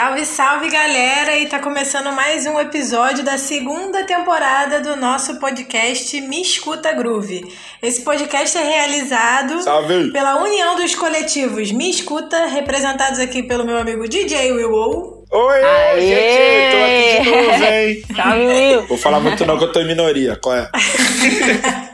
Salve, 0.00 0.24
salve 0.24 0.70
galera! 0.70 1.36
E 1.36 1.44
tá 1.44 1.58
começando 1.58 2.10
mais 2.10 2.46
um 2.46 2.58
episódio 2.58 3.22
da 3.22 3.36
segunda 3.36 4.02
temporada 4.02 4.80
do 4.80 4.96
nosso 4.96 5.38
podcast 5.38 6.18
Me 6.22 6.40
Escuta 6.40 6.90
Groove. 6.94 7.46
Esse 7.82 8.00
podcast 8.00 8.56
é 8.56 8.62
realizado 8.62 9.60
salve. 9.60 10.10
pela 10.10 10.42
união 10.42 10.74
dos 10.74 10.94
coletivos 10.94 11.70
Me 11.70 11.90
Escuta, 11.90 12.46
representados 12.46 13.20
aqui 13.20 13.42
pelo 13.42 13.66
meu 13.66 13.76
amigo 13.76 14.08
DJ 14.08 14.52
Will. 14.52 15.22
Oi, 15.30 15.64
Aê! 15.64 16.00
gente, 16.00 16.70
tô 16.72 16.84
aqui 16.86 17.22
de 17.22 17.30
novo, 17.30 17.64
hein? 17.64 18.02
Salve! 18.16 18.86
Vou 18.88 18.96
falar 18.96 19.20
muito 19.20 19.44
não 19.44 19.58
que 19.58 19.64
eu 19.64 19.72
tô 19.72 19.80
em 19.82 19.86
minoria, 19.86 20.34
qual 20.42 20.56
é? 20.56 20.70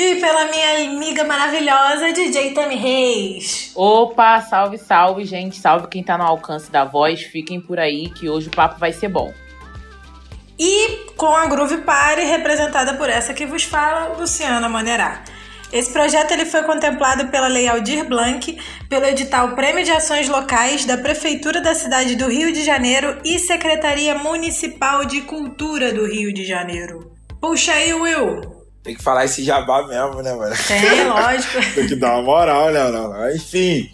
E 0.00 0.14
pela 0.20 0.44
minha 0.44 0.92
amiga 0.92 1.24
maravilhosa, 1.24 2.12
DJ 2.12 2.52
Tami 2.52 2.76
Reis. 2.76 3.72
Opa, 3.74 4.40
salve, 4.42 4.78
salve, 4.78 5.24
gente. 5.24 5.56
Salve 5.56 5.88
quem 5.88 6.04
tá 6.04 6.16
no 6.16 6.22
alcance 6.22 6.70
da 6.70 6.84
voz. 6.84 7.22
Fiquem 7.22 7.60
por 7.60 7.80
aí 7.80 8.08
que 8.08 8.28
hoje 8.28 8.46
o 8.46 8.52
papo 8.52 8.78
vai 8.78 8.92
ser 8.92 9.08
bom. 9.08 9.34
E 10.56 11.04
com 11.16 11.26
a 11.26 11.46
Groove 11.46 11.78
Party, 11.78 12.22
representada 12.22 12.94
por 12.94 13.10
essa 13.10 13.34
que 13.34 13.44
vos 13.44 13.64
fala, 13.64 14.16
Luciana 14.16 14.68
Manerá. 14.68 15.24
Esse 15.72 15.92
projeto 15.92 16.30
ele 16.30 16.44
foi 16.44 16.62
contemplado 16.62 17.26
pela 17.26 17.48
Lei 17.48 17.66
Aldir 17.66 18.04
Blanc, 18.08 18.56
pelo 18.88 19.04
edital 19.04 19.56
Prêmio 19.56 19.84
de 19.84 19.90
Ações 19.90 20.28
Locais 20.28 20.84
da 20.84 20.96
Prefeitura 20.96 21.60
da 21.60 21.74
cidade 21.74 22.14
do 22.14 22.28
Rio 22.28 22.52
de 22.52 22.62
Janeiro 22.62 23.18
e 23.24 23.36
Secretaria 23.40 24.14
Municipal 24.14 25.04
de 25.04 25.22
Cultura 25.22 25.92
do 25.92 26.06
Rio 26.06 26.32
de 26.32 26.44
Janeiro. 26.44 27.10
Puxa 27.40 27.72
aí, 27.72 27.92
Will! 27.92 28.57
Tem 28.82 28.94
que 28.94 29.02
falar 29.02 29.24
esse 29.24 29.42
jabá 29.42 29.86
mesmo, 29.86 30.22
né, 30.22 30.32
mano? 30.34 30.54
Tem, 30.66 31.04
lógico. 31.08 31.58
Tem 31.74 31.86
que 31.86 31.96
dar 31.96 32.14
uma 32.14 32.22
moral, 32.22 32.70
né? 32.70 32.90
Não. 32.90 33.34
Enfim. 33.34 33.90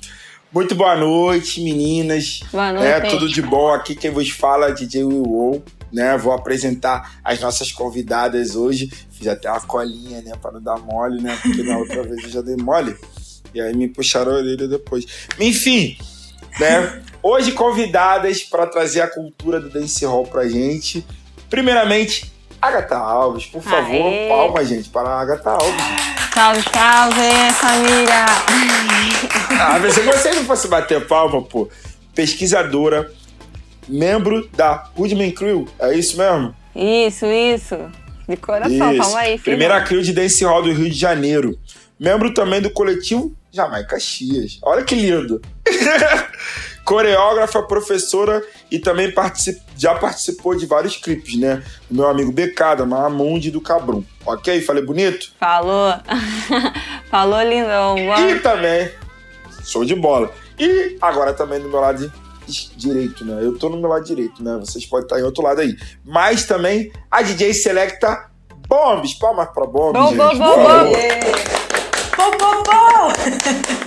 Muito 0.52 0.74
boa 0.74 0.96
noite, 0.96 1.60
meninas. 1.62 2.40
Boa 2.52 2.72
noite. 2.72 2.86
É, 2.86 3.00
tudo 3.00 3.28
de 3.28 3.42
bom. 3.42 3.72
Aqui 3.72 3.96
quem 3.96 4.10
vos 4.10 4.30
fala 4.30 4.68
é 4.68 4.72
DJ 4.72 5.02
Will 5.02 5.64
né? 5.94 6.18
Vou 6.18 6.32
apresentar 6.32 7.18
as 7.22 7.40
nossas 7.40 7.70
convidadas 7.70 8.56
hoje. 8.56 8.90
Fiz 9.12 9.28
até 9.28 9.48
uma 9.48 9.60
colinha, 9.60 10.20
né? 10.20 10.32
Para 10.42 10.52
não 10.52 10.60
dar 10.60 10.76
mole, 10.76 11.22
né? 11.22 11.38
Porque 11.40 11.62
na 11.62 11.78
outra 11.78 12.02
vez 12.02 12.24
eu 12.24 12.30
já 12.30 12.40
dei 12.42 12.56
mole. 12.56 12.96
E 13.54 13.60
aí 13.60 13.74
me 13.74 13.88
puxaram 13.88 14.32
a 14.32 14.34
orelha 14.34 14.66
depois. 14.66 15.06
Enfim, 15.38 15.96
né? 16.58 17.00
Hoje 17.22 17.52
convidadas 17.52 18.42
para 18.42 18.66
trazer 18.66 19.02
a 19.02 19.06
cultura 19.06 19.60
do 19.60 19.70
dancehall 19.70 20.26
pra 20.26 20.48
gente. 20.48 21.06
Primeiramente, 21.48 22.33
Agatha 22.66 22.96
Alves, 22.96 23.46
por 23.46 23.62
favor, 23.62 24.06
Aê. 24.06 24.28
palma, 24.28 24.64
gente, 24.64 24.88
para 24.88 25.08
a 25.08 25.20
Agatha 25.20 25.50
Alves. 25.50 25.84
Salve, 26.32 26.62
salve, 26.62 27.52
família! 27.52 28.24
Ah, 29.60 29.78
mas 29.78 29.94
se 29.94 30.00
você 30.00 30.32
não 30.32 30.44
fosse 30.44 30.66
bater 30.66 31.06
palma, 31.06 31.42
pô, 31.42 31.68
pesquisadora, 32.14 33.12
membro 33.86 34.48
da 34.56 34.90
Woodman 34.96 35.30
Crew, 35.30 35.68
é 35.78 35.94
isso 35.94 36.16
mesmo? 36.16 36.54
Isso, 36.74 37.26
isso. 37.26 37.76
De 38.28 38.36
coração, 38.36 38.92
isso. 38.92 39.02
palma 39.02 39.18
aí, 39.20 39.32
filho. 39.32 39.42
Primeira 39.42 39.82
crew 39.82 40.00
de 40.02 40.12
dancehall 40.12 40.62
do 40.62 40.72
Rio 40.72 40.88
de 40.90 40.98
Janeiro. 40.98 41.58
Membro 42.00 42.32
também 42.32 42.60
do 42.60 42.70
coletivo 42.70 43.32
Jamaica 43.52 44.00
Chias. 44.00 44.58
Olha 44.62 44.82
que 44.82 44.94
lindo! 44.94 45.40
coreógrafa, 46.84 47.62
professora 47.62 48.42
e 48.70 48.78
também 48.78 49.10
particip... 49.10 49.60
já 49.76 49.94
participou 49.94 50.54
de 50.54 50.66
vários 50.66 50.96
clipes, 50.96 51.38
né? 51.38 51.62
O 51.90 51.94
meu 51.94 52.08
amigo 52.08 52.30
Becada, 52.30 52.84
Mamundi 52.84 53.50
do 53.50 53.60
Cabrum. 53.60 54.04
Ok? 54.24 54.60
Falei 54.62 54.84
bonito? 54.84 55.32
Falou. 55.40 55.94
Falou, 57.10 57.42
lindão. 57.42 57.96
E 57.98 58.38
também, 58.40 58.90
show 59.64 59.84
de 59.84 59.94
bola. 59.94 60.32
E 60.58 60.96
agora 61.00 61.32
também 61.32 61.60
do 61.60 61.68
meu 61.68 61.80
lado 61.80 62.12
direito, 62.76 63.24
né? 63.24 63.38
Eu 63.42 63.58
tô 63.58 63.68
no 63.68 63.78
meu 63.78 63.88
lado 63.88 64.04
direito, 64.04 64.42
né? 64.42 64.56
Vocês 64.60 64.84
podem 64.84 65.06
estar 65.06 65.18
em 65.18 65.22
outro 65.22 65.42
lado 65.42 65.60
aí. 65.60 65.74
Mas 66.04 66.44
também 66.44 66.92
a 67.10 67.22
DJ 67.22 67.54
Selecta 67.54 68.30
Bombs. 68.68 69.14
Palmas 69.14 69.48
pra 69.52 69.66
Bombs, 69.66 69.92
bom, 69.92 70.08
gente. 70.08 70.18
Bom, 70.18 70.38
bom, 70.38 70.56
bom. 70.56 70.92
Bom, 72.16 72.30
bom, 72.38 72.62
bom. 72.62 73.83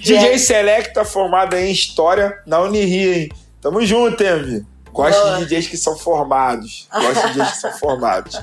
DJ 0.00 0.38
Selecta, 0.38 1.04
formada 1.04 1.60
em 1.60 1.70
História 1.70 2.38
na 2.46 2.60
Unirio, 2.60 3.14
hein? 3.14 3.28
Tamo 3.60 3.84
junto, 3.84 4.22
hein, 4.22 4.66
Gosto 4.92 5.20
Boa. 5.20 5.38
de 5.38 5.46
DJs 5.46 5.68
que 5.68 5.76
são 5.76 5.96
formados. 5.96 6.88
Gosto 6.92 7.28
de 7.28 7.34
DJs 7.34 7.50
que 7.52 7.58
são 7.58 7.72
formados. 7.72 8.40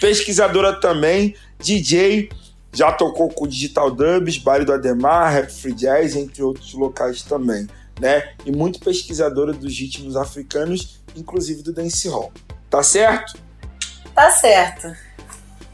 Pesquisadora 0.00 0.78
também, 0.80 1.34
DJ, 1.58 2.28
já 2.72 2.92
tocou 2.92 3.28
com 3.30 3.46
Digital 3.46 3.90
Dubs, 3.90 4.38
Baile 4.38 4.64
do 4.64 4.72
Ademar, 4.72 5.32
Rap 5.32 5.50
Free 5.50 5.72
Jazz, 5.72 6.14
entre 6.14 6.42
outros 6.42 6.74
locais 6.74 7.22
também, 7.22 7.66
né? 7.98 8.34
E 8.44 8.52
muito 8.52 8.78
pesquisadora 8.80 9.52
dos 9.52 9.76
ritmos 9.78 10.16
africanos, 10.16 11.00
inclusive 11.16 11.62
do 11.62 11.72
dancehall. 11.72 12.32
Tá 12.68 12.82
certo? 12.82 13.38
Tá 14.14 14.30
certo. 14.30 15.05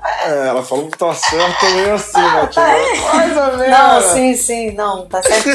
É, 0.05 0.49
ela 0.49 0.65
falou 0.65 0.91
que 0.91 0.99
tá 0.99 1.15
certo 1.15 1.65
meio 1.75 1.95
assim, 1.95 2.21
né? 2.21 2.51
Mais 3.15 3.37
ou 3.37 3.59
menos. 3.59 3.79
Não, 3.79 4.01
sim, 4.01 4.37
sim, 4.37 4.73
não, 4.73 5.07
tá 5.07 5.23
certo. 5.23 5.49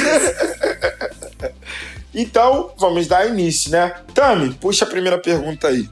então, 2.15 2.71
vamos 2.77 3.07
dar 3.07 3.27
início, 3.27 3.71
né? 3.71 3.93
Tami, 4.13 4.53
puxa 4.53 4.85
a 4.85 4.87
primeira 4.87 5.17
pergunta 5.17 5.67
aí. 5.67 5.89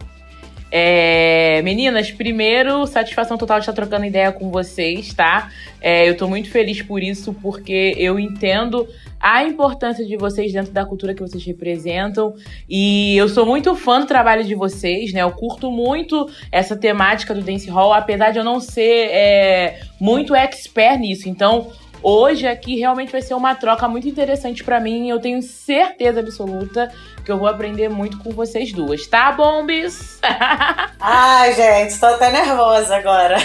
É, 0.71 1.61
meninas, 1.61 2.11
primeiro, 2.11 2.85
satisfação 2.87 3.37
total 3.37 3.59
de 3.59 3.63
estar 3.63 3.73
trocando 3.73 4.05
ideia 4.05 4.31
com 4.31 4.49
vocês, 4.49 5.13
tá? 5.13 5.49
É, 5.79 6.09
eu 6.09 6.17
tô 6.17 6.27
muito 6.27 6.49
feliz 6.49 6.81
por 6.81 7.01
isso, 7.01 7.33
porque 7.33 7.93
eu 7.97 8.19
entendo 8.19 8.87
a 9.19 9.43
importância 9.43 10.05
de 10.05 10.17
vocês 10.17 10.51
dentro 10.51 10.71
da 10.71 10.85
cultura 10.85 11.13
que 11.13 11.21
vocês 11.21 11.43
representam. 11.45 12.35
E 12.69 13.15
eu 13.17 13.29
sou 13.29 13.45
muito 13.45 13.75
fã 13.75 13.99
do 13.99 14.05
trabalho 14.05 14.43
de 14.43 14.53
vocês, 14.53 15.13
né? 15.13 15.21
Eu 15.21 15.31
curto 15.31 15.71
muito 15.71 16.29
essa 16.51 16.75
temática 16.75 17.33
do 17.33 17.41
dance 17.41 17.69
hall, 17.69 17.93
apesar 17.93 18.31
de 18.31 18.39
eu 18.39 18.43
não 18.43 18.59
ser 18.59 19.09
é, 19.11 19.79
muito 19.99 20.35
expert 20.35 20.99
nisso. 20.99 21.29
Então, 21.29 21.71
hoje 22.05 22.45
aqui 22.45 22.77
realmente 22.77 23.11
vai 23.11 23.21
ser 23.21 23.33
uma 23.33 23.55
troca 23.55 23.87
muito 23.87 24.07
interessante 24.07 24.63
para 24.63 24.79
mim. 24.79 25.09
Eu 25.09 25.19
tenho 25.19 25.41
certeza 25.41 26.19
absoluta 26.19 26.93
que 27.25 27.31
eu 27.31 27.39
vou 27.39 27.47
aprender 27.47 27.89
muito 27.89 28.19
com 28.19 28.29
vocês 28.29 28.71
duas, 28.71 29.07
tá, 29.07 29.31
Bombis? 29.31 30.21
Ai, 31.01 31.53
gente, 31.55 31.99
tô 31.99 32.05
até 32.05 32.31
nervosa 32.31 32.95
agora. 32.95 33.37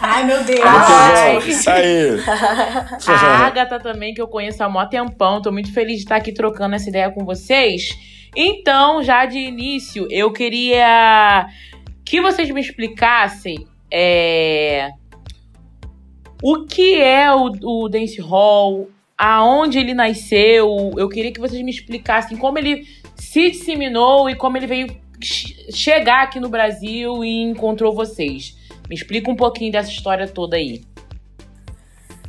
Ai, 0.00 0.24
meu 0.24 0.44
Deus. 0.44 0.60
Ai. 0.64 1.38
Isso 1.48 1.68
aí. 1.68 2.20
A 3.08 3.46
Agatha 3.46 3.80
também, 3.80 4.14
que 4.14 4.22
eu 4.22 4.28
conheço 4.28 4.62
há 4.62 4.68
mó 4.68 4.86
tempão. 4.86 5.42
Tô 5.42 5.50
muito 5.50 5.72
feliz 5.72 5.96
de 5.96 6.02
estar 6.04 6.16
aqui 6.16 6.32
trocando 6.32 6.76
essa 6.76 6.88
ideia 6.88 7.10
com 7.10 7.24
vocês. 7.24 7.88
Então, 8.36 9.02
já 9.02 9.26
de 9.26 9.38
início, 9.38 10.06
eu 10.10 10.32
queria 10.32 11.46
que 12.04 12.20
vocês 12.20 12.48
me 12.50 12.60
explicassem 12.60 13.66
é, 13.90 14.90
o 16.42 16.64
que 16.64 17.00
é 17.00 17.32
o, 17.32 17.52
o 17.62 17.88
dance 17.88 18.20
hall, 18.20 18.90
aonde 19.16 19.78
ele 19.78 19.94
nasceu. 19.94 20.92
Eu 20.96 21.08
queria 21.08 21.32
que 21.32 21.40
vocês 21.40 21.62
me 21.62 21.70
explicassem 21.70 22.36
como 22.36 22.58
ele 22.58 22.86
se 23.16 23.50
disseminou 23.50 24.28
e 24.28 24.34
como 24.34 24.56
ele 24.56 24.66
veio 24.66 25.06
chegar 25.20 26.24
aqui 26.24 26.38
no 26.38 26.48
Brasil 26.48 27.24
e 27.24 27.42
encontrou 27.42 27.94
vocês. 27.94 28.56
Me 28.88 28.94
explica 28.94 29.30
um 29.30 29.36
pouquinho 29.36 29.72
dessa 29.72 29.90
história 29.90 30.28
toda 30.28 30.56
aí. 30.56 30.84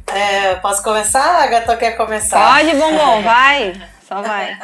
É, 0.08 0.56
posso 0.56 0.82
começar? 0.82 1.44
A 1.44 1.48
Gata 1.48 1.76
quer 1.76 1.92
começar? 1.92 2.56
Pode, 2.56 2.76
bombom, 2.76 3.22
vai. 3.24 3.74
Só 4.08 4.22
vai. 4.22 4.58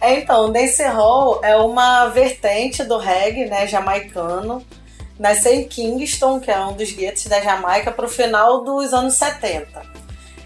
É, 0.00 0.20
então, 0.20 0.44
o 0.44 0.48
dancehall 0.52 1.40
é 1.42 1.56
uma 1.56 2.08
vertente 2.08 2.84
do 2.84 2.98
reggae, 2.98 3.46
né, 3.46 3.66
jamaicano. 3.66 4.64
Nasceu 5.18 5.54
em 5.54 5.66
Kingston, 5.66 6.40
que 6.40 6.50
é 6.50 6.58
um 6.60 6.74
dos 6.74 6.92
guetos 6.92 7.24
da 7.26 7.40
Jamaica, 7.40 7.90
para 7.90 8.04
o 8.04 8.08
final 8.08 8.62
dos 8.62 8.92
anos 8.92 9.14
70. 9.14 9.82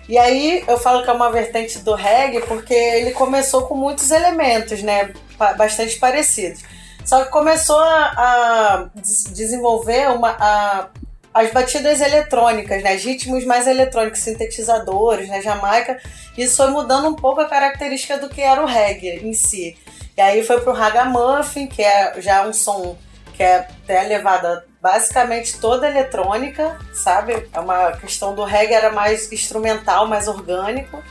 E 0.08 0.18
aí 0.18 0.64
eu 0.66 0.78
falo 0.78 1.04
que 1.04 1.10
é 1.10 1.12
uma 1.12 1.30
vertente 1.30 1.78
do 1.80 1.94
reggae 1.94 2.40
porque 2.40 2.74
ele 2.74 3.12
começou 3.12 3.66
com 3.66 3.76
muitos 3.76 4.10
elementos, 4.10 4.82
né? 4.82 5.12
Bastante 5.56 5.98
parecidos. 5.98 6.62
Só 7.04 7.24
que 7.24 7.30
começou 7.30 7.78
a, 7.78 8.04
a 8.16 8.90
desenvolver 9.32 10.10
uma, 10.10 10.30
a, 10.30 10.88
as 11.32 11.52
batidas 11.52 12.00
eletrônicas, 12.00 12.82
né? 12.82 12.94
ritmos 12.96 13.44
mais 13.44 13.66
eletrônicos, 13.66 14.20
sintetizadores, 14.20 15.28
na 15.28 15.36
né? 15.36 15.42
Jamaica. 15.42 16.00
Isso 16.36 16.56
foi 16.56 16.70
mudando 16.70 17.08
um 17.08 17.14
pouco 17.14 17.40
a 17.40 17.48
característica 17.48 18.18
do 18.18 18.28
que 18.28 18.40
era 18.40 18.62
o 18.62 18.66
reggae 18.66 19.20
em 19.24 19.32
si. 19.32 19.76
E 20.16 20.20
aí 20.20 20.42
foi 20.42 20.60
pro 20.60 20.72
ragamuffin, 20.72 21.66
que 21.66 21.82
é 21.82 22.20
já 22.20 22.46
um 22.46 22.52
som 22.52 22.96
que 23.40 23.44
é 23.44 23.56
até 23.56 24.02
levada 24.02 24.66
basicamente 24.82 25.58
toda 25.58 25.88
eletrônica, 25.88 26.78
sabe? 26.92 27.48
É 27.54 27.58
uma 27.58 27.92
questão 27.92 28.34
do 28.34 28.44
reggae 28.44 28.74
era 28.74 28.92
mais 28.92 29.32
instrumental, 29.32 30.06
mais 30.06 30.28
orgânico. 30.28 31.02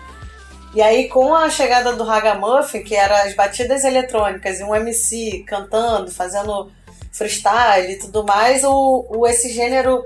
E 0.76 0.80
aí 0.80 1.10
com 1.10 1.34
a 1.34 1.50
chegada 1.50 1.94
do 1.94 2.04
ragamuffin, 2.04 2.84
que 2.84 2.96
era 2.96 3.24
as 3.24 3.34
batidas 3.34 3.84
eletrônicas 3.84 4.60
e 4.60 4.64
um 4.64 4.76
MC 4.76 5.44
cantando, 5.48 6.12
fazendo 6.12 6.72
freestyle 7.12 7.94
e 7.94 7.98
tudo 7.98 8.24
mais, 8.24 8.64
o, 8.64 9.08
o 9.10 9.26
esse 9.26 9.52
gênero 9.52 10.06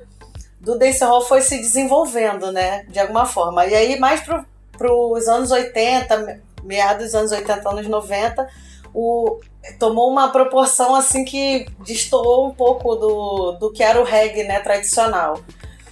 do 0.62 0.80
dancehall 0.80 1.26
foi 1.26 1.42
se 1.42 1.58
desenvolvendo, 1.58 2.54
né, 2.54 2.86
de 2.88 3.02
alguma 3.02 3.26
forma. 3.26 3.66
E 3.66 3.76
aí 3.76 4.00
mais 4.00 4.22
pro, 4.22 4.46
pros 4.78 5.28
anos 5.28 5.52
80, 5.52 6.40
meados 6.64 7.08
dos 7.08 7.16
anos 7.16 7.34
80, 7.34 7.70
anos 7.70 7.86
90, 7.86 8.48
o, 8.94 9.40
tomou 9.80 10.10
uma 10.10 10.30
proporção 10.30 10.96
assim 10.96 11.26
que 11.26 11.66
destoou 11.80 12.48
um 12.48 12.52
pouco 12.52 12.96
do, 12.96 13.52
do 13.54 13.72
que 13.72 13.84
era 13.84 14.00
o 14.00 14.04
reggae 14.04 14.44
né, 14.44 14.60
tradicional. 14.60 15.42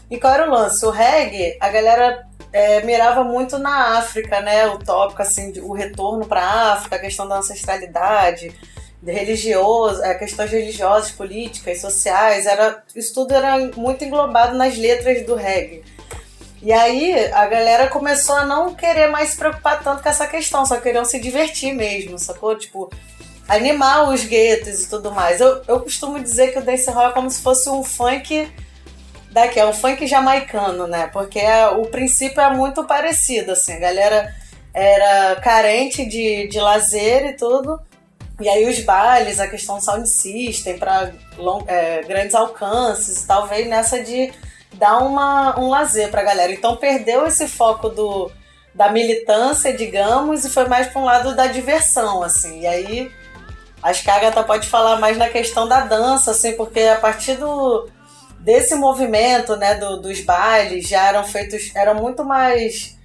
E 0.09 0.19
qual 0.19 0.33
era 0.33 0.48
o 0.48 0.51
lance? 0.51 0.86
O 0.86 0.89
reggae, 0.89 1.57
a 1.59 1.69
galera 1.69 2.27
é, 2.51 2.81
mirava 2.83 3.24
muito 3.24 3.57
na 3.57 3.98
África, 3.98 4.42
né? 4.42 4.68
O 4.68 4.77
tópico, 4.77 5.21
assim, 5.21 5.53
o 5.62 5.74
retorno 5.74 6.25
para 6.25 6.42
a 6.42 6.74
África, 6.74 6.98
a 6.98 7.00
questão 7.00 7.27
da 7.27 7.38
ancestralidade, 7.38 8.53
religioso, 9.06 10.04
é, 10.04 10.13
questões 10.15 10.51
religiosas, 10.51 11.12
políticas, 11.12 11.80
sociais, 11.80 12.45
era, 12.45 12.83
isso 12.95 13.13
tudo 13.13 13.33
era 13.33 13.57
muito 13.75 14.04
englobado 14.04 14.57
nas 14.57 14.77
letras 14.77 15.25
do 15.25 15.36
reggae. 15.36 15.83
E 16.62 16.72
aí 16.72 17.31
a 17.34 17.48
galera 17.48 17.88
começou 17.88 18.36
a 18.36 18.46
não 18.46 18.75
querer 18.75 19.08
mais 19.08 19.30
se 19.30 19.38
preocupar 19.38 19.81
tanto 19.84 20.04
com 20.04 20.10
essa 20.10 20.28
questão, 20.28 20.66
só 20.66 20.78
queriam 20.78 21.04
se 21.04 21.19
divertir 21.19 21.74
mesmo, 21.74 22.19
sacou? 22.19 22.56
Tipo, 22.56 22.92
animar 23.48 24.10
os 24.10 24.24
guetos 24.24 24.84
e 24.84 24.90
tudo 24.90 25.12
mais. 25.12 25.42
Eu, 25.42 25.63
eu 25.68 25.80
costumo 25.80 26.19
dizer 26.19 26.54
que 26.54 26.60
o 26.60 26.62
dancehall 26.63 27.10
é 27.10 27.12
como 27.13 27.30
se 27.31 27.42
fosse 27.42 27.68
um 27.68 27.84
funk 27.84 28.48
daqui, 29.31 29.60
é 29.60 29.66
um 29.66 29.74
funk 29.74 30.06
jamaicano, 30.06 30.86
né? 30.86 31.08
Porque 31.12 31.40
é, 31.40 31.68
o 31.68 31.88
princípio 31.88 32.40
é 32.40 32.54
muito 32.54 32.84
parecido, 32.84 33.54
assim, 33.54 33.74
a 33.74 33.80
galera 33.80 34.36
era 34.74 35.36
carente 35.38 36.06
de, 36.06 36.48
de 36.48 36.60
lazer 36.60 37.25
e 37.25 37.34
tudo. 37.34 37.80
E 38.40 38.48
aí 38.48 38.68
os 38.68 38.80
bailes, 38.80 39.40
a 39.40 39.48
questão 39.48 39.78
do 39.78 39.84
sound 39.84 40.07
system 40.07 40.78
para 40.78 41.12
é, 41.68 42.02
grandes 42.04 42.36
alcances, 42.36 43.24
talvez 43.24 43.68
nessa 43.68 44.04
de 44.04 44.31
dar 44.81 44.98
uma, 44.98 45.57
um 45.57 45.69
lazer 45.69 46.10
pra 46.10 46.24
galera. 46.24 46.51
Então 46.51 46.75
perdeu 46.75 47.25
esse 47.25 47.48
foco 47.48 47.88
do, 47.88 48.30
da 48.75 48.92
militância, 48.92 49.72
digamos, 49.72 50.44
e 50.44 50.50
foi 50.50 50.68
mais 50.68 50.88
para 50.88 51.01
um 51.01 51.06
lado 51.06 51.36
da 51.36 51.48
diversão, 51.48 52.22
assim. 52.24 52.62
E 52.62 52.68
aí 52.68 53.12
Acho 53.81 54.04
que 54.04 54.12
a 54.12 54.16
Agatha 54.16 54.44
pode 54.44 54.68
falar 54.68 55.00
mais 55.00 55.18
na 55.18 55.28
questão 55.28 55.68
da 55.68 55.81
dança, 55.81 56.31
assim, 56.31 56.54
porque 56.56 56.81
a 56.81 56.98
partir 56.98 57.36
do, 57.36 57.89
desse 58.39 58.75
movimento, 58.75 59.56
né, 59.56 59.75
do, 59.75 60.00
dos 60.00 60.22
bailes, 60.22 60.88
já 60.88 61.07
eram 61.07 61.24
feitos, 61.24 61.72
eram 61.75 61.95
muito 61.95 62.24
mais 62.24 63.00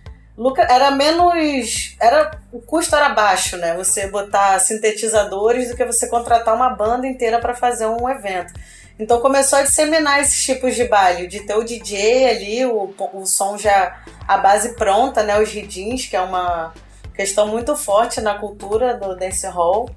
era 0.69 0.91
menos, 0.91 1.97
era 1.99 2.31
o 2.53 2.61
custo 2.61 2.95
era 2.95 3.09
baixo, 3.09 3.57
né? 3.57 3.75
Você 3.75 4.07
botar 4.09 4.59
sintetizadores 4.59 5.71
do 5.71 5.77
que 5.77 5.83
você 5.83 6.11
contratar 6.11 6.55
uma 6.55 6.69
banda 6.69 7.07
inteira 7.07 7.39
para 7.39 7.55
fazer 7.55 7.87
um 7.87 8.07
evento. 8.07 8.53
Então 8.99 9.21
começou 9.21 9.59
a 9.59 9.63
disseminar 9.63 10.21
esses 10.21 10.43
tipos 10.43 10.75
de 10.75 10.85
baile, 10.85 11.27
de 11.27 11.41
ter 11.41 11.55
o 11.55 11.63
DJ 11.63 12.31
ali, 12.31 12.67
o, 12.67 12.95
o 13.13 13.27
som 13.27 13.59
já 13.59 14.03
a 14.27 14.39
base 14.39 14.75
pronta, 14.75 15.23
né? 15.23 15.39
Os 15.39 15.51
ridins, 15.51 16.07
que 16.07 16.17
é 16.17 16.21
uma 16.21 16.73
questão 17.15 17.47
muito 17.47 17.77
forte 17.77 18.21
na 18.21 18.39
cultura 18.39 18.95
do 18.95 19.15
dance 19.15 19.47
hall. 19.47 19.91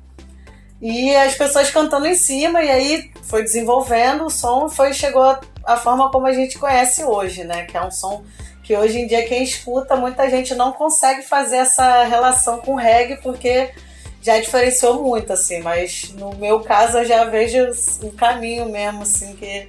E 0.81 1.13
as 1.15 1.35
pessoas 1.35 1.69
cantando 1.69 2.07
em 2.07 2.15
cima, 2.15 2.61
e 2.61 2.69
aí 2.69 3.11
foi 3.23 3.43
desenvolvendo 3.43 4.25
o 4.25 4.29
som, 4.29 4.69
foi 4.69 4.93
chegou 4.93 5.37
a, 5.65 5.77
forma 5.77 6.09
como 6.09 6.25
a 6.25 6.31
gente 6.31 6.57
conhece 6.57 7.03
hoje, 7.03 7.43
né? 7.43 7.65
Que 7.65 7.77
é 7.77 7.81
um 7.81 7.91
som 7.91 8.23
que 8.63 8.75
hoje 8.77 8.99
em 8.99 9.07
dia 9.07 9.27
quem 9.27 9.43
escuta, 9.43 9.95
muita 9.95 10.29
gente 10.29 10.53
não 10.55 10.71
consegue 10.71 11.23
fazer 11.23 11.57
essa 11.57 12.03
relação 12.03 12.59
com 12.59 12.75
reggae, 12.75 13.17
porque 13.21 13.71
já 14.21 14.39
diferenciou 14.39 15.01
muito, 15.01 15.31
assim, 15.33 15.61
mas 15.61 16.13
no 16.13 16.35
meu 16.35 16.59
caso 16.61 16.99
eu 16.99 17.05
já 17.05 17.23
vejo 17.25 17.69
um 18.03 18.11
caminho 18.11 18.67
mesmo, 18.69 19.03
assim, 19.03 19.35
que 19.35 19.67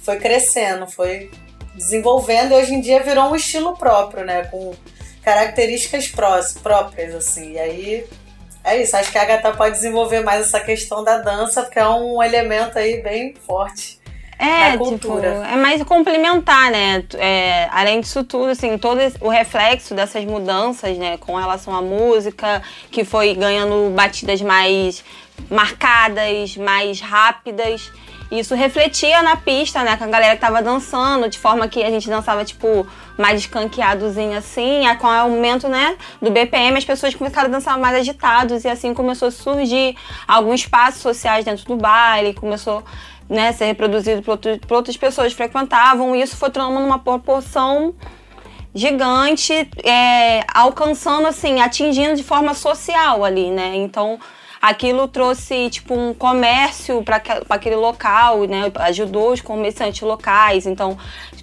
foi 0.00 0.18
crescendo, 0.18 0.86
foi 0.86 1.30
desenvolvendo 1.74 2.52
e 2.52 2.56
hoje 2.56 2.74
em 2.74 2.80
dia 2.80 3.02
virou 3.02 3.30
um 3.30 3.36
estilo 3.36 3.76
próprio, 3.76 4.24
né? 4.24 4.44
Com 4.44 4.74
características 5.22 6.08
próprias, 6.62 7.14
assim. 7.14 7.52
E 7.52 7.58
aí 7.58 8.06
é 8.64 8.80
isso, 8.80 8.96
acho 8.96 9.10
que 9.10 9.18
a 9.18 9.22
Agatha 9.22 9.52
pode 9.52 9.74
desenvolver 9.74 10.20
mais 10.20 10.46
essa 10.46 10.60
questão 10.60 11.02
da 11.02 11.18
dança, 11.18 11.62
porque 11.62 11.78
é 11.78 11.88
um 11.88 12.22
elemento 12.22 12.78
aí 12.78 13.02
bem 13.02 13.34
forte. 13.34 14.01
É, 14.38 14.76
tipo, 14.76 15.18
é 15.18 15.56
mais 15.56 15.82
complementar, 15.84 16.70
né? 16.70 17.04
É, 17.14 17.68
além 17.70 18.00
disso 18.00 18.24
tudo, 18.24 18.50
assim, 18.50 18.76
todo 18.76 18.98
o 19.20 19.28
reflexo 19.28 19.94
dessas 19.94 20.24
mudanças, 20.24 20.98
né, 20.98 21.16
com 21.16 21.36
relação 21.36 21.74
à 21.74 21.80
música, 21.80 22.60
que 22.90 23.04
foi 23.04 23.34
ganhando 23.34 23.90
batidas 23.94 24.42
mais 24.42 25.04
marcadas, 25.50 26.56
mais 26.56 27.00
rápidas. 27.00 27.90
Isso 28.32 28.54
refletia 28.54 29.22
na 29.22 29.36
pista, 29.36 29.82
né? 29.84 29.94
Com 29.96 30.04
a 30.04 30.06
galera 30.06 30.34
que 30.34 30.40
tava 30.40 30.62
dançando, 30.62 31.28
de 31.28 31.38
forma 31.38 31.68
que 31.68 31.82
a 31.82 31.90
gente 31.90 32.08
dançava, 32.08 32.42
tipo, 32.44 32.86
mais 33.18 33.40
escanqueadozinho 33.40 34.36
assim. 34.38 34.82
com 34.98 35.06
o 35.06 35.10
aumento, 35.10 35.68
né, 35.68 35.96
do 36.20 36.30
BPM, 36.30 36.78
as 36.78 36.84
pessoas 36.84 37.14
começaram 37.14 37.48
a 37.48 37.50
dançar 37.52 37.78
mais 37.78 37.94
agitados 37.96 38.64
e 38.64 38.68
assim 38.68 38.94
começou 38.94 39.28
a 39.28 39.30
surgir 39.30 39.96
alguns 40.26 40.60
espaços 40.60 41.02
sociais 41.02 41.44
dentro 41.44 41.66
do 41.66 41.76
baile, 41.76 42.32
começou 42.32 42.82
né, 43.28 43.52
ser 43.52 43.66
reproduzido 43.66 44.22
por, 44.22 44.32
outro, 44.32 44.58
por 44.66 44.76
outras 44.76 44.96
pessoas 44.96 45.32
que 45.32 45.36
frequentavam. 45.36 46.14
E 46.14 46.22
isso 46.22 46.36
foi 46.36 46.50
tomando 46.50 46.84
uma 46.84 46.98
proporção 46.98 47.94
gigante, 48.74 49.52
é, 49.84 50.44
alcançando, 50.52 51.26
assim, 51.26 51.60
atingindo 51.60 52.16
de 52.16 52.22
forma 52.22 52.54
social 52.54 53.24
ali, 53.24 53.50
né? 53.50 53.72
Então 53.76 54.18
aquilo 54.62 55.08
trouxe 55.08 55.68
tipo 55.70 55.92
um 55.92 56.14
comércio 56.14 57.02
para 57.02 57.20
aquele 57.50 57.74
local, 57.74 58.44
né? 58.44 58.70
Ajudou 58.76 59.32
os 59.32 59.40
comerciantes 59.40 60.00
locais. 60.02 60.66
Então 60.66 60.96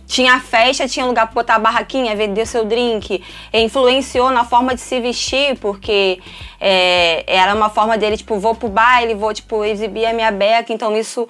tinha 0.07 0.39
festa, 0.39 0.87
tinha 0.87 1.05
lugar 1.05 1.27
para 1.27 1.35
botar 1.35 1.55
a 1.55 1.59
barraquinha, 1.59 2.15
vender 2.15 2.47
seu 2.47 2.65
drink. 2.65 3.23
influenciou 3.53 4.31
na 4.31 4.43
forma 4.43 4.73
de 4.73 4.81
se 4.81 4.99
vestir, 4.99 5.55
porque 5.59 6.19
é, 6.59 7.23
era 7.27 7.53
uma 7.53 7.69
forma 7.69 7.95
dele, 7.95 8.17
tipo, 8.17 8.39
vou 8.39 8.55
pro 8.55 8.67
baile, 8.67 9.13
vou, 9.13 9.31
tipo, 9.33 9.63
exibir 9.63 10.07
a 10.07 10.13
minha 10.13 10.31
beca. 10.31 10.73
Então 10.73 10.97
isso 10.97 11.27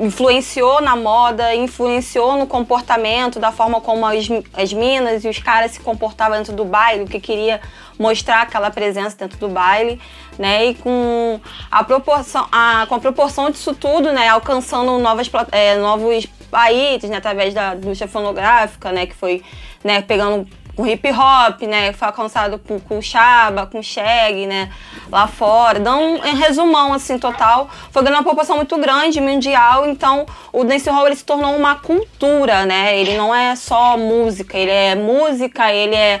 influenciou 0.00 0.80
na 0.80 0.96
moda, 0.96 1.54
influenciou 1.54 2.36
no 2.36 2.46
comportamento, 2.46 3.38
da 3.38 3.52
forma 3.52 3.82
como 3.82 4.06
as, 4.06 4.26
as 4.54 4.72
minas 4.72 5.24
e 5.24 5.28
os 5.28 5.38
caras 5.38 5.72
se 5.72 5.80
comportavam 5.80 6.38
dentro 6.38 6.54
do 6.54 6.64
baile, 6.64 7.04
o 7.04 7.06
que 7.06 7.20
queria 7.20 7.60
mostrar 7.98 8.40
aquela 8.40 8.70
presença 8.70 9.14
dentro 9.14 9.38
do 9.38 9.48
baile, 9.50 10.00
né? 10.38 10.64
E 10.64 10.74
com 10.74 11.38
a 11.70 11.84
proporção, 11.84 12.48
a, 12.50 12.86
com 12.88 12.94
a 12.94 12.98
proporção 12.98 13.50
disso 13.50 13.74
tudo, 13.74 14.10
né? 14.10 14.26
Alcançando 14.28 14.98
novas, 14.98 15.30
é, 15.52 15.76
novos 15.76 16.24
países, 16.50 17.10
né? 17.10 17.18
Através 17.18 17.52
da 17.52 17.74
indústria 17.74 18.08
fonográfica, 18.08 18.90
né? 18.90 19.04
Que 19.04 19.14
foi 19.14 19.42
né, 19.84 20.00
pegando 20.00 20.48
com 20.80 20.86
hip 20.86 21.06
hop, 21.10 21.60
né? 21.62 21.92
Foi 21.92 22.08
alcançado 22.08 22.58
com, 22.58 22.80
com 22.80 23.02
Chaba, 23.02 23.66
com 23.66 23.82
Shag, 23.82 24.46
né? 24.46 24.70
Lá 25.12 25.26
fora. 25.26 25.78
Dando 25.78 25.98
um, 25.98 26.14
um 26.14 26.34
resumão, 26.34 26.94
assim, 26.94 27.18
total. 27.18 27.68
Foi 27.90 28.02
ganhando 28.02 28.20
uma 28.20 28.24
proporção 28.24 28.56
muito 28.56 28.78
grande, 28.78 29.20
mundial. 29.20 29.86
Então, 29.86 30.24
o 30.50 30.64
dancehall, 30.64 31.06
ele 31.06 31.16
se 31.16 31.24
tornou 31.24 31.54
uma 31.54 31.74
cultura, 31.74 32.64
né? 32.64 32.98
Ele 32.98 33.14
não 33.14 33.34
é 33.34 33.54
só 33.56 33.98
música. 33.98 34.56
Ele 34.56 34.70
é 34.70 34.94
música, 34.94 35.70
ele 35.70 35.94
é 35.94 36.20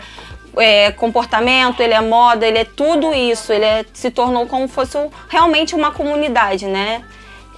é, 0.58 0.90
comportamento, 0.90 1.80
ele 1.80 1.94
é 1.94 2.00
moda, 2.00 2.44
ele 2.46 2.58
é 2.58 2.64
tudo 2.64 3.14
isso. 3.14 3.52
Ele 3.52 3.64
é, 3.64 3.86
se 3.94 4.10
tornou 4.10 4.46
como 4.46 4.68
se 4.68 4.74
fosse 4.74 4.98
realmente 5.28 5.74
uma 5.74 5.90
comunidade, 5.90 6.66
né? 6.66 7.02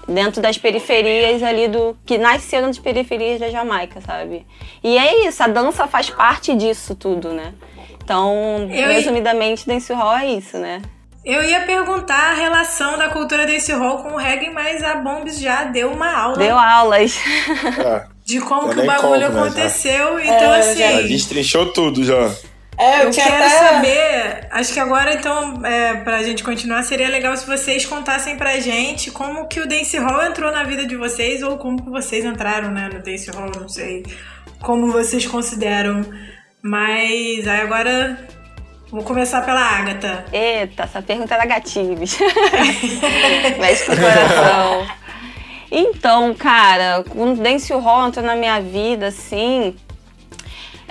Dentro 0.09 0.43
das 0.43 0.59
periferias 0.59 1.43
ali 1.43 1.69
do. 1.69 1.97
que 2.05 2.19
nasceram 2.19 2.69
das 2.69 2.79
periferias 2.79 3.39
da 3.39 3.51
Jamaica, 3.51 4.01
sabe? 4.01 4.45
E 4.83 4.99
é 4.99 5.29
isso, 5.29 5.43
a 5.43 5.47
dança 5.47 5.87
faz 5.87 6.11
parte 6.11 6.55
disso 6.55 6.95
tudo, 6.95 7.33
né? 7.33 7.55
Então, 8.03 8.69
Eu 8.71 8.89
resumidamente, 8.89 9.67
dancehall 9.67 10.17
é 10.17 10.27
isso, 10.27 10.59
né? 10.59 10.83
Eu 11.25 11.45
ia 11.45 11.61
perguntar 11.61 12.33
a 12.33 12.35
relação 12.35 12.99
da 12.99 13.09
cultura 13.09 13.47
dancehall 13.47 13.99
com 13.99 14.15
o 14.15 14.17
reggae, 14.17 14.51
mas 14.51 14.83
a 14.83 14.97
Bombs 14.97 15.39
já 15.39 15.63
deu 15.65 15.93
uma 15.93 16.13
aula. 16.13 16.37
Deu 16.37 16.59
aulas. 16.59 17.17
É. 17.79 18.13
De 18.25 18.41
como 18.41 18.73
que 18.73 18.81
o 18.81 18.87
bagulho 18.87 19.27
como, 19.27 19.45
aconteceu. 19.45 20.15
Né? 20.15 20.23
Então, 20.25 20.55
é, 20.55 20.61
assim. 20.61 20.79
Já 20.79 21.03
destrinchou 21.03 21.73
tudo 21.73 22.05
já. 22.05 22.33
É, 22.83 23.03
eu, 23.03 23.05
eu 23.05 23.11
quero 23.13 23.35
até... 23.35 23.49
saber, 23.49 24.49
acho 24.51 24.73
que 24.73 24.81
agora 24.81 25.15
então, 25.15 25.65
é, 25.65 25.95
pra 25.99 26.21
gente 26.25 26.43
continuar, 26.43 26.83
seria 26.83 27.09
legal 27.09 27.37
se 27.37 27.47
vocês 27.47 27.87
contassem 27.87 28.37
pra 28.37 28.59
gente 28.59 29.09
como 29.13 29.47
que 29.47 29.61
o 29.61 29.69
Dance 29.69 29.97
Hall 29.99 30.25
entrou 30.25 30.51
na 30.51 30.65
vida 30.65 30.85
de 30.85 30.97
vocês, 30.97 31.45
ou 31.45 31.57
como 31.59 31.81
que 31.81 31.89
vocês 31.89 32.25
entraram, 32.25 32.73
né, 32.73 32.91
no 32.93 33.01
Dance 33.01 33.31
Hall, 33.31 33.51
não 33.55 33.69
sei 33.69 34.03
como 34.61 34.91
vocês 34.91 35.25
consideram. 35.27 36.05
Mas 36.61 37.47
aí 37.47 37.61
agora 37.61 38.19
vou 38.91 39.05
começar 39.05 39.43
pela 39.43 39.61
Agatha. 39.61 40.25
Eita, 40.33 40.83
essa 40.83 41.01
pergunta 41.01 41.35
era 41.35 41.47
gatilhos. 41.47 42.19
Mexe 43.61 43.87
com 43.87 43.93
o 43.93 43.97
coração. 43.97 44.87
Então, 45.71 46.35
cara, 46.35 47.05
quando 47.09 47.39
o 47.39 47.43
Dance 47.43 47.73
Hall 47.73 48.09
entrou 48.09 48.25
na 48.25 48.37
minha 48.37 48.61
vida, 48.61 49.07
assim, 49.07 49.75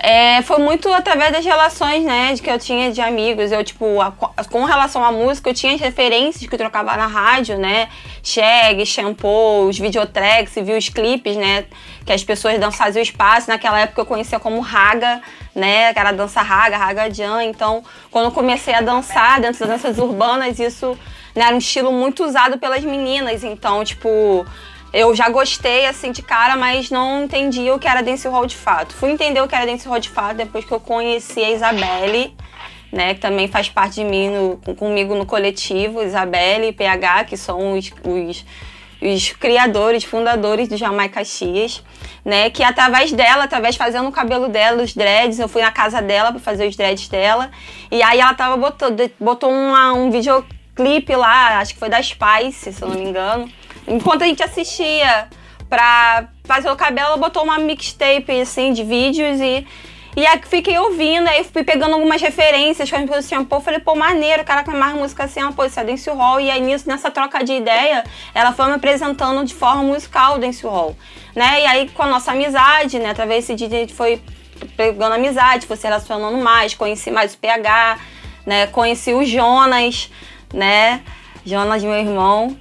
É, 0.04 0.42
foi 0.42 0.58
muito 0.58 0.92
através 0.92 1.30
das 1.30 1.44
relações, 1.44 2.02
né, 2.02 2.34
que 2.36 2.50
eu 2.50 2.58
tinha 2.58 2.90
de 2.90 3.00
amigos. 3.00 3.52
Eu, 3.52 3.62
tipo, 3.62 4.00
a, 4.00 4.10
com 4.50 4.64
relação 4.64 5.04
à 5.04 5.12
música, 5.12 5.50
eu 5.50 5.54
tinha 5.54 5.74
as 5.76 5.80
referências 5.80 6.44
que 6.44 6.52
eu 6.52 6.58
trocava 6.58 6.96
na 6.96 7.06
rádio, 7.06 7.56
né? 7.56 7.88
Shag, 8.20 8.84
shampoo, 8.84 9.68
os 9.68 9.78
videotracks, 9.78 10.54
viu 10.56 10.76
os 10.76 10.88
clipes, 10.88 11.36
né? 11.36 11.66
Que 12.04 12.12
as 12.12 12.24
pessoas 12.24 12.54
dançavam 12.54 12.72
faziam 12.86 13.00
espaço. 13.00 13.48
Naquela 13.48 13.78
época 13.78 14.00
eu 14.00 14.06
conhecia 14.06 14.40
como 14.40 14.58
raga, 14.58 15.22
né? 15.54 15.90
Aquela 15.90 16.10
dança 16.10 16.42
raga, 16.42 16.76
raga 16.76 17.08
jan. 17.08 17.44
Então, 17.44 17.84
quando 18.10 18.24
eu 18.24 18.32
comecei 18.32 18.74
a 18.74 18.80
dançar 18.80 19.40
dentro 19.40 19.60
das 19.60 19.68
danças 19.68 19.98
urbanas, 19.98 20.58
isso 20.58 20.98
né, 21.32 21.44
era 21.44 21.54
um 21.54 21.58
estilo 21.58 21.92
muito 21.92 22.24
usado 22.24 22.58
pelas 22.58 22.82
meninas. 22.82 23.44
Então, 23.44 23.84
tipo, 23.84 24.44
eu 24.92 25.14
já 25.14 25.28
gostei, 25.30 25.86
assim, 25.86 26.12
de 26.12 26.22
cara, 26.22 26.54
mas 26.54 26.90
não 26.90 27.24
entendia 27.24 27.74
o 27.74 27.78
que 27.78 27.88
era 27.88 28.02
dancehall 28.02 28.44
de 28.46 28.56
fato. 28.56 28.94
Fui 28.94 29.10
entender 29.10 29.40
o 29.40 29.48
que 29.48 29.54
era 29.54 29.64
dancehall 29.64 29.98
de 29.98 30.10
fato 30.10 30.36
depois 30.36 30.64
que 30.64 30.72
eu 30.72 30.80
conheci 30.80 31.42
a 31.42 31.50
Isabelle, 31.50 32.36
né, 32.92 33.14
que 33.14 33.20
também 33.20 33.48
faz 33.48 33.70
parte 33.70 33.94
de 33.94 34.04
mim, 34.04 34.28
no, 34.28 34.74
comigo 34.76 35.14
no 35.14 35.24
coletivo, 35.24 36.02
Isabelle 36.02 36.68
e 36.68 36.72
PH, 36.72 37.24
que 37.24 37.38
são 37.38 37.72
os, 37.72 37.90
os, 38.04 38.44
os 39.00 39.32
criadores, 39.32 40.04
fundadores 40.04 40.68
do 40.68 40.76
Jamaica 40.76 41.14
Caxias, 41.14 41.82
né, 42.22 42.50
que 42.50 42.62
através 42.62 43.10
dela, 43.10 43.44
através 43.44 43.76
fazendo 43.76 44.08
o 44.08 44.12
cabelo 44.12 44.46
dela, 44.50 44.82
os 44.82 44.94
dreads, 44.94 45.38
eu 45.38 45.48
fui 45.48 45.62
na 45.62 45.70
casa 45.70 46.02
dela 46.02 46.30
para 46.32 46.40
fazer 46.40 46.68
os 46.68 46.76
dreads 46.76 47.08
dela, 47.08 47.50
e 47.90 48.02
aí 48.02 48.20
ela 48.20 48.34
tava 48.34 48.58
botando, 48.58 49.10
botou 49.18 49.50
uma, 49.50 49.94
um 49.94 50.10
videoclipe 50.10 51.16
lá, 51.16 51.60
acho 51.60 51.72
que 51.72 51.80
foi 51.80 51.88
da 51.88 52.02
Spice, 52.02 52.74
se 52.74 52.82
eu 52.82 52.88
não 52.88 52.96
me 52.96 53.08
engano, 53.08 53.50
enquanto 53.86 54.22
a 54.22 54.26
gente 54.26 54.42
assistia 54.42 55.28
pra 55.68 56.28
fazer 56.44 56.70
o 56.70 56.76
cabelo, 56.76 57.08
ela 57.08 57.16
botou 57.16 57.42
uma 57.42 57.58
mixtape, 57.58 58.40
assim, 58.40 58.72
de 58.72 58.84
vídeos 58.84 59.40
e... 59.40 59.66
E 60.14 60.26
aí 60.26 60.38
fiquei 60.44 60.78
ouvindo, 60.78 61.26
aí 61.26 61.42
fui 61.42 61.64
pegando 61.64 61.94
algumas 61.94 62.20
referências, 62.20 62.90
quando 62.90 63.08
eu 63.08 63.14
assim, 63.14 63.42
pô, 63.44 63.60
falei, 63.60 63.80
pô, 63.80 63.94
maneiro, 63.94 64.44
caraca, 64.44 64.70
mais 64.70 64.94
música 64.94 65.24
assim, 65.24 65.40
pô, 65.52 65.64
isso 65.64 65.80
é 65.80 65.84
dance 65.84 66.10
hall. 66.10 66.38
E 66.38 66.50
aí 66.50 66.60
nisso, 66.60 66.86
nessa 66.86 67.10
troca 67.10 67.42
de 67.42 67.54
ideia, 67.54 68.04
ela 68.34 68.52
foi 68.52 68.66
me 68.66 68.72
apresentando 68.72 69.42
de 69.42 69.54
forma 69.54 69.82
musical 69.82 70.34
o 70.34 70.38
dance 70.38 70.62
hall, 70.66 70.94
né? 71.34 71.62
E 71.62 71.66
aí 71.66 71.88
com 71.88 72.02
a 72.02 72.06
nossa 72.08 72.32
amizade, 72.32 72.98
né, 72.98 73.08
através 73.08 73.46
desse 73.46 73.54
dia 73.54 73.68
a 73.68 73.80
gente 73.80 73.94
foi 73.94 74.20
pegando 74.76 75.14
amizade, 75.14 75.66
foi 75.66 75.78
se 75.78 75.84
relacionando 75.84 76.36
mais, 76.36 76.74
conheci 76.74 77.10
mais 77.10 77.32
o 77.32 77.38
PH, 77.38 77.98
né, 78.44 78.66
conheci 78.66 79.14
o 79.14 79.24
Jonas, 79.24 80.10
né, 80.52 81.00
Jonas, 81.42 81.82
meu 81.82 81.94
irmão. 81.94 82.54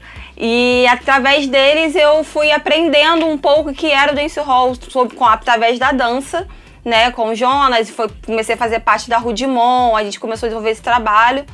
E 0.43 0.87
através 0.87 1.45
deles 1.45 1.95
eu 1.95 2.23
fui 2.23 2.51
aprendendo 2.51 3.27
um 3.27 3.37
pouco 3.37 3.69
o 3.69 3.73
que 3.75 3.91
era 3.91 4.11
o 4.11 4.15
dancehall 4.15 4.73
sobre, 4.89 5.15
com, 5.15 5.23
através 5.23 5.77
da 5.77 5.91
dança, 5.91 6.47
né, 6.83 7.11
com 7.11 7.27
o 7.27 7.35
Jonas, 7.35 7.91
foi, 7.91 8.09
comecei 8.25 8.55
a 8.55 8.57
fazer 8.57 8.79
parte 8.79 9.07
da 9.07 9.19
Rudimon, 9.19 9.95
a 9.95 10.03
gente 10.03 10.19
começou 10.19 10.47
a 10.47 10.49
desenvolver 10.49 10.71
esse 10.71 10.81
trabalho. 10.81 11.45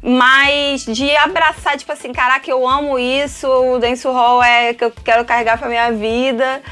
Mas 0.00 0.86
de 0.86 1.14
abraçar, 1.16 1.76
tipo 1.76 1.92
assim, 1.92 2.14
caraca, 2.14 2.50
eu 2.50 2.66
amo 2.66 2.98
isso, 2.98 3.46
o 3.46 3.78
dancehall 3.78 4.42
é 4.42 4.72
que 4.72 4.84
eu 4.84 4.90
quero 4.90 5.22
carregar 5.26 5.58
pra 5.58 5.68
minha 5.68 5.92
vida. 5.92 6.62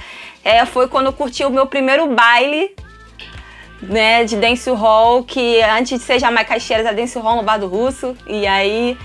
É, 0.42 0.64
foi 0.64 0.88
quando 0.88 1.06
eu 1.06 1.12
curti 1.12 1.44
o 1.44 1.50
meu 1.50 1.66
primeiro 1.66 2.06
baile, 2.14 2.74
né, 3.82 4.24
de 4.24 4.36
dancehall, 4.36 5.22
que 5.22 5.60
antes 5.60 5.98
de 5.98 6.04
ser 6.04 6.18
Jamaica 6.18 6.50
Caixeiras, 6.50 6.86
era 6.86 6.96
dancehall 6.96 7.36
no 7.36 7.42
Bar 7.42 7.58
do 7.58 7.68
Russo. 7.68 8.16
E 8.26 8.46
aí 8.46 8.96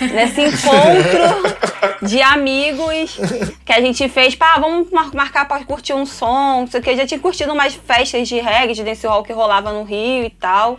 nesse 0.00 0.42
encontro 0.42 2.06
de 2.06 2.20
amigos 2.22 3.18
que 3.64 3.72
a 3.72 3.80
gente 3.80 4.08
fez, 4.08 4.34
pá, 4.34 4.56
vamos 4.58 4.90
marcar 4.90 5.46
para 5.46 5.64
curtir 5.64 5.92
um 5.92 6.06
som, 6.06 6.60
não 6.60 6.66
sei 6.66 6.80
o 6.80 6.82
que. 6.82 6.90
Eu 6.90 6.96
já 6.96 7.06
tinha 7.06 7.20
curtido 7.20 7.52
umas 7.52 7.74
festas 7.74 8.28
de 8.28 8.40
reggae, 8.40 8.74
de 8.74 8.84
dancehall 8.84 9.22
que 9.22 9.32
rolava 9.32 9.72
no 9.72 9.84
Rio 9.84 10.24
e 10.24 10.30
tal, 10.30 10.76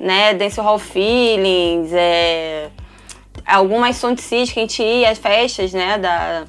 né? 0.00 0.34
Dancehall 0.34 0.78
Feelings, 0.78 1.92
é... 1.92 2.68
algumas 3.46 3.96
Sound 3.96 4.20
que 4.20 4.34
a 4.34 4.44
gente 4.44 4.82
ia, 4.82 5.10
as 5.10 5.18
festas, 5.18 5.72
né, 5.72 5.98
da 5.98 6.46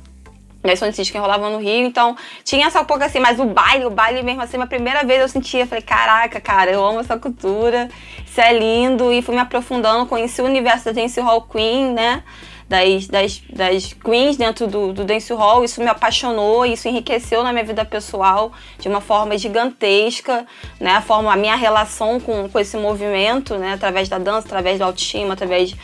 das 0.61 0.79
Sound 0.79 1.11
que 1.11 1.17
rolavam 1.17 1.51
no 1.51 1.57
Rio, 1.57 1.85
então 1.85 2.15
tinha 2.43 2.67
essa 2.67 2.83
pouco 2.83 3.03
assim, 3.03 3.19
mas 3.19 3.39
o 3.39 3.45
baile, 3.45 3.85
o 3.85 3.89
baile 3.89 4.21
mesmo 4.21 4.41
assim, 4.41 4.57
a 4.61 4.67
primeira 4.67 5.03
vez 5.03 5.21
eu 5.21 5.29
sentia, 5.29 5.65
falei, 5.65 5.81
caraca, 5.81 6.39
cara, 6.41 6.71
eu 6.71 6.85
amo 6.85 6.99
essa 6.99 7.17
cultura, 7.17 7.89
isso 8.25 8.41
é 8.41 8.57
lindo, 8.57 9.11
e 9.11 9.21
fui 9.21 9.33
me 9.33 9.41
aprofundando, 9.41 10.05
conheci 10.05 10.41
o 10.41 10.45
universo 10.45 10.85
da 10.85 10.91
Dance 10.91 11.19
Hall 11.21 11.41
Queen, 11.43 11.93
né, 11.93 12.23
das, 12.67 13.07
das, 13.07 13.41
das 13.51 13.93
queens 13.93 14.37
dentro 14.37 14.67
do, 14.67 14.93
do 14.93 15.03
Dance 15.03 15.33
Hall, 15.33 15.63
isso 15.63 15.81
me 15.81 15.87
apaixonou, 15.87 16.65
isso 16.65 16.87
enriqueceu 16.87 17.41
na 17.41 17.51
minha 17.51 17.65
vida 17.65 17.83
pessoal 17.83 18.51
de 18.77 18.87
uma 18.87 19.01
forma 19.01 19.37
gigantesca, 19.37 20.45
né, 20.79 20.91
a 20.91 21.01
forma, 21.01 21.33
a 21.33 21.37
minha 21.37 21.55
relação 21.55 22.19
com, 22.19 22.49
com 22.49 22.59
esse 22.59 22.77
movimento, 22.77 23.57
né, 23.57 23.73
através 23.73 24.09
da 24.09 24.19
dança, 24.19 24.45
através 24.47 24.77
da 24.77 24.85
autoestima, 24.85 25.33
através 25.33 25.69
de 25.69 25.77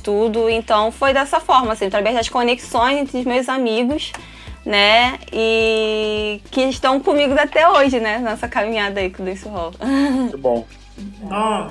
tudo. 0.00 0.48
Então 0.48 0.90
foi 0.90 1.12
dessa 1.12 1.40
forma, 1.40 1.72
assim, 1.72 1.86
através 1.86 2.14
das 2.14 2.28
conexões 2.28 2.98
entre 2.98 3.18
os 3.18 3.24
meus 3.24 3.48
amigos, 3.48 4.12
né? 4.64 5.18
E 5.32 6.40
que 6.50 6.62
estão 6.62 7.00
comigo 7.00 7.34
até 7.38 7.68
hoje, 7.68 8.00
né? 8.00 8.18
Nessa 8.18 8.48
caminhada 8.48 9.00
aí 9.00 9.10
com 9.10 9.22
o 9.22 9.26
Dance 9.26 9.48
Hall. 9.48 9.72
Muito 9.80 10.38
bom. 10.38 10.66
Bom, 10.96 11.70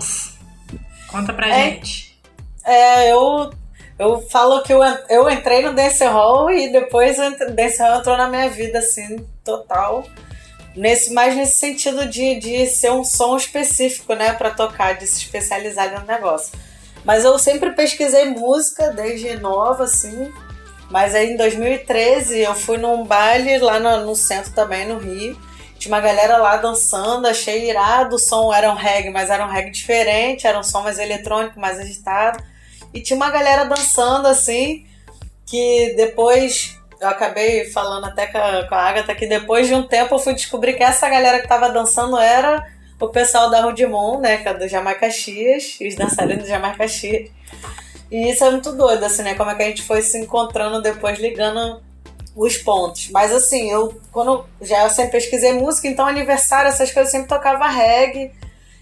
conta 1.07 1.33
pra 1.33 1.47
é, 1.47 1.71
gente. 1.71 2.17
É, 2.65 3.11
eu, 3.11 3.51
eu 3.97 4.21
falo 4.29 4.61
que 4.63 4.73
eu, 4.73 4.81
eu 5.09 5.29
entrei 5.29 5.61
no 5.61 5.73
Dance 5.73 6.03
Hall 6.03 6.51
e 6.51 6.71
depois 6.71 7.17
o 7.17 7.53
Dance 7.53 7.81
Hall 7.81 7.99
entrou 7.99 8.17
na 8.17 8.27
minha 8.27 8.49
vida, 8.49 8.79
assim, 8.79 9.25
total. 9.43 10.05
Nesse, 10.75 11.13
mais 11.13 11.35
nesse 11.35 11.59
sentido 11.59 12.07
de, 12.07 12.39
de 12.39 12.65
ser 12.65 12.91
um 12.91 13.03
som 13.03 13.37
específico, 13.37 14.15
né, 14.15 14.33
para 14.33 14.49
tocar, 14.49 14.97
de 14.97 15.05
se 15.05 15.19
especializar 15.19 15.99
no 15.99 16.05
negócio. 16.05 16.51
Mas 17.03 17.25
eu 17.25 17.37
sempre 17.37 17.71
pesquisei 17.71 18.25
música 18.25 18.89
desde 18.91 19.35
nova, 19.37 19.83
assim. 19.83 20.31
Mas 20.89 21.15
aí 21.15 21.31
em 21.31 21.37
2013 21.37 22.39
eu 22.39 22.55
fui 22.55 22.77
num 22.77 23.03
baile 23.03 23.57
lá 23.57 23.79
no, 23.79 24.05
no 24.05 24.15
centro 24.15 24.51
também, 24.53 24.87
no 24.87 24.97
Rio. 24.97 25.37
Tinha 25.77 25.93
uma 25.93 26.01
galera 26.01 26.37
lá 26.37 26.55
dançando, 26.57 27.27
achei 27.27 27.69
irado. 27.69 28.15
O 28.15 28.19
som 28.19 28.53
era 28.53 28.71
um 28.71 28.75
reggae, 28.75 29.09
mas 29.09 29.29
era 29.29 29.45
um 29.45 29.49
reggae 29.49 29.71
diferente, 29.71 30.47
era 30.47 30.57
um 30.57 30.63
som 30.63 30.81
mais 30.81 30.99
eletrônico, 30.99 31.59
mais 31.59 31.79
agitado. 31.79 32.41
E 32.93 33.01
tinha 33.01 33.17
uma 33.17 33.29
galera 33.29 33.65
dançando 33.65 34.27
assim, 34.27 34.85
que 35.45 35.93
depois 35.97 36.79
eu 37.01 37.09
acabei 37.09 37.65
falando 37.65 38.05
até 38.05 38.27
com 38.27 38.37
a, 38.37 38.67
com 38.67 38.75
a 38.75 38.81
Agatha 38.81 39.13
que 39.13 39.27
depois 39.27 39.67
de 39.67 39.73
um 39.73 39.83
tempo 39.83 40.15
eu 40.15 40.19
fui 40.19 40.33
descobrir 40.33 40.73
que 40.73 40.83
essa 40.83 41.09
galera 41.09 41.41
que 41.41 41.47
tava 41.47 41.69
dançando 41.69 42.17
era 42.17 42.65
o 43.03 43.09
pessoal 43.09 43.49
da 43.49 43.61
Rudimon, 43.61 44.19
né, 44.19 44.37
que 44.37 44.47
é 44.47 44.53
do 44.53 44.67
Jamaica 44.67 45.01
Caxias, 45.01 45.77
os 45.81 45.95
dançarinos 45.95 46.43
do 46.43 46.49
Jamaica 46.49 46.77
Caxias. 46.77 47.29
E 48.09 48.29
isso 48.29 48.43
é 48.43 48.51
muito 48.51 48.71
doido, 48.71 49.03
assim, 49.03 49.23
né, 49.23 49.35
como 49.35 49.49
é 49.49 49.55
que 49.55 49.63
a 49.63 49.65
gente 49.65 49.81
foi 49.83 50.01
se 50.01 50.17
encontrando 50.17 50.81
depois, 50.81 51.19
ligando 51.19 51.81
os 52.35 52.57
pontos. 52.57 53.09
Mas 53.09 53.31
assim, 53.31 53.69
eu 53.69 53.99
quando 54.11 54.45
já 54.61 54.83
eu 54.83 54.89
sempre 54.89 55.11
pesquisei 55.11 55.53
música, 55.53 55.87
então 55.87 56.05
aniversário, 56.05 56.69
essas 56.69 56.91
coisas 56.91 57.13
eu 57.13 57.19
sempre 57.19 57.35
tocava 57.35 57.67
reggae. 57.67 58.31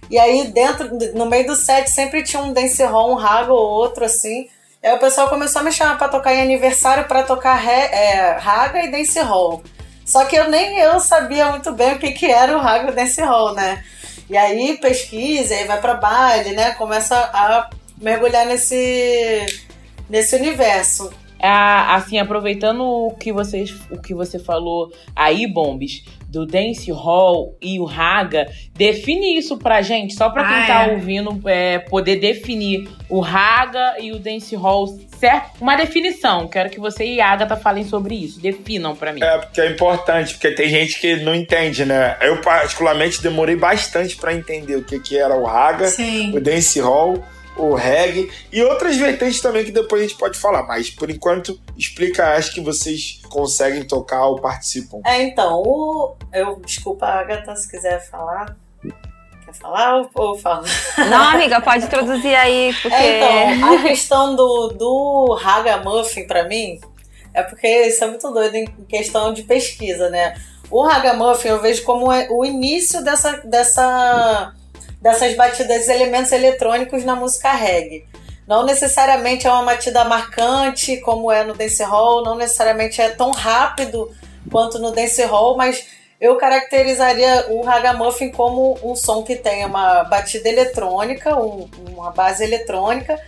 E 0.09 0.19
aí 0.19 0.47
dentro, 0.47 0.89
no 1.15 1.25
meio 1.25 1.47
do 1.47 1.55
set 1.55 1.89
sempre 1.89 2.23
tinha 2.23 2.41
um 2.41 2.53
dancehall, 2.53 3.11
um 3.11 3.15
raga 3.15 3.51
ou 3.53 3.59
outro 3.59 4.05
assim. 4.05 4.49
E 4.83 4.87
aí 4.87 4.95
o 4.95 4.99
pessoal 4.99 5.29
começou 5.29 5.61
a 5.61 5.63
me 5.63 5.71
chamar 5.71 5.97
para 5.97 6.09
tocar 6.09 6.33
em 6.33 6.41
aniversário 6.41 7.07
para 7.07 7.23
tocar 7.23 7.55
re, 7.55 7.71
é, 7.71 8.37
raga 8.37 8.83
e 8.83 8.91
dancehall. 8.91 9.61
Só 10.05 10.25
que 10.25 10.35
eu 10.35 10.49
nem 10.49 10.79
eu 10.79 10.99
sabia 10.99 11.47
muito 11.51 11.71
bem 11.71 11.93
o 11.93 11.99
que, 11.99 12.11
que 12.11 12.25
era 12.25 12.57
o 12.57 12.59
raga 12.59 12.89
e 12.89 12.91
o 12.91 12.95
dancehall, 12.95 13.53
né? 13.53 13.83
E 14.29 14.37
aí 14.37 14.77
pesquisa, 14.77 15.53
aí 15.55 15.65
vai 15.65 15.79
para 15.79 15.95
baile, 15.95 16.51
né? 16.51 16.71
Começa 16.71 17.15
a 17.15 17.69
mergulhar 17.97 18.45
nesse, 18.45 19.45
nesse 20.09 20.35
universo. 20.35 21.11
Ah, 21.41 21.95
assim, 21.95 22.19
aproveitando 22.19 22.83
o 22.83 23.15
que, 23.15 23.31
vocês, 23.31 23.73
o 23.89 23.99
que 23.99 24.13
você 24.13 24.37
falou 24.37 24.91
aí, 25.15 25.47
Bombes, 25.47 26.03
do 26.31 26.45
dance 26.45 26.89
hall 26.91 27.57
e 27.61 27.79
o 27.79 27.83
raga, 27.83 28.47
define 28.73 29.37
isso 29.37 29.57
pra 29.57 29.81
gente, 29.81 30.13
só 30.13 30.29
pra 30.29 30.47
quem 30.47 30.57
ah, 30.63 30.67
tá 30.67 30.87
é. 30.87 30.93
ouvindo 30.93 31.41
é, 31.49 31.79
poder 31.79 32.17
definir 32.17 32.87
o 33.09 33.19
raga 33.19 33.95
e 33.99 34.11
o 34.13 34.19
dance 34.19 34.55
hall, 34.55 34.87
certo? 35.17 35.61
Uma 35.61 35.75
definição. 35.75 36.47
Quero 36.47 36.69
que 36.69 36.79
você 36.79 37.03
e 37.05 37.19
a 37.19 37.29
Agatha 37.29 37.57
falem 37.57 37.83
sobre 37.83 38.15
isso. 38.15 38.39
Definam 38.39 38.95
pra 38.95 39.11
mim. 39.11 39.21
É, 39.21 39.37
porque 39.39 39.59
é 39.59 39.69
importante, 39.69 40.33
porque 40.35 40.51
tem 40.51 40.69
gente 40.69 40.99
que 41.01 41.17
não 41.17 41.35
entende, 41.35 41.83
né? 41.83 42.15
Eu, 42.21 42.39
particularmente, 42.39 43.21
demorei 43.21 43.55
bastante 43.55 44.15
para 44.15 44.33
entender 44.33 44.77
o 44.77 44.83
que, 44.83 44.99
que 44.99 45.17
era 45.17 45.35
o 45.35 45.43
raga, 45.43 45.87
Sim. 45.87 46.35
o 46.35 46.39
dance 46.39 46.79
hall 46.79 47.21
o 47.65 47.75
reggae 47.75 48.31
e 48.51 48.61
outras 48.63 48.97
vertentes 48.97 49.41
também 49.41 49.63
que 49.63 49.71
depois 49.71 50.01
a 50.01 50.07
gente 50.07 50.17
pode 50.17 50.37
falar. 50.37 50.63
Mas 50.63 50.89
por 50.89 51.09
enquanto, 51.09 51.59
explica 51.77 52.33
as 52.33 52.49
que 52.49 52.61
vocês 52.61 53.21
conseguem 53.29 53.83
tocar 53.83 54.25
ou 54.25 54.39
participam. 54.39 54.99
É, 55.05 55.21
então, 55.23 55.61
o... 55.65 56.15
eu 56.33 56.61
desculpa, 56.65 57.05
Agatha, 57.05 57.55
se 57.55 57.69
quiser 57.69 57.99
falar. 58.09 58.55
Quer 59.45 59.53
falar 59.53 59.97
ou, 59.97 60.09
ou 60.13 60.37
fala? 60.37 60.63
Não, 61.09 61.29
amiga, 61.29 61.59
pode 61.61 61.85
introduzir 61.85 62.35
aí, 62.35 62.73
porque. 62.81 62.95
É, 62.95 63.55
então, 63.55 63.73
a 63.73 63.81
questão 63.81 64.35
do, 64.35 64.67
do 64.69 65.37
Raga 65.41 65.77
Muffin, 65.77 66.25
pra 66.25 66.47
mim, 66.47 66.79
É 67.33 67.43
porque 67.43 67.67
isso 67.87 68.03
é 68.03 68.07
muito 68.07 68.29
doido 68.31 68.55
em 68.55 68.65
questão 68.87 69.33
de 69.33 69.43
pesquisa, 69.43 70.09
né? 70.09 70.35
O 70.69 70.83
Ragamuffin 70.83 71.49
eu 71.49 71.61
vejo 71.61 71.83
como 71.83 72.11
é 72.11 72.27
o 72.31 72.45
início 72.45 73.03
dessa, 73.03 73.37
dessa, 73.43 74.53
dessas 75.01 75.35
batidas 75.35 75.89
elementos 75.89 76.31
eletrônicos 76.31 77.03
na 77.03 77.15
música 77.15 77.51
reggae. 77.51 78.05
Não 78.47 78.63
necessariamente 78.63 79.47
é 79.47 79.51
uma 79.51 79.63
batida 79.63 80.03
marcante 80.03 80.97
como 80.97 81.31
é 81.31 81.43
no 81.43 81.53
dancehall, 81.53 82.23
não 82.23 82.35
necessariamente 82.35 83.01
é 83.01 83.09
tão 83.09 83.31
rápido 83.31 84.11
quanto 84.51 84.77
no 84.77 84.91
dancehall, 84.91 85.55
mas 85.55 85.85
eu 86.19 86.37
caracterizaria 86.37 87.47
o 87.49 87.63
ragamuffin 87.63 88.29
como 88.29 88.77
um 88.83 88.95
som 88.95 89.23
que 89.23 89.35
tem 89.35 89.65
uma 89.65 90.03
batida 90.03 90.49
eletrônica, 90.49 91.35
um, 91.35 91.67
uma 91.89 92.11
base 92.11 92.43
eletrônica 92.43 93.19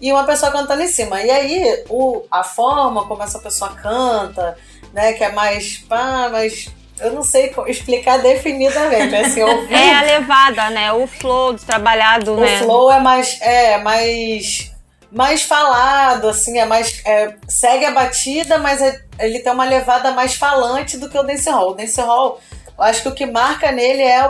e 0.00 0.12
uma 0.12 0.24
pessoa 0.24 0.52
cantando 0.52 0.82
em 0.82 0.88
cima. 0.88 1.22
E 1.22 1.30
aí 1.30 1.84
o, 1.88 2.24
a 2.30 2.44
forma 2.44 3.06
como 3.06 3.22
essa 3.22 3.38
pessoa 3.38 3.70
canta, 3.74 4.58
né, 4.92 5.14
que 5.14 5.24
é 5.24 5.32
mais 5.32 5.78
pá, 5.78 6.28
mais 6.28 6.70
eu 7.02 7.12
não 7.12 7.22
sei 7.22 7.54
explicar 7.66 8.18
definidamente, 8.18 9.14
assim. 9.14 9.40
É 9.70 9.94
a 9.94 10.02
levada, 10.02 10.70
né? 10.70 10.92
O 10.92 11.06
flow 11.06 11.54
trabalhado, 11.54 12.34
o 12.34 12.40
né? 12.40 12.60
O 12.60 12.64
flow 12.64 12.90
é 12.90 13.00
mais 13.00 13.40
é 13.40 13.78
mais 13.78 14.72
mais 15.12 15.42
falado, 15.42 16.28
assim, 16.28 16.58
é 16.58 16.64
mais. 16.64 17.02
É, 17.04 17.34
segue 17.46 17.84
a 17.84 17.90
batida, 17.90 18.56
mas 18.56 18.80
é, 18.80 18.98
ele 19.20 19.40
tem 19.40 19.52
uma 19.52 19.64
levada 19.64 20.10
mais 20.10 20.34
falante 20.34 20.96
do 20.96 21.08
que 21.08 21.18
o 21.18 21.22
dancehall. 21.22 21.72
O 21.72 21.74
dancehall, 21.74 22.40
eu 22.78 22.84
acho 22.84 23.02
que 23.02 23.08
o 23.08 23.14
que 23.14 23.26
marca 23.26 23.70
nele 23.70 24.02
é 24.02 24.20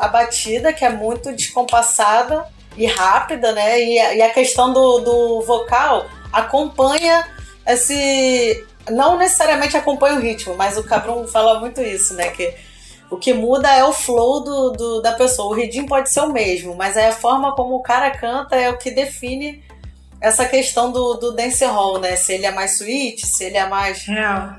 a 0.00 0.08
batida, 0.08 0.74
que 0.74 0.84
é 0.84 0.90
muito 0.90 1.32
descompassada 1.32 2.46
e 2.76 2.84
rápida, 2.86 3.52
né? 3.52 3.80
E, 3.80 3.94
e 3.94 4.22
a 4.22 4.28
questão 4.28 4.72
do, 4.74 4.98
do 4.98 5.40
vocal 5.40 6.04
acompanha 6.30 7.26
esse. 7.66 8.66
Não 8.90 9.18
necessariamente 9.18 9.76
acompanha 9.76 10.16
o 10.16 10.20
ritmo, 10.20 10.54
mas 10.56 10.76
o 10.76 10.84
Cabrum 10.84 11.26
fala 11.26 11.60
muito 11.60 11.80
isso, 11.80 12.14
né? 12.14 12.30
Que 12.30 12.54
o 13.10 13.16
que 13.16 13.32
muda 13.32 13.70
é 13.70 13.84
o 13.84 13.92
flow 13.92 14.40
do, 14.42 14.70
do, 14.70 15.00
da 15.00 15.12
pessoa. 15.12 15.48
O 15.48 15.54
ritmo 15.54 15.86
pode 15.86 16.10
ser 16.10 16.20
o 16.20 16.32
mesmo, 16.32 16.74
mas 16.74 16.96
é 16.96 17.08
a 17.08 17.12
forma 17.12 17.54
como 17.54 17.76
o 17.76 17.82
cara 17.82 18.10
canta 18.10 18.56
é 18.56 18.68
o 18.70 18.78
que 18.78 18.90
define 18.90 19.62
essa 20.20 20.46
questão 20.46 20.90
do, 20.90 21.14
do 21.14 21.32
dancehall, 21.32 22.00
né? 22.00 22.16
Se 22.16 22.32
ele 22.32 22.46
é 22.46 22.50
mais 22.50 22.80
sweet, 22.80 23.26
se 23.26 23.44
ele 23.44 23.56
é 23.56 23.66
mais, 23.66 24.06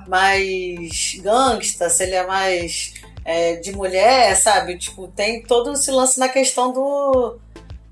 mais 0.07 1.15
gangsta, 1.21 1.89
se 1.89 2.03
ele 2.03 2.15
é 2.15 2.25
mais 2.25 2.93
é, 3.25 3.55
de 3.55 3.75
mulher, 3.75 4.35
sabe? 4.35 4.77
Tipo, 4.77 5.07
tem 5.07 5.41
todo 5.43 5.73
esse 5.73 5.91
lance 5.91 6.19
na 6.19 6.29
questão 6.29 6.71
do, 6.71 7.37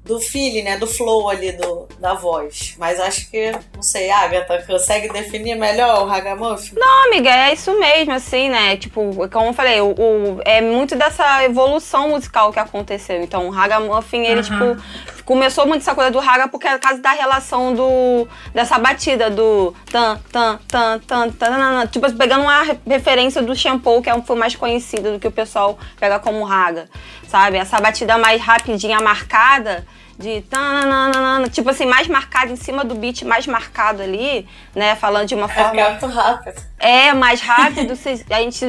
do 0.06 0.20
feeling, 0.20 0.62
né? 0.62 0.78
Do 0.78 0.88
flow 0.88 1.30
ali 1.30 1.52
do, 1.52 1.88
da 2.00 2.14
voz. 2.14 2.76
Mas 2.78 3.00
acho 3.00 3.30
que, 3.30 3.52
não 3.74 3.82
sei, 3.82 4.10
Agatha, 4.12 4.64
consegue 4.66 5.12
definir 5.12 5.56
melhor 5.56 6.04
o 6.04 6.06
Ragamuffin? 6.06 6.76
Não, 6.76 7.08
amiga, 7.08 7.30
é 7.30 7.54
isso 7.54 7.78
mesmo, 7.80 8.14
assim, 8.14 8.50
né? 8.50 8.78
Tipo, 8.78 9.28
como 9.30 9.48
eu 9.48 9.54
falei, 9.54 9.82
o, 9.82 9.90
o 9.90 10.42
é 10.46 10.62
muito 10.62 10.96
dessa 10.96 11.44
evolução 11.44 12.10
musical 12.10 12.54
que 12.54 12.60
aconteceu. 12.60 13.22
Então, 13.22 13.48
o 13.48 13.50
Ragamuffin, 13.50 14.24
ele, 14.24 14.44
tipo, 14.44 14.78
começou 15.26 15.66
muito 15.66 15.82
essa 15.82 15.96
coisa 15.96 16.12
do 16.12 16.20
raga 16.20 16.48
porque 16.48 16.68
é 16.68 16.78
por 16.78 16.80
causa 16.80 17.02
da 17.02 17.12
relação 17.12 17.74
do 17.74 18.28
dessa 18.54 18.78
batida 18.78 19.30
do 19.30 19.74
tan 19.92 20.18
tan 20.32 20.60
tan 20.68 21.00
tan 21.00 21.30
tan, 21.32 21.88
tipo 21.88 22.12
pegando 22.14 22.44
uma 22.44 22.62
referência 22.88 23.42
do 23.42 23.56
shampoo 23.56 24.02
que 24.02 24.10
é 24.10 24.16
um 24.16 24.24
foi 24.24 24.36
mais 24.36 24.56
conhecido 24.56 25.14
do 25.14 25.20
que 25.20 25.28
o 25.28 25.32
pessoal 25.32 25.78
pega 26.00 26.20
como 26.20 26.44
raga, 26.44 26.88
sabe? 27.28 27.58
Essa 27.58 27.80
batida 27.82 28.18
mais 28.18 28.42
rapidinha 28.42 29.00
marcada 29.00 29.86
de 30.18 30.42
tananana, 30.42 31.50
tipo 31.50 31.70
assim, 31.70 31.86
mais 31.86 32.08
marcado 32.08 32.52
em 32.52 32.56
cima 32.56 32.86
do 32.86 32.96
beat, 32.96 33.24
mais 33.24 33.46
marcado 33.46 34.02
ali, 34.02 34.48
né? 34.74 34.96
Falando 34.96 35.28
de 35.28 35.36
uma 35.36 35.48
forma. 35.48 35.80
É 35.80 35.90
muito 35.90 36.06
rápido. 36.08 36.62
É, 36.80 37.14
mais 37.14 37.42
rápido, 37.42 37.94
a 38.32 38.42
gente 38.42 38.66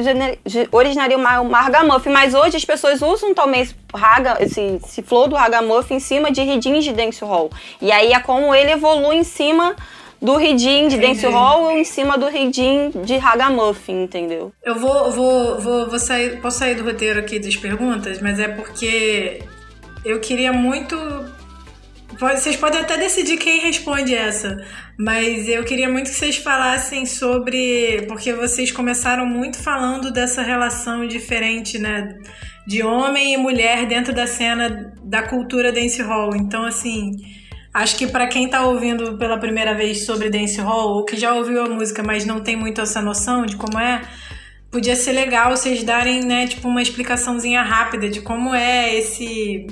originaria 0.71 1.17
uma, 1.17 1.39
uma 1.39 1.61
ragamuffin, 1.61 2.09
mas 2.09 2.33
hoje 2.33 2.57
as 2.57 2.65
pessoas 2.65 3.01
usam 3.01 3.33
também 3.33 3.61
esse, 3.61 3.75
raga, 3.95 4.37
esse, 4.41 4.79
esse 4.83 5.01
flow 5.01 5.27
do 5.27 5.35
ragamuffin 5.35 5.95
em 5.95 5.99
cima 5.99 6.31
de 6.31 6.41
ridins 6.41 6.83
de 6.83 6.91
dancehall. 6.91 7.49
E 7.81 7.91
aí 7.91 8.11
é 8.11 8.19
como 8.19 8.53
ele 8.53 8.71
evolui 8.71 9.15
em 9.15 9.23
cima 9.23 9.75
do 10.21 10.35
ridim 10.35 10.87
de 10.87 10.97
dancehall 10.97 11.63
ou 11.63 11.71
em 11.71 11.83
cima 11.83 12.17
do 12.17 12.27
ridim 12.27 12.91
de 13.03 13.17
ragamuffin, 13.17 14.03
entendeu? 14.03 14.51
Eu 14.63 14.75
vou, 14.75 15.11
vou, 15.11 15.61
vou, 15.61 15.89
vou 15.89 15.99
sair, 15.99 16.41
posso 16.41 16.59
sair 16.59 16.75
do 16.75 16.83
roteiro 16.83 17.19
aqui 17.19 17.39
das 17.39 17.55
perguntas, 17.55 18.19
mas 18.19 18.39
é 18.39 18.47
porque 18.47 19.43
eu 20.03 20.19
queria 20.19 20.51
muito 20.51 20.95
vocês 22.19 22.55
podem 22.55 22.81
até 22.81 22.97
decidir 22.97 23.37
quem 23.37 23.59
responde 23.59 24.15
essa, 24.15 24.57
mas 24.97 25.47
eu 25.47 25.63
queria 25.63 25.87
muito 25.87 26.09
que 26.09 26.15
vocês 26.15 26.37
falassem 26.37 27.05
sobre. 27.05 28.03
Porque 28.07 28.33
vocês 28.33 28.71
começaram 28.71 29.25
muito 29.25 29.57
falando 29.57 30.11
dessa 30.11 30.41
relação 30.41 31.07
diferente, 31.07 31.77
né? 31.77 32.17
De 32.65 32.83
homem 32.83 33.33
e 33.33 33.37
mulher 33.37 33.85
dentro 33.85 34.13
da 34.13 34.25
cena 34.25 34.93
da 35.03 35.21
cultura 35.21 35.71
dancehall. 35.71 36.35
Então, 36.35 36.65
assim, 36.65 37.11
acho 37.73 37.95
que 37.95 38.07
para 38.07 38.27
quem 38.27 38.49
tá 38.49 38.63
ouvindo 38.63 39.17
pela 39.17 39.37
primeira 39.37 39.75
vez 39.75 40.05
sobre 40.05 40.29
dancehall, 40.29 40.95
ou 40.95 41.05
que 41.05 41.15
já 41.15 41.33
ouviu 41.35 41.61
a 41.61 41.69
música, 41.69 42.01
mas 42.01 42.25
não 42.25 42.41
tem 42.41 42.55
muito 42.55 42.81
essa 42.81 43.01
noção 43.01 43.45
de 43.45 43.55
como 43.55 43.79
é, 43.79 44.01
podia 44.71 44.95
ser 44.95 45.11
legal 45.11 45.51
vocês 45.51 45.83
darem, 45.83 46.25
né, 46.25 46.47
tipo, 46.47 46.67
uma 46.67 46.81
explicaçãozinha 46.81 47.61
rápida 47.61 48.09
de 48.09 48.21
como 48.21 48.53
é 48.53 48.95
esse 48.95 49.67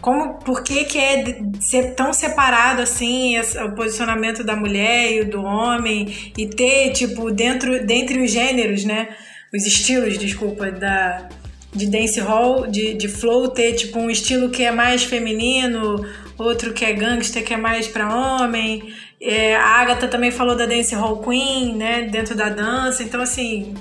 como, 0.00 0.34
por 0.34 0.62
que, 0.62 0.84
que 0.84 0.98
é 0.98 1.40
ser 1.60 1.94
tão 1.94 2.12
separado 2.12 2.82
assim 2.82 3.38
o 3.38 3.74
posicionamento 3.74 4.44
da 4.44 4.54
mulher 4.54 5.12
e 5.12 5.24
do 5.24 5.42
homem 5.42 6.32
e 6.36 6.46
ter 6.46 6.92
tipo 6.92 7.30
dentro 7.30 7.84
dentre 7.84 8.22
os 8.22 8.30
gêneros, 8.30 8.84
né? 8.84 9.08
Os 9.54 9.66
estilos, 9.66 10.18
desculpa, 10.18 10.70
da 10.70 11.28
de 11.72 11.86
dance 11.86 12.18
hall, 12.20 12.66
de, 12.66 12.94
de 12.94 13.06
flow 13.06 13.48
ter 13.48 13.74
tipo 13.74 13.98
um 13.98 14.08
estilo 14.08 14.48
que 14.48 14.62
é 14.62 14.70
mais 14.70 15.04
feminino, 15.04 16.06
outro 16.38 16.72
que 16.72 16.84
é 16.84 16.92
gangster 16.92 17.44
que 17.44 17.52
é 17.52 17.56
mais 17.56 17.86
para 17.86 18.14
homem. 18.14 18.94
É, 19.20 19.56
a 19.56 19.80
Agatha 19.80 20.08
também 20.08 20.30
falou 20.30 20.56
da 20.56 20.66
dance 20.66 20.94
hall 20.94 21.22
queen, 21.22 21.76
né? 21.76 22.02
Dentro 22.02 22.34
da 22.34 22.48
dança. 22.48 23.02
Então 23.02 23.20
assim, 23.20 23.74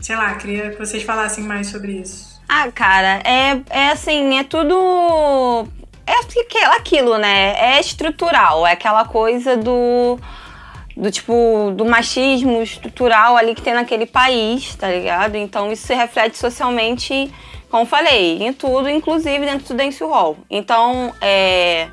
sei 0.00 0.16
lá, 0.16 0.34
queria 0.34 0.70
que 0.70 0.78
vocês 0.78 1.02
falassem 1.02 1.44
mais 1.44 1.68
sobre 1.68 1.92
isso. 1.92 2.31
Ah, 2.54 2.70
cara, 2.70 3.22
é, 3.24 3.62
é 3.70 3.88
assim, 3.88 4.38
é 4.38 4.44
tudo. 4.44 5.66
É 6.06 6.64
aquilo, 6.76 7.16
né? 7.16 7.54
É 7.58 7.80
estrutural, 7.80 8.66
é 8.66 8.72
aquela 8.72 9.06
coisa 9.06 9.56
do. 9.56 10.18
Do 10.94 11.10
tipo, 11.10 11.72
do 11.74 11.86
machismo 11.86 12.62
estrutural 12.62 13.38
ali 13.38 13.54
que 13.54 13.62
tem 13.62 13.72
naquele 13.72 14.04
país, 14.04 14.74
tá 14.74 14.88
ligado? 14.88 15.36
Então 15.36 15.72
isso 15.72 15.86
se 15.86 15.94
reflete 15.94 16.36
socialmente, 16.36 17.32
como 17.70 17.86
falei, 17.86 18.42
em 18.42 18.52
tudo, 18.52 18.86
inclusive 18.90 19.46
dentro 19.46 19.68
do 19.68 19.74
dancehall. 19.74 20.36
Então, 20.50 21.14
é 21.22 21.88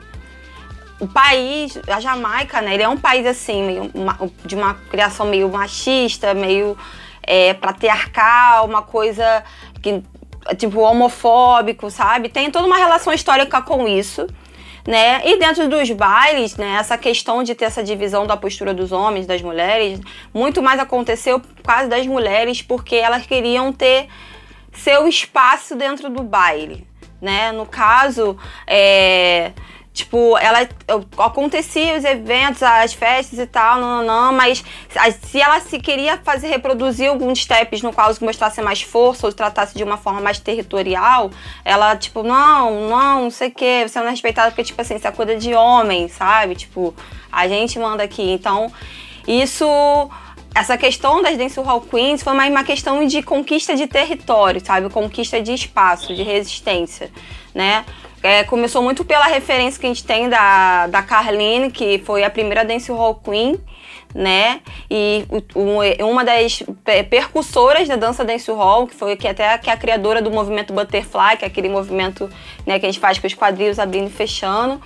o 0.99 1.07
país, 1.07 1.79
a 1.87 2.01
Jamaica, 2.01 2.59
né, 2.61 2.73
ele 2.73 2.83
é 2.83 2.89
um 2.89 2.97
país 2.97 3.25
assim, 3.25 3.63
meio, 3.63 3.91
de 4.43 4.55
uma 4.55 4.73
criação 4.73 5.25
meio 5.25 5.47
machista, 5.47 6.33
meio 6.33 6.77
é, 7.23 7.53
patriarcal, 7.53 8.65
uma 8.65 8.81
coisa 8.81 9.41
que 9.81 10.03
tipo, 10.57 10.79
homofóbico, 10.79 11.89
sabe? 11.89 12.29
Tem 12.29 12.49
toda 12.49 12.65
uma 12.65 12.77
relação 12.77 13.13
histórica 13.13 13.61
com 13.61 13.87
isso. 13.87 14.27
Né? 14.87 15.21
E 15.23 15.37
dentro 15.37 15.67
dos 15.67 15.91
bailes, 15.91 16.55
né, 16.55 16.77
essa 16.79 16.97
questão 16.97 17.43
de 17.43 17.53
ter 17.53 17.65
essa 17.65 17.83
divisão 17.83 18.25
da 18.25 18.35
postura 18.35 18.73
dos 18.73 18.91
homens, 18.91 19.27
das 19.27 19.41
mulheres, 19.41 19.99
muito 20.33 20.63
mais 20.63 20.79
aconteceu 20.79 21.39
por 21.39 21.61
causa 21.61 21.87
das 21.87 22.07
mulheres, 22.07 22.61
porque 22.61 22.95
elas 22.95 23.27
queriam 23.27 23.71
ter 23.71 24.07
seu 24.73 25.07
espaço 25.07 25.75
dentro 25.75 26.09
do 26.09 26.23
baile, 26.23 26.87
né? 27.21 27.51
No 27.51 27.65
caso, 27.65 28.37
é, 28.65 29.51
Tipo, 29.99 30.37
ela 30.37 30.65
acontecia 31.17 31.97
os 31.97 32.05
eventos, 32.05 32.63
as 32.63 32.93
festas 32.93 33.37
e 33.37 33.45
tal, 33.45 33.81
não, 33.81 34.01
não, 34.01 34.31
mas 34.31 34.63
se 35.21 35.41
ela 35.41 35.59
se 35.59 35.77
queria 35.77 36.17
fazer 36.23 36.47
reproduzir 36.47 37.09
alguns 37.09 37.39
steps 37.39 37.81
no 37.81 37.91
qual 37.91 38.09
mostrasse 38.21 38.61
mais 38.61 38.81
força 38.81 39.27
ou 39.27 39.33
tratasse 39.33 39.75
de 39.75 39.83
uma 39.83 39.97
forma 39.97 40.21
mais 40.21 40.39
territorial, 40.39 41.29
ela, 41.65 41.97
tipo, 41.97 42.23
não, 42.23 42.87
não, 42.87 43.23
não 43.23 43.29
sei 43.29 43.49
o 43.49 43.51
que, 43.51 43.89
você 43.89 43.99
não 43.99 44.07
é 44.07 44.11
respeitada 44.11 44.51
porque, 44.51 44.63
tipo 44.63 44.81
assim, 44.81 44.95
isso 44.95 45.05
é 45.05 45.11
coisa 45.11 45.35
de 45.35 45.53
homem, 45.53 46.07
sabe? 46.07 46.55
Tipo, 46.55 46.95
a 47.29 47.45
gente 47.49 47.77
manda 47.77 48.01
aqui. 48.01 48.31
Então, 48.31 48.71
isso 49.27 49.65
essa 50.55 50.77
questão 50.77 51.21
das 51.21 51.37
Dancehall 51.37 51.81
Queens 51.81 52.23
foi 52.23 52.33
mais 52.33 52.49
uma 52.49 52.63
questão 52.63 53.05
de 53.05 53.21
conquista 53.21 53.75
de 53.75 53.85
território, 53.85 54.65
sabe? 54.65 54.89
Conquista 54.89 55.41
de 55.41 55.53
espaço, 55.53 56.15
de 56.15 56.23
resistência, 56.23 57.11
né? 57.53 57.83
É, 58.21 58.43
começou 58.43 58.81
muito 58.81 59.05
pela 59.05 59.25
referência 59.25 59.79
que 59.79 59.85
a 59.85 59.89
gente 59.89 60.03
tem 60.03 60.27
da, 60.27 60.87
da 60.87 61.01
Carline, 61.01 61.71
que 61.71 61.99
foi 61.99 62.23
a 62.23 62.29
primeira 62.29 62.65
dancehall 62.65 63.15
queen, 63.15 63.57
né? 64.13 64.59
E 64.91 65.25
um, 65.55 66.05
uma 66.05 66.25
das 66.25 66.63
percussoras 67.09 67.87
da 67.87 67.95
dança 67.95 68.25
dancehall, 68.25 68.87
que 68.87 68.95
foi 68.95 69.15
que 69.15 69.27
até 69.27 69.57
que 69.57 69.69
é 69.69 69.73
a 69.73 69.77
criadora 69.77 70.21
do 70.21 70.29
movimento 70.31 70.73
Butterfly, 70.73 71.37
que 71.37 71.45
é 71.45 71.47
aquele 71.47 71.69
movimento 71.69 72.29
né, 72.65 72.77
que 72.77 72.85
a 72.85 72.89
gente 72.89 72.99
faz 72.99 73.17
com 73.19 73.27
os 73.27 73.33
quadris 73.33 73.79
abrindo 73.79 74.07
e 74.07 74.11
fechando. 74.11 74.81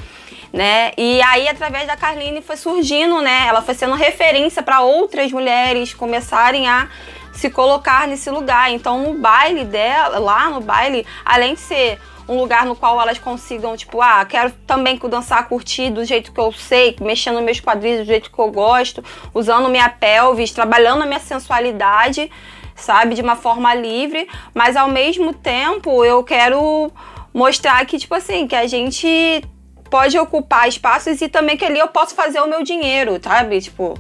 né? 0.52 0.92
E 0.96 1.20
aí, 1.24 1.48
através 1.48 1.88
da 1.88 1.98
Carline, 1.98 2.40
foi 2.42 2.56
surgindo, 2.56 3.20
né? 3.20 3.48
Ela 3.48 3.64
foi 3.64 3.74
sendo 3.74 3.96
referência 3.96 4.62
para 4.62 4.82
outras 4.82 5.32
mulheres 5.32 5.94
começarem 5.94 6.68
a 6.68 6.88
se 7.34 7.50
colocar 7.50 8.08
nesse 8.08 8.30
lugar. 8.30 8.72
Então, 8.72 9.02
no 9.02 9.16
baile 9.16 9.66
dela, 9.66 10.20
lá 10.20 10.52
no 10.52 10.62
baile, 10.62 11.04
além 11.26 11.56
de 11.56 11.62
ser 11.62 12.00
um 12.28 12.38
lugar 12.38 12.66
no 12.66 12.76
qual 12.76 13.00
elas 13.02 13.18
consigam, 13.20 13.76
tipo, 13.76 14.02
ah, 14.02 14.24
quero 14.26 14.52
também 14.66 14.98
dançar, 14.98 15.48
curtir 15.48 15.90
do 15.90 16.06
jeito 16.06 16.32
que 16.32 16.40
eu 16.40 16.52
sei, 16.52 16.96
mexendo 17.02 17.42
meus 17.42 17.60
quadris 17.60 18.00
do 18.00 18.06
jeito 18.06 18.32
que 18.32 18.40
eu 18.40 18.52
gosto, 18.52 19.04
usando 19.34 19.70
minha 19.70 19.90
pelvis, 19.90 20.52
trabalhando 20.52 21.04
a 21.04 21.06
minha 21.06 21.20
sensualidade, 21.20 22.32
sabe, 22.76 23.16
de 23.16 23.22
uma 23.22 23.36
forma 23.36 23.74
livre, 23.76 24.28
mas 24.54 24.76
ao 24.76 24.88
mesmo 24.88 25.34
tempo 25.34 26.04
eu 26.04 26.24
quero 26.24 26.92
mostrar 27.34 27.86
que, 27.86 27.98
tipo 27.98 28.16
assim, 28.16 28.48
que 28.48 28.56
a 28.56 28.68
gente 28.68 29.44
pode 29.90 30.18
ocupar 30.18 30.68
espaços 30.68 31.22
e 31.22 31.28
também 31.28 31.56
que 31.56 31.66
ali 31.66 31.78
eu 31.78 31.88
posso 31.88 32.16
fazer 32.16 32.40
o 32.40 32.48
meu 32.48 32.64
dinheiro, 32.64 33.20
sabe? 33.22 33.62
Tipo, 33.62 33.94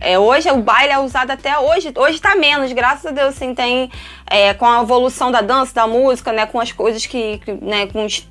é, 0.00 0.18
hoje 0.18 0.50
o 0.50 0.62
baile 0.62 0.92
é 0.92 0.98
usado 0.98 1.30
até 1.30 1.58
hoje, 1.58 1.92
hoje 1.96 2.20
tá 2.20 2.34
menos, 2.34 2.72
graças 2.72 3.06
a 3.06 3.10
Deus, 3.10 3.28
assim, 3.28 3.54
tem 3.54 3.90
é, 4.26 4.54
com 4.54 4.66
a 4.66 4.82
evolução 4.82 5.30
da 5.30 5.40
dança, 5.40 5.74
da 5.74 5.86
música, 5.86 6.32
né, 6.32 6.46
com 6.46 6.60
as 6.60 6.72
coisas 6.72 7.04
que, 7.06 7.38
que 7.38 7.52
né, 7.52 7.86
com 7.86 8.04
os 8.04 8.26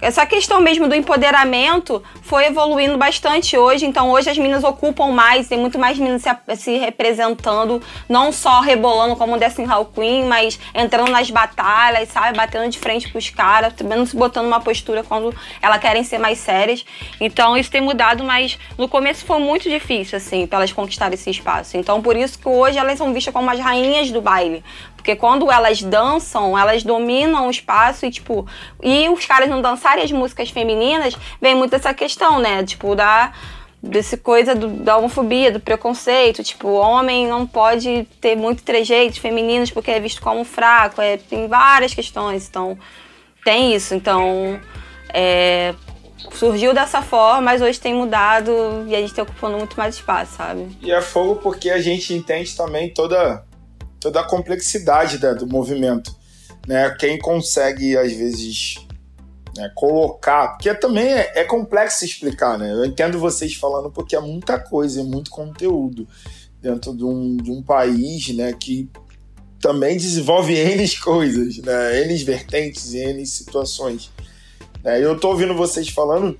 essa 0.00 0.24
questão 0.24 0.60
mesmo 0.60 0.88
do 0.88 0.94
empoderamento 0.94 2.02
foi 2.22 2.46
evoluindo 2.46 2.96
bastante 2.96 3.56
hoje. 3.56 3.84
Então, 3.84 4.10
hoje 4.10 4.30
as 4.30 4.38
meninas 4.38 4.62
ocupam 4.62 5.08
mais, 5.08 5.48
tem 5.48 5.58
muito 5.58 5.78
mais 5.78 5.98
meninas 5.98 6.22
se, 6.22 6.56
se 6.56 6.76
representando, 6.78 7.82
não 8.08 8.30
só 8.30 8.60
rebolando 8.60 9.16
como 9.16 9.36
Destiny 9.36 9.66
Hall 9.66 9.86
Queen, 9.86 10.24
mas 10.24 10.58
entrando 10.74 11.10
nas 11.10 11.30
batalhas, 11.30 12.08
sabe? 12.10 12.36
Batendo 12.36 12.70
de 12.70 12.78
frente 12.78 13.10
pros 13.10 13.28
caras, 13.30 13.72
também 13.74 14.04
se 14.06 14.16
botando 14.16 14.46
uma 14.46 14.60
postura 14.60 15.02
quando 15.02 15.34
elas 15.60 15.80
querem 15.80 16.04
ser 16.04 16.18
mais 16.18 16.38
sérias. 16.38 16.84
Então, 17.20 17.56
isso 17.56 17.70
tem 17.70 17.80
mudado, 17.80 18.22
mas 18.22 18.58
no 18.76 18.88
começo 18.88 19.24
foi 19.24 19.40
muito 19.40 19.68
difícil, 19.68 20.16
assim, 20.16 20.46
para 20.46 20.58
elas 20.58 20.72
conquistarem 20.72 21.14
esse 21.14 21.30
espaço. 21.30 21.76
Então, 21.76 22.00
por 22.00 22.16
isso 22.16 22.38
que 22.38 22.48
hoje 22.48 22.78
elas 22.78 22.98
são 22.98 23.12
vistas 23.12 23.34
como 23.34 23.50
as 23.50 23.58
rainhas 23.58 24.10
do 24.10 24.20
baile. 24.20 24.62
Porque 25.08 25.16
quando 25.16 25.50
elas 25.50 25.82
dançam, 25.82 26.58
elas 26.58 26.82
dominam 26.82 27.46
o 27.46 27.50
espaço 27.50 28.04
e, 28.04 28.10
tipo, 28.10 28.46
e 28.82 29.08
os 29.08 29.24
caras 29.24 29.48
não 29.48 29.62
dançarem 29.62 30.04
as 30.04 30.12
músicas 30.12 30.50
femininas, 30.50 31.16
vem 31.40 31.54
muito 31.54 31.74
essa 31.74 31.94
questão, 31.94 32.38
né? 32.38 32.62
Tipo, 32.62 32.94
da 32.94 33.32
desse 33.82 34.18
coisa 34.18 34.54
do, 34.54 34.68
da 34.68 34.98
homofobia, 34.98 35.50
do 35.50 35.60
preconceito, 35.60 36.42
tipo, 36.44 36.68
homem 36.68 37.26
não 37.26 37.46
pode 37.46 38.06
ter 38.20 38.36
muito 38.36 38.62
trejeitos 38.62 39.16
femininos 39.16 39.70
porque 39.70 39.90
é 39.90 39.98
visto 39.98 40.20
como 40.20 40.44
fraco, 40.44 41.00
é, 41.00 41.16
tem 41.16 41.48
várias 41.48 41.94
questões, 41.94 42.46
então 42.46 42.76
tem 43.42 43.74
isso, 43.74 43.94
então 43.94 44.60
é, 45.14 45.74
surgiu 46.34 46.74
dessa 46.74 47.00
forma, 47.00 47.40
mas 47.40 47.62
hoje 47.62 47.80
tem 47.80 47.94
mudado 47.94 48.84
e 48.88 48.94
a 48.94 48.98
gente 48.98 49.10
está 49.10 49.22
ocupando 49.22 49.56
muito 49.56 49.74
mais 49.78 49.94
espaço, 49.94 50.36
sabe? 50.36 50.68
E 50.82 50.92
é 50.92 51.00
fogo 51.00 51.36
porque 51.36 51.70
a 51.70 51.80
gente 51.80 52.12
entende 52.12 52.54
também 52.54 52.92
toda 52.92 53.47
toda 54.00 54.20
a 54.20 54.24
complexidade 54.24 55.20
né, 55.20 55.34
do 55.34 55.46
movimento. 55.46 56.14
Né? 56.66 56.90
Quem 56.98 57.18
consegue, 57.18 57.96
às 57.96 58.12
vezes, 58.12 58.86
né, 59.56 59.70
colocar. 59.74 60.48
Porque 60.48 60.72
também 60.74 61.06
é, 61.06 61.32
é, 61.40 61.44
complexo 61.44 62.04
explicar, 62.04 62.58
né? 62.58 62.70
Eu 62.72 62.84
entendo 62.84 63.18
vocês 63.18 63.54
falando 63.54 63.90
porque 63.90 64.14
é 64.14 64.20
muita 64.20 64.58
coisa, 64.58 65.00
é 65.00 65.04
muito 65.04 65.30
conteúdo 65.30 66.06
dentro 66.60 66.96
de 66.96 67.04
um, 67.04 67.36
de 67.36 67.50
um 67.50 67.62
país 67.62 68.28
né, 68.34 68.52
que 68.52 68.88
também 69.60 69.96
desenvolve 69.96 70.54
N 70.56 70.88
coisas, 70.98 71.58
né? 71.58 72.02
N 72.04 72.24
vertentes 72.24 72.94
N 72.94 73.26
situações. 73.26 74.10
Né? 74.82 75.04
Eu 75.04 75.18
tô 75.18 75.28
ouvindo 75.28 75.54
vocês 75.54 75.88
falando, 75.88 76.38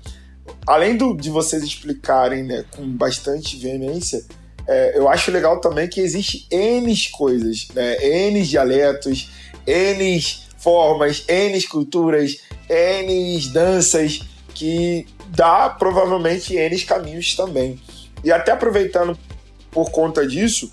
além 0.65 0.95
do, 0.95 1.13
de 1.15 1.29
vocês 1.29 1.63
explicarem 1.63 2.43
né, 2.43 2.63
com 2.75 2.87
bastante 2.89 3.57
veemência, 3.57 4.25
é, 4.69 4.91
eu 4.95 5.09
acho 5.09 5.31
legal 5.31 5.59
também 5.59 5.87
que 5.89 5.99
existe 5.99 6.45
N 6.51 6.95
coisas, 7.11 7.69
né? 7.73 7.97
N 8.27 8.43
dialetos, 8.43 9.31
N 9.65 10.23
formas, 10.59 11.23
N 11.27 11.59
culturas, 11.63 12.37
N 12.69 13.39
danças, 13.51 14.21
que 14.53 15.07
dá 15.29 15.69
provavelmente 15.71 16.55
N 16.55 16.79
caminhos 16.81 17.35
também. 17.35 17.81
E 18.23 18.31
até 18.31 18.51
aproveitando 18.51 19.17
por 19.71 19.89
conta 19.89 20.27
disso, 20.27 20.71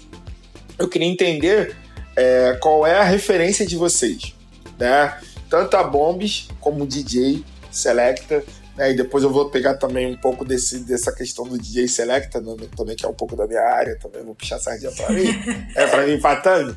eu 0.79 0.89
queria 0.89 1.09
entender 1.09 1.75
é, 2.15 2.59
qual 2.61 2.87
é 2.87 2.99
a 2.99 3.03
referência 3.03 3.65
de 3.65 3.77
vocês, 3.77 4.35
né? 4.79 5.19
Tanto 5.49 5.75
a 5.75 5.83
Bombs 5.83 6.49
como 6.61 6.87
DJ 6.87 7.43
Selecta 7.71 8.45
né? 8.77 8.93
E 8.93 8.95
depois 8.95 9.25
eu 9.25 9.31
vou 9.31 9.49
pegar 9.49 9.75
também 9.75 10.07
um 10.07 10.17
pouco 10.17 10.45
desse, 10.45 10.81
dessa 10.81 11.13
questão 11.13 11.47
do 11.47 11.59
DJ 11.59 11.89
Selecta, 11.89 12.41
né? 12.41 12.55
também, 12.77 12.95
que 12.95 13.05
é 13.05 13.09
um 13.09 13.15
pouco 13.15 13.35
da 13.35 13.47
minha 13.47 13.63
área, 13.63 13.99
também 13.99 14.23
vou 14.23 14.35
puxar 14.35 14.59
sardinha 14.59 14.93
para 14.93 15.11
mim, 15.11 15.27
é 15.75 15.87
para 15.87 16.07
mim 16.07 16.15
empatando. 16.15 16.77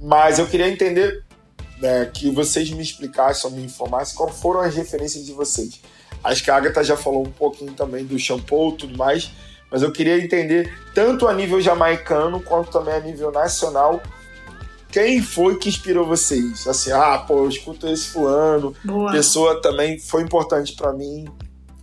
Mas 0.00 0.38
eu 0.38 0.46
queria 0.46 0.68
entender 0.68 1.24
né, 1.80 2.10
que 2.12 2.30
vocês 2.30 2.70
me 2.70 2.82
explicassem, 2.82 3.50
me 3.52 3.64
informassem 3.64 4.16
quais 4.16 4.38
foram 4.38 4.60
as 4.60 4.74
referências 4.74 5.24
de 5.24 5.32
vocês. 5.32 5.80
Acho 6.22 6.44
que 6.44 6.50
a 6.50 6.56
Agatha 6.56 6.84
já 6.84 6.96
falou 6.96 7.26
um 7.26 7.30
pouquinho 7.30 7.72
também 7.72 8.04
do 8.04 8.18
shampoo 8.18 8.74
e 8.74 8.76
tudo 8.76 8.98
mais, 8.98 9.30
mas 9.70 9.82
eu 9.82 9.90
queria 9.90 10.22
entender 10.22 10.70
tanto 10.94 11.26
a 11.26 11.32
nível 11.32 11.60
jamaicano 11.60 12.40
quanto 12.40 12.70
também 12.70 12.94
a 12.94 13.00
nível 13.00 13.30
nacional 13.30 14.02
quem 14.90 15.22
foi 15.22 15.58
que 15.58 15.68
inspirou 15.68 16.06
vocês? 16.06 16.66
Assim, 16.66 16.92
ah, 16.92 17.18
pô, 17.18 17.38
eu 17.38 17.48
escuto 17.48 17.88
esse 17.88 18.08
fulano, 18.08 18.74
Boa. 18.84 19.12
pessoa 19.12 19.60
também 19.60 19.98
foi 19.98 20.22
importante 20.22 20.74
para 20.74 20.92
mim. 20.92 21.26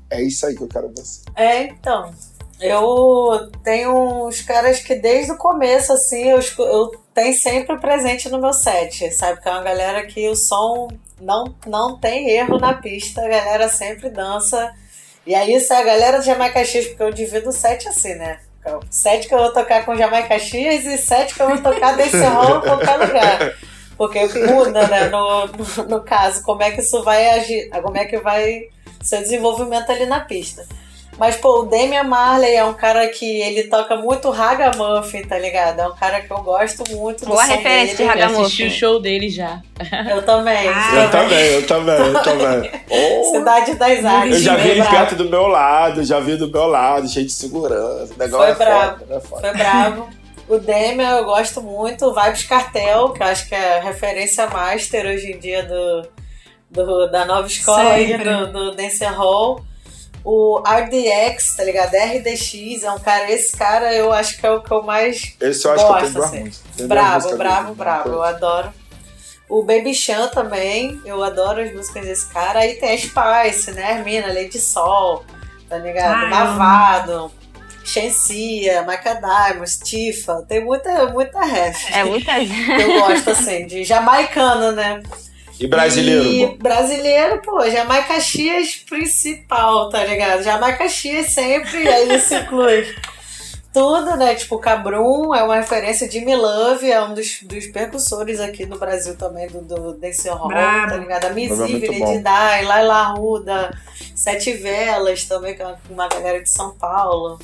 É 0.10 0.22
isso 0.22 0.46
aí 0.46 0.56
que 0.56 0.62
eu 0.62 0.68
quero 0.68 0.88
ver. 0.90 1.04
É, 1.36 1.64
então. 1.64 2.14
Eu 2.60 3.52
tenho 3.64 4.28
uns 4.28 4.42
caras 4.42 4.80
que 4.80 4.96
desde 4.96 5.32
o 5.32 5.38
começo, 5.38 5.94
assim, 5.94 6.24
eu, 6.24 6.40
eu 6.58 6.92
tenho 7.14 7.38
sempre 7.38 7.80
presente 7.80 8.30
no 8.30 8.42
meu 8.42 8.52
set, 8.52 9.12
sabe? 9.12 9.40
Que 9.40 9.48
é 9.48 9.52
uma 9.52 9.62
galera 9.62 10.08
que 10.08 10.28
o 10.28 10.36
som 10.36 10.88
não, 11.22 11.56
não 11.68 12.00
tem 12.00 12.30
erro 12.32 12.58
na 12.58 12.74
pista, 12.74 13.22
a 13.22 13.30
galera 13.30 13.70
sempre 13.70 14.10
dança. 14.10 14.74
E 15.26 15.36
aí, 15.36 15.54
isso 15.54 15.72
é 15.72 15.78
a 15.78 15.84
galera 15.84 16.18
de 16.18 16.26
Jamaica 16.26 16.66
X, 16.66 16.88
porque 16.88 17.04
eu 17.04 17.12
divido 17.12 17.50
o 17.50 17.54
set 17.54 17.88
assim, 17.88 18.16
né? 18.16 18.40
Sete 18.90 19.28
que 19.28 19.34
eu 19.34 19.40
vou 19.40 19.52
tocar 19.52 19.86
com 19.86 19.96
Jamaica 19.96 20.38
X 20.38 20.86
e 20.86 20.98
sete 20.98 21.34
que 21.34 21.42
eu 21.42 21.50
vou 21.50 21.58
tocar 21.62 21.96
desse 21.96 22.24
rol 22.24 22.58
em 22.58 22.62
qualquer 22.62 22.98
lugar. 22.98 23.54
Porque 23.98 24.26
muda, 24.26 24.88
né? 24.88 25.10
No, 25.10 25.48
no, 25.48 25.90
no, 25.90 26.02
caso, 26.04 26.44
como 26.44 26.62
é 26.62 26.72
que 26.72 26.82
isso 26.82 27.04
vai 27.04 27.30
agir, 27.30 27.70
como 27.82 27.98
é 27.98 28.06
que 28.06 28.18
vai 28.18 28.70
ser 29.02 29.20
o 29.20 29.24
desenvolvimento 29.24 29.92
ali 29.92 30.06
na 30.06 30.20
pista. 30.20 30.68
Mas, 31.18 31.36
pô, 31.36 31.62
o 31.62 31.66
Damian 31.66 32.04
Marley 32.04 32.54
é 32.56 32.64
um 32.64 32.74
cara 32.74 33.08
que 33.08 33.42
ele 33.42 33.64
toca 33.64 33.96
muito 33.96 34.30
ragamuffin, 34.30 35.24
tá 35.24 35.38
ligado? 35.38 35.80
É 35.80 35.88
um 35.88 35.96
cara 35.96 36.22
que 36.22 36.32
eu 36.32 36.38
gosto 36.44 36.84
muito 36.96 37.26
Boa 37.26 37.44
referência 37.44 37.98
dele. 37.98 37.98
de 37.98 38.04
ragamuffin. 38.04 38.40
Eu 38.40 38.46
assisti 38.46 38.64
o 38.66 38.70
show 38.70 39.02
dele 39.02 39.30
já. 39.30 39.62
Eu 40.10 40.22
também. 40.22 40.70
Ah, 40.70 40.92
eu 40.96 41.12
também, 41.12 41.46
eu 41.54 41.68
também, 41.68 41.96
eu 41.96 42.22
também. 42.22 42.72
Oh, 42.90 43.32
Cidade 43.34 43.74
das 43.74 44.06
Águias. 44.06 44.38
Eu 44.38 44.42
já 44.44 44.56
vi 44.56 44.70
ele 44.70 44.84
perto 44.84 45.16
do 45.16 45.26
meu 45.26 45.48
lado, 45.48 46.04
já 46.04 46.20
vi 46.20 46.36
do 46.36 46.52
meu 46.52 46.68
lado, 46.68 47.10
cheio 47.10 47.26
de 47.26 47.32
segurança. 47.32 48.14
O 48.14 48.18
negócio 48.18 48.56
Foi 48.56 48.66
é 48.66 48.70
bravo. 48.70 49.00
Foda, 49.00 49.16
né? 49.16 49.22
Foi 49.22 49.54
bravo. 49.54 50.10
O 50.48 50.60
Damian 50.60 51.18
eu 51.18 51.26
gosto 51.26 51.62
muito, 51.62 52.06
o 52.06 52.14
Vibes 52.14 52.44
Cartel, 52.44 53.10
que 53.10 53.22
eu 53.22 53.28
acho 53.28 53.50
que 53.50 53.56
é 53.56 53.80
a 53.80 53.82
referência 53.82 54.48
master 54.48 55.06
hoje 55.06 55.34
em 55.34 55.40
dia 55.40 55.64
do, 55.64 56.08
do 56.72 57.08
da 57.08 57.26
nova 57.26 57.48
escola 57.48 57.92
aí, 57.92 58.18
do, 58.18 58.52
do 58.54 58.76
Dance 58.76 59.04
Hall. 59.04 59.67
O 60.30 60.62
RDX, 60.62 61.56
tá 61.56 61.64
ligado? 61.64 61.94
RDX 61.96 62.84
é 62.84 62.92
um 62.92 63.00
cara, 63.00 63.32
esse 63.32 63.56
cara 63.56 63.96
eu 63.96 64.12
acho 64.12 64.38
que 64.38 64.46
é 64.46 64.52
o 64.52 64.62
que 64.62 64.74
eu 64.74 64.84
mais 64.84 65.34
esse 65.40 65.66
eu 65.66 65.74
gosto, 65.74 65.94
acho 65.94 66.12
que 66.12 66.18
eu 66.18 66.24
assim. 66.26 66.40
Muito. 66.42 66.86
Bravo, 66.86 67.38
bravo, 67.38 67.74
bravo, 67.74 68.10
eu 68.10 68.22
adoro. 68.22 68.74
O 69.48 69.64
Baby 69.64 69.96
Chan 69.96 70.28
também, 70.28 71.00
eu 71.06 71.24
adoro 71.24 71.62
as 71.62 71.72
músicas 71.72 72.06
desse 72.06 72.28
cara. 72.28 72.60
Aí 72.60 72.76
tem 72.76 72.90
a 72.90 72.98
Spice, 72.98 73.72
né? 73.72 73.92
Hermina, 73.94 74.28
Lady 74.28 74.60
Sol, 74.60 75.24
tá 75.70 75.78
ligado? 75.78 76.26
Ai, 76.26 76.30
Mavado. 76.30 77.32
Shensia, 77.86 78.84
Macadamia, 78.84 79.64
Tifa, 79.82 80.46
tem 80.46 80.62
muita, 80.62 81.06
muita 81.06 81.42
ref. 81.46 81.90
É 81.94 82.04
muita 82.04 82.34
Eu 82.44 83.00
gosto, 83.00 83.30
assim, 83.30 83.66
de 83.66 83.86
jamaicano, 83.86 84.74
né? 84.74 85.02
E 85.60 85.68
brasileiro? 85.68 86.24
E 86.26 86.48
pô. 86.48 86.56
brasileiro, 86.58 87.42
pô, 87.42 87.70
Jamaica 87.70 88.16
Caxias 88.16 88.76
principal, 88.88 89.90
tá 89.90 90.04
ligado? 90.06 90.44
Jamaica 90.44 90.80
Caxias 90.80 91.34
sempre, 91.34 91.88
aí 91.88 92.16
isso 92.16 92.34
inclui 92.36 92.86
tudo, 93.78 94.16
né? 94.16 94.34
Tipo, 94.34 94.58
Cabrum 94.58 95.36
é 95.36 95.44
uma 95.44 95.56
referência 95.56 96.08
de 96.10 96.24
Love, 96.24 96.92
é 96.92 97.04
um 97.04 97.14
dos, 97.14 97.44
dos 97.44 97.68
percussores 97.68 98.40
aqui 98.40 98.66
no 98.66 98.78
Brasil 98.80 99.16
também, 99.16 99.48
do, 99.48 99.62
do 99.62 99.94
Dance 99.94 100.28
Hall, 100.28 100.50
tá 100.50 100.98
ligado? 100.98 101.26
A 101.26 101.30
Misível, 101.30 101.92
Lady 101.92 102.20
Dai, 102.24 102.66
Laila 102.66 103.14
Ruda, 103.14 103.78
Sete 104.16 104.54
Velas 104.54 105.26
também, 105.26 105.56
que 105.56 105.62
é 105.62 105.76
uma 105.92 106.08
galera 106.08 106.42
de 106.42 106.50
São 106.50 106.72
Paulo. 106.76 107.40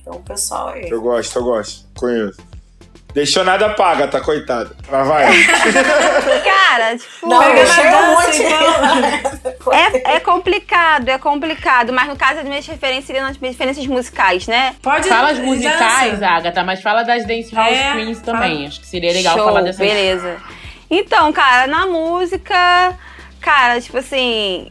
Então, 0.00 0.20
pessoal 0.22 0.70
aí. 0.70 0.88
Eu 0.90 1.00
gosto, 1.00 1.38
eu 1.38 1.44
gosto. 1.44 1.86
Conheço. 1.96 2.47
Deixou 3.14 3.42
nada 3.42 3.70
paga, 3.70 4.06
tá 4.06 4.20
coitada. 4.20 4.70
Mas 4.90 5.06
vai. 5.08 5.26
Cara, 6.44 6.96
tipo. 6.96 7.26
Não, 7.28 7.38
um 7.50 7.54
dança, 7.54 7.82
monte. 7.84 9.38
É, 9.70 10.16
é 10.16 10.20
complicado, 10.20 11.08
é 11.08 11.18
complicado. 11.18 11.92
Mas 11.92 12.06
no 12.08 12.16
caso, 12.16 12.40
as 12.40 12.44
minhas 12.44 12.66
referências 12.66 13.04
seriam 13.06 13.26
as 13.26 13.36
minhas 13.38 13.54
referências 13.56 13.86
musicais, 13.86 14.46
né? 14.46 14.74
Pode 14.82 15.08
Fala 15.08 15.30
as 15.30 15.38
dança. 15.38 15.46
musicais, 15.46 16.22
Agatha, 16.22 16.62
mas 16.64 16.80
fala 16.80 17.02
das 17.02 17.26
Dance 17.26 17.54
House 17.54 17.76
É, 17.76 17.92
Queens 17.92 18.20
fala. 18.20 18.38
também. 18.38 18.66
Acho 18.66 18.80
que 18.80 18.86
seria 18.86 19.12
legal 19.12 19.36
Show, 19.36 19.44
falar 19.46 19.60
dessas. 19.62 19.78
beleza. 19.80 20.36
Então, 20.90 21.32
cara, 21.32 21.66
na 21.66 21.86
música, 21.86 22.94
cara, 23.40 23.80
tipo 23.80 23.98
assim, 23.98 24.70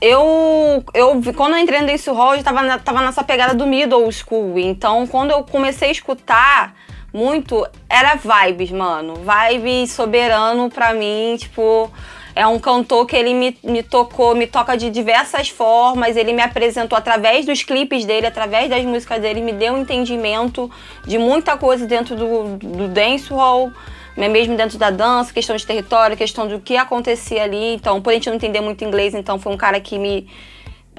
eu, 0.00 0.84
eu 0.92 1.22
quando 1.34 1.54
eu 1.54 1.58
entrei 1.60 1.80
no 1.80 1.86
Dance 1.86 2.10
Hall, 2.10 2.34
eu 2.36 2.42
tava, 2.42 2.62
na- 2.62 2.78
tava 2.78 3.00
nessa 3.00 3.22
pegada 3.22 3.54
do 3.54 3.66
middle 3.66 4.10
school. 4.12 4.58
Então, 4.58 5.06
quando 5.06 5.30
eu 5.30 5.42
comecei 5.44 5.88
a 5.88 5.92
escutar 5.92 6.74
muito, 7.14 7.64
era 7.88 8.16
vibes, 8.16 8.72
mano. 8.72 9.14
Vibes 9.14 9.92
soberano 9.92 10.68
pra 10.68 10.92
mim, 10.92 11.36
tipo. 11.38 11.88
É 12.36 12.44
um 12.44 12.58
cantor 12.58 13.06
que 13.06 13.14
ele 13.14 13.32
me, 13.32 13.56
me 13.62 13.80
tocou, 13.80 14.34
me 14.34 14.48
toca 14.48 14.76
de 14.76 14.90
diversas 14.90 15.48
formas. 15.48 16.16
Ele 16.16 16.32
me 16.32 16.42
apresentou 16.42 16.98
através 16.98 17.46
dos 17.46 17.62
clipes 17.62 18.04
dele, 18.04 18.26
através 18.26 18.68
das 18.68 18.84
músicas 18.84 19.22
dele, 19.22 19.40
me 19.40 19.52
deu 19.52 19.74
um 19.74 19.78
entendimento 19.82 20.68
de 21.06 21.16
muita 21.16 21.56
coisa 21.56 21.86
dentro 21.86 22.16
do, 22.16 22.56
do 22.56 22.88
dancehall, 22.88 23.70
né, 24.16 24.26
mesmo 24.26 24.56
dentro 24.56 24.76
da 24.76 24.90
dança, 24.90 25.32
questão 25.32 25.54
de 25.54 25.64
território, 25.64 26.16
questão 26.16 26.48
do 26.48 26.58
que 26.58 26.76
acontecia 26.76 27.44
ali. 27.44 27.74
Então, 27.74 28.02
por 28.02 28.10
a 28.10 28.14
gente 28.14 28.26
não 28.28 28.34
entender 28.34 28.60
muito 28.60 28.82
inglês, 28.82 29.14
então 29.14 29.38
foi 29.38 29.52
um 29.52 29.56
cara 29.56 29.78
que 29.78 29.96
me. 29.96 30.28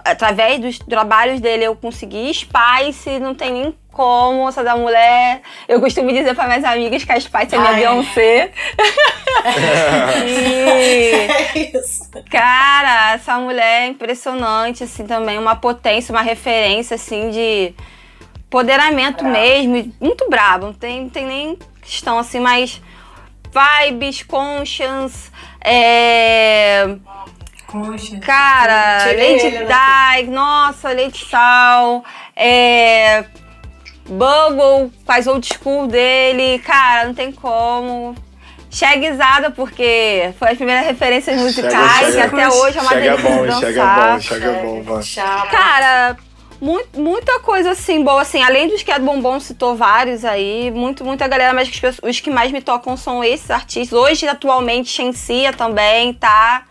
Através 0.03 0.59
dos 0.59 0.79
trabalhos 0.79 1.39
dele 1.39 1.63
eu 1.63 1.75
consegui. 1.75 2.33
Spice, 2.33 3.19
não 3.19 3.33
tem 3.33 3.51
nem 3.51 3.75
como, 3.91 4.47
essa 4.49 4.63
da 4.63 4.75
mulher. 4.75 5.41
Eu 5.67 5.79
costumo 5.79 6.11
dizer 6.11 6.35
para 6.35 6.47
minhas 6.47 6.63
amigas 6.63 7.03
que 7.03 7.11
a 7.11 7.19
Spice 7.19 7.55
é 7.55 7.57
minha 7.57 7.71
Ai. 7.71 7.79
Beyoncé. 7.79 8.51
e. 10.27 11.11
É 11.55 11.77
isso. 11.77 12.11
Cara, 12.29 13.13
essa 13.13 13.37
mulher 13.39 13.83
é 13.83 13.87
impressionante, 13.87 14.83
assim, 14.83 15.07
também. 15.07 15.37
Uma 15.37 15.55
potência, 15.55 16.11
uma 16.11 16.21
referência, 16.21 16.95
assim, 16.95 17.29
de 17.29 17.73
empoderamento 18.45 19.23
mesmo. 19.23 19.93
Muito 19.99 20.29
brabo, 20.29 20.67
não 20.67 20.73
tem, 20.73 21.03
não 21.03 21.09
tem 21.09 21.25
nem 21.25 21.59
questão, 21.81 22.17
assim, 22.17 22.39
mas 22.39 22.81
vibes, 23.55 24.23
conscience, 24.23 25.31
é... 25.63 26.95
Concha. 27.81 28.19
Cara, 28.19 29.07
Tirei 29.09 29.33
Lady 29.33 29.45
ele, 29.47 29.65
né? 29.65 29.65
Nossa, 30.29 30.89
Lady 30.93 31.25
Sal, 31.29 32.03
é... 32.35 33.25
Bubble, 34.07 34.91
faz 35.05 35.25
old 35.25 35.47
school 35.47 35.87
dele, 35.87 36.59
cara, 36.59 37.05
não 37.05 37.13
tem 37.13 37.31
como. 37.31 38.15
Cheguizada, 38.69 39.49
porque 39.51 40.31
foi 40.37 40.49
as 40.51 40.57
primeiras 40.57 40.85
referências 40.85 41.35
musicais, 41.39 42.07
chega. 42.07 42.17
e 42.17 42.21
até 42.21 42.49
hoje 42.49 42.77
é 42.77 42.81
uma 42.81 42.89
Chega 42.91 43.09
delícia 43.17 43.31
bom, 43.31 43.45
de 43.47 43.59
chega 43.59 43.81
dançar. 43.85 44.11
bom, 44.13 44.19
chega 44.19 44.51
bom, 44.51 44.83
mano. 44.83 45.49
Cara, 45.49 46.17
mu- 46.61 46.83
muita 46.93 47.39
coisa 47.39 47.71
assim, 47.71 48.03
boa, 48.03 48.21
assim, 48.21 48.43
além 48.43 48.67
dos 48.67 48.83
que 48.83 48.91
a 48.91 48.99
Bombom 48.99 49.39
citou 49.39 49.75
vários 49.75 50.25
aí, 50.25 50.69
muito, 50.71 51.05
muita 51.05 51.25
galera, 51.27 51.53
mas 51.53 51.71
os 52.03 52.19
que 52.19 52.29
mais 52.29 52.51
me 52.51 52.61
tocam 52.61 52.97
são 52.97 53.23
esses 53.23 53.49
artistas. 53.49 53.97
Hoje, 53.97 54.27
atualmente, 54.27 54.89
Shensia 54.89 55.53
também 55.53 56.13
tá 56.13 56.63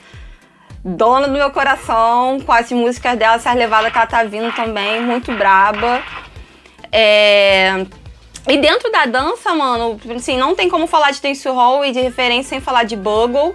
dona 0.85 1.27
do 1.27 1.33
meu 1.33 1.51
coração, 1.51 2.39
com 2.41 2.53
as 2.53 2.71
músicas 2.71 3.17
dela, 3.17 3.37
essas 3.37 3.55
levadas 3.55 3.91
que 3.91 3.97
ela 3.97 4.07
tá 4.07 4.23
vindo 4.25 4.53
também, 4.55 5.01
muito 5.01 5.33
braba. 5.33 6.03
É... 6.93 7.87
E 8.47 8.59
dentro 8.59 8.93
da 8.93 9.07
dança, 9.07 9.55
mano, 9.55 9.99
assim, 10.15 10.37
não 10.37 10.55
tem 10.55 10.69
como 10.69 10.87
falar 10.87 11.11
de 11.13 11.23
dancehall 11.23 11.83
e 11.83 11.93
de 11.93 12.01
referência 12.01 12.51
sem 12.51 12.61
falar 12.61 12.85
de 12.85 12.95
Bugle, 12.95 13.55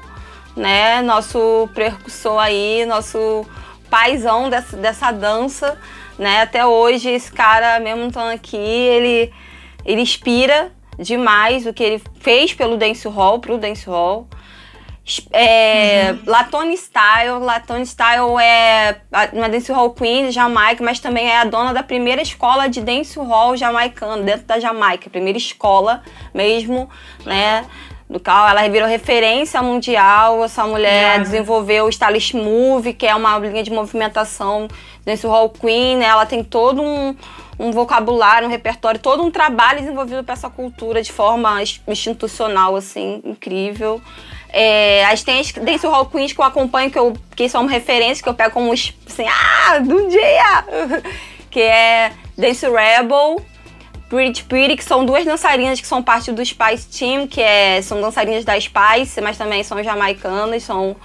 né? 0.55 1.03
Nosso 1.03 1.69
precursor 1.75 2.39
aí, 2.39 2.83
nosso 2.87 3.45
paizão 3.87 4.49
dessa, 4.49 4.75
dessa 4.75 5.11
dança, 5.11 5.77
né? 6.17 6.41
Até 6.41 6.65
hoje, 6.65 7.07
esse 7.09 7.31
cara, 7.31 7.79
mesmo 7.79 8.07
estando 8.07 8.31
aqui, 8.31 8.57
ele, 8.57 9.31
ele 9.85 10.01
inspira 10.01 10.71
demais 10.97 11.67
o 11.67 11.73
que 11.73 11.83
ele 11.83 12.03
fez 12.19 12.53
pelo 12.53 12.75
dancehall, 12.75 13.39
pro 13.39 13.59
dancehall. 13.59 14.27
É, 15.31 16.15
Latone 16.25 16.77
Style, 16.77 17.39
Latone 17.39 17.85
Style 17.85 18.37
é 18.41 19.01
uma 19.33 19.49
dancehall 19.49 19.89
queen 19.91 20.27
de 20.27 20.31
Jamaica, 20.31 20.83
mas 20.83 20.99
também 20.99 21.27
é 21.27 21.37
a 21.39 21.45
dona 21.45 21.73
da 21.73 21.81
primeira 21.83 22.21
escola 22.21 22.67
de 22.67 22.81
dancehall 22.81 23.57
jamaicano 23.57 24.23
dentro 24.23 24.45
da 24.45 24.59
Jamaica, 24.59 25.09
primeira 25.09 25.37
escola 25.37 26.03
mesmo, 26.33 26.89
né? 27.25 27.65
Do 28.09 28.19
qual 28.19 28.49
ela 28.49 28.67
virou 28.67 28.89
referência 28.89 29.61
mundial. 29.61 30.43
Essa 30.43 30.65
mulher 30.65 31.13
Irada. 31.15 31.23
desenvolveu 31.23 31.85
o 31.85 31.89
Stylish 31.89 32.35
Move, 32.35 32.93
que 32.93 33.05
é 33.05 33.13
uma 33.13 33.37
linha 33.37 33.61
de 33.61 33.71
movimentação 33.71 34.67
dancehall 35.05 35.47
queen. 35.49 35.97
Né? 35.97 36.05
Ela 36.05 36.25
tem 36.25 36.43
todo 36.43 36.81
um, 36.81 37.15
um 37.59 37.71
vocabulário, 37.71 38.47
um 38.47 38.51
repertório, 38.51 38.99
todo 38.99 39.21
um 39.21 39.29
trabalho 39.29 39.81
desenvolvido 39.81 40.23
para 40.23 40.33
essa 40.33 40.49
cultura 40.49 41.03
de 41.03 41.11
forma 41.11 41.61
ins- 41.61 41.79
institucional, 41.87 42.75
assim, 42.75 43.21
incrível. 43.23 44.01
É, 44.51 45.05
as 45.05 45.23
tem 45.23 45.39
as 45.39 45.51
dancehall 45.51 46.05
queens 46.07 46.33
que 46.33 46.39
eu 46.39 46.45
acompanho, 46.45 46.89
que, 46.89 46.97
eu, 46.97 47.15
que 47.35 47.47
são 47.47 47.65
referências, 47.65 48.21
que 48.21 48.29
eu 48.29 48.33
pego 48.33 48.51
como, 48.51 48.71
assim, 48.73 49.25
ah, 49.27 49.79
do 49.79 50.07
dia! 50.09 50.65
que 51.51 51.61
é 51.61 52.11
Dance 52.37 52.65
Rebel, 52.65 53.43
Pretty 54.09 54.43
Pretty, 54.43 54.75
que 54.75 54.83
são 54.83 55.05
duas 55.05 55.23
dançarinas 55.23 55.79
que 55.79 55.87
são 55.87 56.01
parte 56.01 56.31
do 56.31 56.43
Spice 56.43 56.87
Team, 56.89 57.27
que 57.27 57.41
é, 57.41 57.81
são 57.81 58.01
dançarinas 58.01 58.43
da 58.43 58.59
Spice, 58.59 59.21
mas 59.21 59.37
também 59.37 59.63
são 59.63 59.81
jamaicanas, 59.83 60.63
são... 60.63 60.95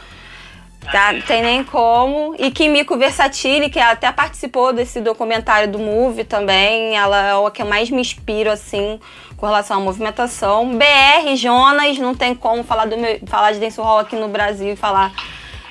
Tá, 0.90 1.12
não 1.12 1.20
tem 1.22 1.42
nem 1.42 1.64
como. 1.64 2.34
E 2.38 2.50
Kimiko 2.50 2.96
Versatile, 2.96 3.70
que 3.70 3.80
até 3.80 4.10
participou 4.12 4.72
desse 4.72 5.00
documentário 5.00 5.70
do 5.70 5.78
Move 5.78 6.24
também. 6.24 6.96
Ela 6.96 7.28
é 7.28 7.34
o 7.34 7.50
que 7.50 7.62
eu 7.62 7.66
mais 7.66 7.90
me 7.90 8.00
inspiro, 8.00 8.50
assim, 8.50 9.00
com 9.36 9.46
relação 9.46 9.78
à 9.78 9.80
movimentação. 9.80 10.76
BR, 10.76 11.34
Jonas, 11.36 11.98
não 11.98 12.14
tem 12.14 12.34
como 12.34 12.62
falar, 12.62 12.86
do 12.86 12.96
meu, 12.96 13.18
falar 13.26 13.52
de 13.52 13.60
dancehall 13.60 13.98
aqui 13.98 14.16
no 14.16 14.28
Brasil 14.28 14.72
e 14.72 14.76
falar... 14.76 15.12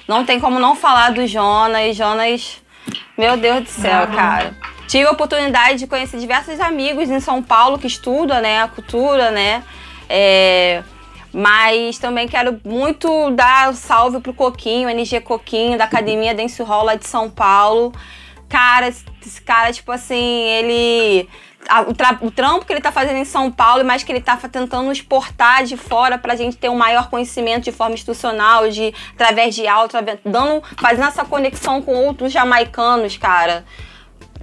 Não 0.08 0.26
tem 0.26 0.40
como 0.40 0.60
não 0.60 0.76
falar 0.76 1.12
do 1.14 1.26
Jonas. 1.26 1.96
Jonas, 1.96 2.62
meu 3.18 3.38
Deus 3.38 3.64
do 3.64 3.70
céu, 3.70 4.08
Brabo. 4.08 4.16
cara. 4.16 4.58
Tive 4.88 5.08
a 5.08 5.12
oportunidade 5.12 5.80
de 5.80 5.88
conhecer 5.88 6.20
diversos 6.20 6.60
amigos 6.60 7.10
em 7.10 7.20
São 7.20 7.42
Paulo 7.42 7.80
que 7.80 7.88
estudam, 7.88 8.42
né, 8.42 8.62
a 8.62 8.68
cultura, 8.68 9.32
né? 9.32 9.64
É, 10.10 10.84
mas 11.34 11.98
também 11.98 12.28
quero 12.28 12.60
muito 12.64 13.32
dar 13.32 13.74
salve 13.74 14.20
pro 14.20 14.34
Coquinho, 14.34 14.88
NG 14.90 15.20
Coquinho, 15.22 15.78
da 15.78 15.86
Academia 15.86 16.36
Dance 16.36 16.62
Hall 16.62 16.86
lá 16.86 16.96
de 16.96 17.08
São 17.08 17.30
Paulo. 17.30 17.92
Cara, 18.48 18.88
esse 18.88 19.42
cara, 19.42 19.74
tipo 19.74 19.92
assim, 19.92 20.16
ele. 20.16 21.28
o, 21.88 21.94
tra- 21.96 22.20
o 22.22 22.30
trampo 22.30 22.66
que 22.66 22.72
ele 22.72 22.82
tá 22.82 22.92
fazendo 22.92 23.18
em 23.18 23.26
São 23.26 23.52
Paulo, 23.52 23.84
mas 23.84 24.04
que 24.04 24.12
ele 24.12 24.22
tá 24.22 24.38
tentando 24.38 24.92
exportar 24.92 25.64
de 25.64 25.76
fora 25.76 26.20
pra 26.20 26.36
gente 26.36 26.56
ter 26.58 26.70
um 26.70 26.76
maior 26.76 27.10
conhecimento 27.10 27.64
de 27.64 27.72
forma 27.72 27.96
institucional, 27.96 28.70
de 28.70 28.94
através 29.16 29.56
de 29.56 29.66
aula, 29.68 29.90
dando, 30.24 30.62
fazendo 30.78 31.08
essa 31.08 31.26
conexão 31.26 31.82
com 31.82 31.96
outros 31.96 32.32
jamaicanos, 32.32 33.18
cara. 33.18 33.66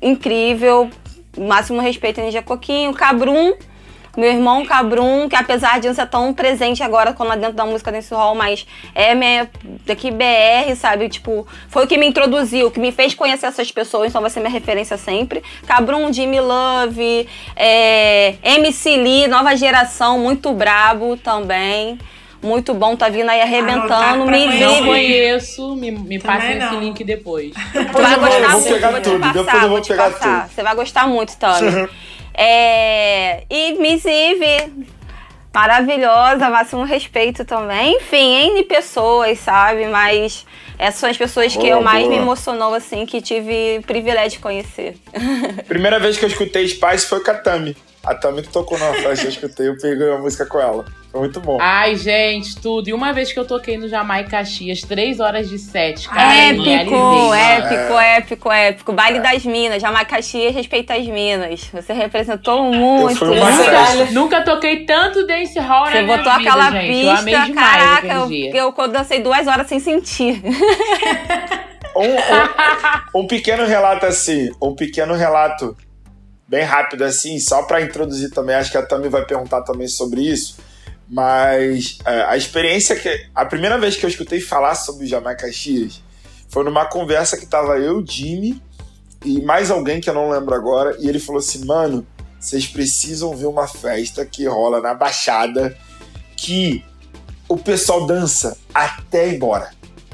Incrível. 0.02 0.90
Máximo 1.38 1.80
respeito 1.80 2.20
a 2.20 2.24
Ninja 2.24 2.42
Coquinho. 2.42 2.92
Cabrum, 2.92 3.52
meu 4.16 4.30
irmão 4.30 4.64
Cabrum, 4.66 5.28
que 5.28 5.36
apesar 5.36 5.78
de 5.80 5.86
não 5.88 5.94
ser 5.94 6.06
tão 6.08 6.32
presente 6.34 6.82
agora 6.82 7.12
quando 7.12 7.32
é 7.32 7.36
dentro 7.36 7.54
da 7.54 7.64
música 7.64 7.92
desse 7.92 8.12
hall, 8.14 8.34
mas 8.34 8.66
é 8.94 9.14
minha, 9.14 9.48
daqui 9.86 10.10
BR, 10.10 10.74
sabe? 10.76 11.08
Tipo, 11.08 11.46
foi 11.68 11.84
o 11.84 11.86
que 11.86 11.96
me 11.96 12.06
introduziu, 12.06 12.70
que 12.70 12.80
me 12.80 12.90
fez 12.92 13.14
conhecer 13.14 13.46
essas 13.46 13.70
pessoas, 13.70 14.08
então 14.10 14.20
vai 14.20 14.30
ser 14.30 14.40
minha 14.40 14.50
referência 14.52 14.96
sempre. 14.96 15.42
Cabrum, 15.66 16.12
Jimmy 16.12 16.40
Love, 16.40 17.28
é, 17.56 18.34
MC 18.42 18.96
Lee, 18.96 19.28
nova 19.28 19.56
geração, 19.56 20.18
muito 20.18 20.52
brabo 20.52 21.16
também. 21.16 21.98
Muito 22.42 22.72
bom, 22.72 22.96
tá 22.96 23.10
vindo 23.10 23.28
aí 23.28 23.42
arrebentando. 23.42 23.92
Anotar 23.92 24.14
pra 24.24 24.24
Me 24.38 24.44
conhecer. 24.46 24.64
Não 24.66 24.84
conheço, 24.86 25.76
me, 25.76 25.90
me 25.90 26.18
Também 26.18 26.56
esse 26.56 26.74
link 26.76 27.04
depois. 27.04 27.52
Tu 27.52 28.02
vai 28.02 28.14
eu 28.14 28.18
vou- 28.18 28.28
gostar 28.30 28.48
vou 28.48 28.60
muito, 28.60 28.72
pegar 28.74 28.90
vou 28.90 29.00
te 29.00 29.04
tudo, 29.10 29.20
passar, 29.20 29.32
depois 29.44 29.62
eu 29.62 29.68
vou 29.68 29.82
pegar 29.82 30.10
passar. 30.10 30.40
tudo. 30.44 30.54
Você 30.54 30.62
vai 30.62 30.74
gostar 30.74 31.06
muito, 31.06 31.36
Tami. 31.36 31.88
é, 32.34 33.44
e 33.50 33.72
Miss 33.74 34.04
Eve, 34.04 34.72
maravilhosa, 35.52 36.48
máximo 36.48 36.84
respeito 36.84 37.44
também. 37.44 37.96
Enfim, 37.96 38.50
N 38.50 38.62
pessoas, 38.64 39.38
sabe? 39.40 39.86
Mas 39.86 40.46
essas 40.78 41.00
são 41.00 41.10
as 41.10 41.16
pessoas 41.16 41.52
que 41.52 41.58
Boa, 41.58 41.70
eu 41.72 41.82
mais 41.82 42.04
boa. 42.04 42.16
me 42.16 42.22
emocionou, 42.22 42.74
assim, 42.74 43.04
que 43.04 43.20
tive 43.20 43.78
o 43.78 43.82
privilégio 43.82 44.32
de 44.32 44.38
conhecer. 44.38 44.96
Primeira 45.68 45.98
vez 45.98 46.16
que 46.16 46.24
eu 46.24 46.28
escutei 46.28 46.66
Spice 46.68 47.06
foi 47.06 47.22
com 47.22 47.30
a 48.10 48.14
Tami. 48.14 48.42
Que 48.42 48.48
tocou 48.48 48.78
numa 48.78 48.94
festa, 48.94 49.26
eu 49.26 49.30
escutei, 49.30 49.68
eu 49.68 49.76
peguei 49.76 50.10
a 50.12 50.18
música 50.18 50.44
com 50.46 50.58
ela. 50.58 50.84
Foi 51.10 51.20
muito 51.20 51.40
bom. 51.40 51.58
Ai, 51.60 51.96
gente, 51.96 52.54
tudo. 52.60 52.88
E 52.88 52.92
uma 52.92 53.12
vez 53.12 53.32
que 53.32 53.38
eu 53.38 53.44
toquei 53.44 53.76
no 53.76 53.88
Jamaica 53.88 54.30
Caxias, 54.30 54.82
três 54.82 55.18
horas 55.18 55.48
de 55.48 55.58
sete. 55.58 56.08
Cara, 56.08 56.36
épico, 56.36 56.64
épico, 57.34 58.00
é. 58.00 58.16
épico, 58.16 58.52
épico. 58.52 58.92
Baile 58.92 59.18
é. 59.18 59.20
das 59.20 59.44
Minas. 59.44 59.82
Jamaica 59.82 60.16
Caxias 60.16 60.54
respeita 60.54 60.94
as 60.94 61.06
Minas. 61.06 61.68
Você 61.72 61.92
representou 61.92 62.62
muito. 62.62 63.24
Eu 63.24 63.34
nunca, 63.34 64.12
nunca 64.12 64.42
toquei 64.42 64.84
tanto 64.84 65.26
dance 65.26 65.58
hall 65.58 65.86
Você 65.86 66.02
na 66.02 66.16
botou 66.16 66.38
vida, 66.38 66.50
aquela 66.50 66.70
gente. 66.70 66.86
pista, 66.86 67.54
caraca, 67.54 68.06
eu, 68.06 68.30
eu, 68.32 68.74
eu 68.76 68.88
dancei 68.88 69.20
duas 69.20 69.46
horas 69.46 69.66
sem 69.66 69.80
sentir. 69.80 70.40
Um, 71.96 73.18
um, 73.18 73.22
um, 73.22 73.26
pequeno 73.26 73.66
relato 73.66 74.06
assim, 74.06 74.48
um 74.62 74.76
pequeno 74.76 75.12
relato 75.14 75.76
bem 76.50 76.64
rápido 76.64 77.04
assim, 77.04 77.38
só 77.38 77.62
para 77.62 77.80
introduzir 77.80 78.30
também, 78.30 78.56
acho 78.56 78.72
que 78.72 78.76
a 78.76 78.84
Tami 78.84 79.08
vai 79.08 79.24
perguntar 79.24 79.62
também 79.62 79.86
sobre 79.86 80.22
isso, 80.22 80.56
mas 81.08 81.98
é, 82.04 82.22
a 82.24 82.36
experiência 82.36 82.96
que. 82.96 83.28
A 83.32 83.44
primeira 83.46 83.78
vez 83.78 83.96
que 83.96 84.04
eu 84.04 84.10
escutei 84.10 84.40
falar 84.40 84.74
sobre 84.74 85.04
o 85.04 85.08
Jamaica 85.08 85.46
Caxias 85.46 86.02
foi 86.48 86.64
numa 86.64 86.86
conversa 86.86 87.36
que 87.36 87.46
tava 87.46 87.78
eu, 87.78 88.04
Jimmy 88.04 88.60
e 89.24 89.40
mais 89.42 89.70
alguém 89.70 90.00
que 90.00 90.10
eu 90.10 90.14
não 90.14 90.30
lembro 90.30 90.54
agora, 90.54 90.96
e 90.98 91.08
ele 91.08 91.20
falou 91.20 91.38
assim: 91.38 91.64
mano, 91.64 92.06
vocês 92.38 92.66
precisam 92.66 93.36
ver 93.36 93.46
uma 93.46 93.68
festa 93.68 94.26
que 94.26 94.46
rola 94.46 94.80
na 94.80 94.94
Baixada 94.94 95.76
que 96.36 96.84
o 97.48 97.56
pessoal 97.56 98.06
dança 98.06 98.56
até 98.74 99.28
embora. 99.28 99.70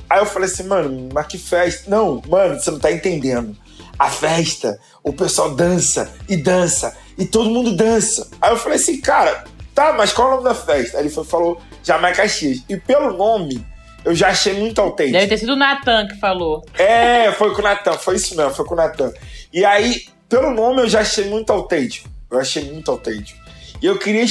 Aí 0.09 0.19
eu 0.19 0.27
falei 0.27 0.49
assim, 0.49 0.65
mano, 0.65 1.09
mas 1.13 1.27
que 1.27 1.39
festa? 1.39 1.91
Não, 1.91 2.23
mano, 2.29 2.59
você 2.59 2.71
não 2.71 2.79
tá 2.79 2.93
entendendo. 2.93 3.57
A 3.99 4.11
festa, 4.11 4.79
o 5.03 5.13
pessoal 5.13 5.55
dança 5.55 6.13
e 6.29 6.37
dança 6.37 6.97
e 7.17 7.25
todo 7.25 7.51
mundo 7.51 7.75
dança. 7.75 8.29
Aí 8.41 8.51
eu 8.51 8.57
falei 8.57 8.77
assim, 8.79 9.01
cara, 9.01 9.45
Tá, 9.77 9.93
mas 9.93 10.11
qual 10.11 10.29
é 10.29 10.31
o 10.31 10.35
nome 10.37 10.45
da 10.45 10.55
festa? 10.55 10.97
Aí 10.97 11.03
ele 11.03 11.11
foi, 11.11 11.23
falou 11.23 11.61
Jamaica 11.85 12.27
X. 12.27 12.65
E 12.67 12.79
pelo 12.79 13.13
nome, 13.15 13.63
eu 14.07 14.15
já 14.15 14.29
achei 14.29 14.55
muito 14.55 14.81
autêntico. 14.81 15.19
Deve 15.19 15.29
ter 15.29 15.37
sido 15.37 15.53
o 15.53 15.57
Natan 15.57 16.09
que 16.09 16.19
falou. 16.19 16.65
É, 16.79 17.31
foi 17.33 17.53
com 17.53 17.61
o 17.61 17.63
Natan, 17.63 17.93
foi 17.93 18.17
isso 18.17 18.35
mesmo, 18.35 18.55
foi 18.55 18.65
com 18.65 18.73
o 18.73 18.77
Natan. 18.79 19.13
E 19.53 19.67
aí, 19.67 20.07
pelo 20.31 20.51
nome, 20.55 20.81
eu 20.81 20.89
já 20.89 21.01
achei 21.01 21.27
muito 21.27 21.53
autêntico. 21.53 22.09
Eu 22.31 22.41
achei 22.41 22.65
muito 22.73 22.91
autêntico. 22.91 23.39
E 23.83 23.85
eu 23.85 23.99
queria 23.99 24.25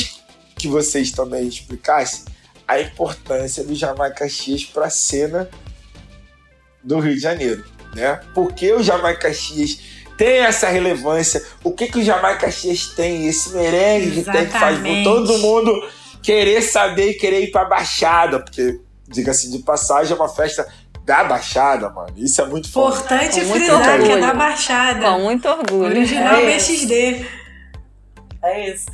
que 0.58 0.68
vocês 0.68 1.12
também 1.12 1.48
explicassem 1.48 2.26
a 2.68 2.82
importância 2.82 3.64
do 3.64 3.76
Jamaica 3.76 4.28
X 4.28 4.66
para 4.66 4.88
a 4.88 4.90
cena 4.90 5.48
do 6.84 6.98
Rio 7.00 7.14
de 7.14 7.22
Janeiro, 7.22 7.64
né? 7.96 8.20
Porque 8.34 8.74
o 8.74 8.84
Jamaica 8.84 9.34
X 9.34 9.80
tem 10.18 10.40
essa 10.40 10.68
relevância. 10.68 11.44
O 11.64 11.72
que, 11.72 11.88
que 11.88 12.00
o 12.00 12.04
Jamaica 12.04 12.52
X 12.52 12.90
tem? 12.90 13.28
Esse 13.28 13.50
merengue 13.54 14.12
que 14.12 14.32
tem 14.32 14.46
que 14.46 14.52
faz 14.52 14.78
todo 15.04 15.38
mundo 15.40 15.72
querer 16.22 16.62
saber 16.62 17.12
e 17.12 17.14
querer 17.14 17.42
ir 17.42 17.52
pra 17.52 17.66
Baixada, 17.66 18.40
porque, 18.40 18.80
diga-se 19.08 19.52
de 19.52 19.60
passagem, 19.60 20.14
é 20.14 20.16
uma 20.16 20.30
festa 20.30 20.68
da 21.04 21.24
Baixada, 21.24 21.90
mano. 21.90 22.14
Isso 22.18 22.42
é 22.42 22.46
muito 22.46 22.68
Importante 22.68 23.42
frisar 23.42 24.02
que 24.02 24.12
é 24.12 24.18
da 24.18 24.34
Baixada. 24.34 25.12
Com 25.12 25.20
muito 25.20 25.48
orgulho. 25.48 25.86
Original 25.86 26.36
é 26.36 26.58
BXD. 26.58 27.26
É 28.44 28.70
isso. 28.70 28.86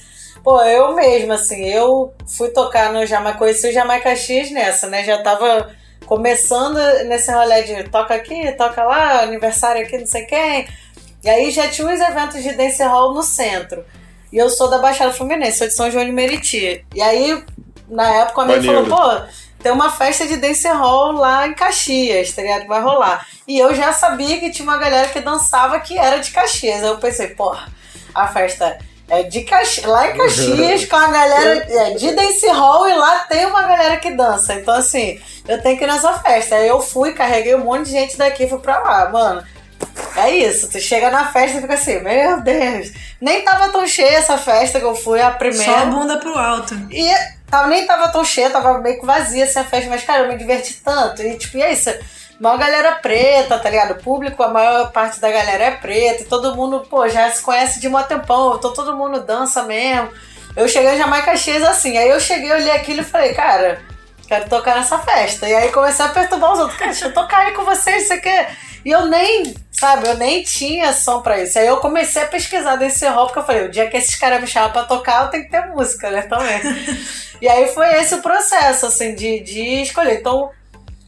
Pô, 0.44 0.62
eu 0.64 0.96
mesmo, 0.96 1.34
assim, 1.34 1.66
eu 1.66 2.14
fui 2.28 2.50
tocar 2.50 2.92
no 2.92 3.06
Jamaica, 3.06 3.38
conheci 3.38 3.70
o 3.70 3.74
Jamaica 3.74 4.16
X 4.16 4.52
nessa, 4.52 4.88
né? 4.88 5.04
Já 5.04 5.22
tava 5.22 5.70
começando 6.12 6.76
nesse 7.06 7.32
rolê 7.32 7.64
de 7.64 7.86
toca 7.86 8.14
aqui, 8.14 8.52
toca 8.58 8.84
lá, 8.84 9.22
aniversário 9.22 9.82
aqui, 9.82 9.98
não 9.98 10.06
sei 10.06 10.24
quem. 10.24 10.68
E 11.24 11.30
aí 11.30 11.50
já 11.52 11.70
tinha 11.70 11.88
uns 11.88 12.02
eventos 12.02 12.44
de 12.44 12.52
dance 12.52 12.84
hall 12.84 13.14
no 13.14 13.24
centro. 13.24 13.86
E 14.30 14.38
eu 14.38 14.50
sou 14.50 14.70
da 14.70 14.80
Baixada 14.80 15.14
Fluminense, 15.14 15.60
sou 15.60 15.68
de 15.68 15.74
São 15.74 15.90
João 15.90 16.04
de 16.04 16.12
Meriti. 16.12 16.86
E 16.94 17.02
aí, 17.02 17.42
na 17.88 18.14
época, 18.24 18.42
a 18.42 18.46
minha 18.46 18.62
falou, 18.62 18.88
pô, 18.88 19.26
tem 19.64 19.72
uma 19.72 19.90
festa 19.90 20.28
de 20.28 20.36
dance 20.36 20.68
hall 20.68 21.14
lá 21.14 21.48
em 21.48 21.54
Caxias, 21.54 22.34
tá 22.34 22.42
ligado? 22.42 22.68
Vai 22.68 22.82
rolar. 22.82 23.26
E 23.48 23.58
eu 23.58 23.74
já 23.74 23.94
sabia 23.94 24.38
que 24.38 24.52
tinha 24.52 24.68
uma 24.68 24.78
galera 24.78 25.08
que 25.08 25.22
dançava 25.22 25.80
que 25.80 25.98
era 25.98 26.18
de 26.18 26.32
Caxias. 26.32 26.84
Aí 26.84 26.90
eu 26.90 26.98
pensei, 26.98 27.28
pô, 27.28 27.56
a 28.14 28.28
festa 28.28 28.78
é 29.10 29.24
de 29.24 29.42
Caxias, 29.42 29.86
lá 29.86 30.10
em 30.10 30.18
Caxias, 30.18 30.86
com 30.86 30.96
a 30.96 31.08
galera 31.08 31.66
é, 31.70 31.92
de 31.96 32.12
dance 32.12 32.48
hall 32.48 32.88
e 32.88 32.94
lá 32.94 33.20
tem 33.30 33.46
uma 33.46 33.64
galera 33.64 33.98
que 33.98 34.12
dança. 34.12 34.54
Então, 34.54 34.74
assim, 34.74 35.20
eu 35.48 35.62
tenho 35.62 35.78
que 35.78 35.84
ir 35.84 35.88
nessa 35.88 36.14
festa. 36.14 36.56
Aí 36.56 36.68
eu 36.68 36.82
fui, 36.82 37.14
carreguei 37.14 37.56
um 37.56 37.66
monte 37.66 37.86
de 37.86 37.92
gente 37.92 38.18
daqui 38.18 38.44
e 38.44 38.50
fui 38.50 38.60
pra 38.60 38.80
lá, 38.80 39.10
mano. 39.10 39.44
É 40.16 40.30
isso, 40.30 40.70
tu 40.70 40.80
chega 40.80 41.10
na 41.10 41.32
festa 41.32 41.58
e 41.58 41.62
fica 41.62 41.74
assim, 41.74 42.00
meu 42.00 42.42
Deus. 42.42 42.92
Nem 43.20 43.44
tava 43.44 43.70
tão 43.70 43.86
cheia 43.88 44.18
essa 44.18 44.38
festa 44.38 44.80
que 44.80 44.86
eu 44.86 44.96
fui, 44.96 45.22
a 45.22 45.32
primeira. 45.32 45.64
Só 45.64 45.78
a 45.80 45.86
bunda 45.86 46.18
pro 46.18 46.38
alto. 46.38 46.76
E 46.92 47.10
tava, 47.50 47.68
nem 47.68 47.86
tava 47.86 48.10
tão 48.10 48.24
cheia, 48.24 48.50
tava 48.50 48.78
meio 48.80 49.00
que 49.00 49.06
vazia 49.06 49.44
assim, 49.44 49.60
a 49.60 49.64
festa, 49.64 49.90
mas 49.90 50.04
cara, 50.04 50.24
eu 50.24 50.28
me 50.28 50.38
diverti 50.38 50.82
tanto. 50.84 51.22
E 51.22 51.38
tipo, 51.38 51.58
e 51.58 51.64
é 51.64 51.74
isso. 51.74 51.90
Uma 52.42 52.58
galera 52.58 52.94
preta, 52.94 53.60
tá 53.60 53.70
ligado? 53.70 53.92
O 53.92 54.04
público, 54.04 54.42
a 54.42 54.48
maior 54.48 54.92
parte 54.92 55.20
da 55.20 55.30
galera 55.30 55.66
é 55.66 55.72
preta, 55.72 56.24
e 56.24 56.26
todo 56.26 56.56
mundo, 56.56 56.84
pô, 56.90 57.08
já 57.08 57.30
se 57.30 57.40
conhece 57.40 57.80
de 57.80 57.88
um 57.88 58.02
tempão, 58.02 58.56
então 58.56 58.74
todo 58.74 58.98
mundo 58.98 59.24
dança 59.24 59.62
mesmo. 59.62 60.10
Eu 60.56 60.68
cheguei 60.68 60.96
em 60.96 60.98
Jamaica 60.98 61.38
X 61.38 61.62
assim, 61.62 61.96
aí 61.96 62.10
eu 62.10 62.20
cheguei, 62.20 62.52
olhei 62.52 62.72
aquilo 62.72 63.02
e 63.02 63.04
falei, 63.04 63.36
cara, 63.36 63.80
quero 64.28 64.50
tocar 64.50 64.76
nessa 64.76 64.98
festa. 64.98 65.48
E 65.48 65.54
aí 65.54 65.72
comecei 65.72 66.04
a 66.04 66.10
perturbar 66.10 66.54
os 66.54 66.60
outros, 66.62 66.80
cara, 66.80 66.90
deixa 66.90 67.06
eu 67.06 67.14
tocar 67.14 67.46
aí 67.46 67.52
com 67.52 67.64
vocês, 67.64 68.06
isso 68.06 68.14
aqui. 68.14 68.48
E 68.84 68.90
eu 68.90 69.06
nem, 69.06 69.54
sabe, 69.72 70.08
eu 70.08 70.18
nem 70.18 70.42
tinha 70.42 70.94
som 70.94 71.22
pra 71.22 71.44
isso. 71.44 71.60
Aí 71.60 71.68
eu 71.68 71.78
comecei 71.78 72.24
a 72.24 72.28
pesquisar 72.28 72.76
desse 72.76 73.08
rock, 73.08 73.28
porque 73.28 73.40
eu 73.40 73.46
falei, 73.46 73.66
o 73.68 73.72
dia 73.72 73.88
que 73.88 73.98
esses 73.98 74.16
caras 74.16 74.42
me 74.42 74.48
chamam 74.48 74.72
pra 74.72 74.86
tocar, 74.86 75.26
eu 75.26 75.30
tenho 75.30 75.44
que 75.44 75.52
ter 75.52 75.68
música, 75.68 76.10
né, 76.10 76.24
também. 76.24 76.60
e 77.40 77.48
aí 77.48 77.68
foi 77.68 77.88
esse 78.00 78.16
o 78.16 78.22
processo, 78.24 78.88
assim, 78.88 79.14
de, 79.14 79.42
de 79.42 79.84
escolher. 79.84 80.22
Então, 80.22 80.50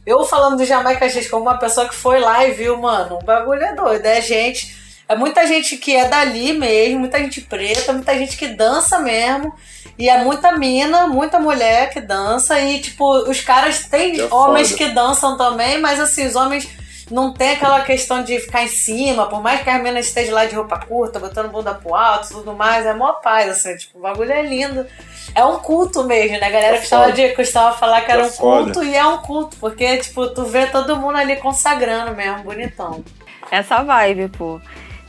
eu 0.06 0.24
falando 0.24 0.56
do 0.56 0.64
Jamaica 0.64 1.08
X 1.08 1.28
como 1.28 1.42
uma 1.42 1.58
pessoa 1.58 1.88
que 1.88 1.94
foi 1.94 2.20
lá 2.20 2.46
e 2.46 2.52
viu, 2.52 2.76
mano, 2.80 3.18
o 3.20 3.24
bagulho 3.24 3.62
é 3.62 3.74
doido, 3.74 4.06
é 4.06 4.20
gente... 4.20 4.84
É 5.06 5.14
muita 5.14 5.46
gente 5.46 5.76
que 5.76 5.94
é 5.94 6.08
dali 6.08 6.54
mesmo, 6.54 7.00
muita 7.00 7.18
gente 7.18 7.42
preta, 7.42 7.92
muita 7.92 8.16
gente 8.16 8.38
que 8.38 8.46
dança 8.46 8.98
mesmo. 9.00 9.52
E 9.98 10.08
é 10.08 10.24
muita 10.24 10.52
mina, 10.52 11.06
muita 11.06 11.38
mulher 11.38 11.90
que 11.90 12.00
dança. 12.00 12.58
E, 12.58 12.80
tipo, 12.80 13.04
os 13.28 13.40
caras 13.42 13.80
têm 13.80 14.18
é 14.18 14.24
homens 14.32 14.70
foda. 14.70 14.78
que 14.78 14.94
dançam 14.94 15.36
também, 15.36 15.78
mas 15.78 16.00
assim, 16.00 16.26
os 16.26 16.34
homens 16.34 16.66
não 17.10 17.32
tem 17.32 17.50
aquela 17.50 17.82
questão 17.82 18.22
de 18.22 18.38
ficar 18.38 18.62
em 18.62 18.68
cima, 18.68 19.26
por 19.26 19.42
mais 19.42 19.62
que 19.62 19.70
a 19.70 19.78
menina 19.78 20.00
esteja 20.00 20.32
lá 20.32 20.46
de 20.46 20.54
roupa 20.54 20.78
curta, 20.78 21.18
botando 21.18 21.50
bunda 21.50 21.74
pro 21.74 21.94
alto 21.94 22.28
e 22.30 22.34
tudo 22.34 22.54
mais, 22.54 22.86
é 22.86 22.94
mó 22.94 23.12
paz, 23.14 23.48
assim, 23.48 23.76
tipo, 23.76 23.98
o 23.98 24.02
bagulho 24.02 24.32
é 24.32 24.42
lindo. 24.42 24.86
É 25.34 25.44
um 25.44 25.58
culto 25.58 26.04
mesmo, 26.04 26.38
né? 26.38 26.46
A 26.46 26.50
galera 26.50 26.76
é 26.76 26.80
costuma, 26.80 27.10
de, 27.10 27.28
costuma 27.30 27.72
falar 27.72 28.02
que 28.02 28.12
era 28.12 28.22
é 28.22 28.26
um 28.26 28.30
culto 28.30 28.84
e 28.84 28.94
é 28.94 29.06
um 29.06 29.18
culto, 29.18 29.56
porque, 29.58 29.98
tipo, 29.98 30.28
tu 30.28 30.44
vê 30.44 30.66
todo 30.66 30.96
mundo 30.96 31.16
ali 31.16 31.36
consagrando 31.36 32.14
mesmo, 32.14 32.44
bonitão. 32.44 33.04
Essa 33.50 33.82
vibe, 33.82 34.28
pô. 34.28 34.60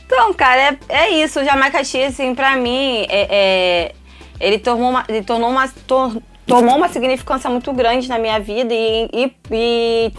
Então, 0.04 0.32
cara, 0.34 0.62
é, 0.62 0.78
é 0.88 1.10
isso. 1.10 1.40
O 1.40 1.44
Jamaica 1.44 1.82
X, 1.82 2.14
assim, 2.14 2.34
pra 2.34 2.56
mim, 2.56 3.06
é, 3.08 3.26
é 3.30 3.92
ele, 4.40 4.58
tornou 4.58 4.90
uma, 4.90 5.04
ele 5.08 5.22
tornou 5.22 5.50
uma, 5.50 5.68
tor, 5.86 6.22
tomou 6.46 6.76
uma 6.76 6.88
significância 6.88 7.50
muito 7.50 7.72
grande 7.72 8.08
na 8.08 8.18
minha 8.18 8.38
vida 8.38 8.72
e, 8.72 9.08
e, 9.12 9.32
e 9.50 10.12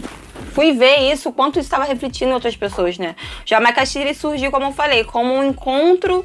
fui 0.52 0.72
ver 0.72 1.12
isso, 1.12 1.32
quanto 1.32 1.58
isso 1.58 1.66
estava 1.66 1.84
refletindo 1.84 2.30
em 2.30 2.34
outras 2.34 2.56
pessoas, 2.56 2.98
né? 2.98 3.14
Jamaica 3.44 3.84
Chile 3.84 4.14
surgiu, 4.14 4.50
como 4.50 4.66
eu 4.66 4.72
falei, 4.72 5.04
como 5.04 5.34
um 5.34 5.44
encontro 5.44 6.24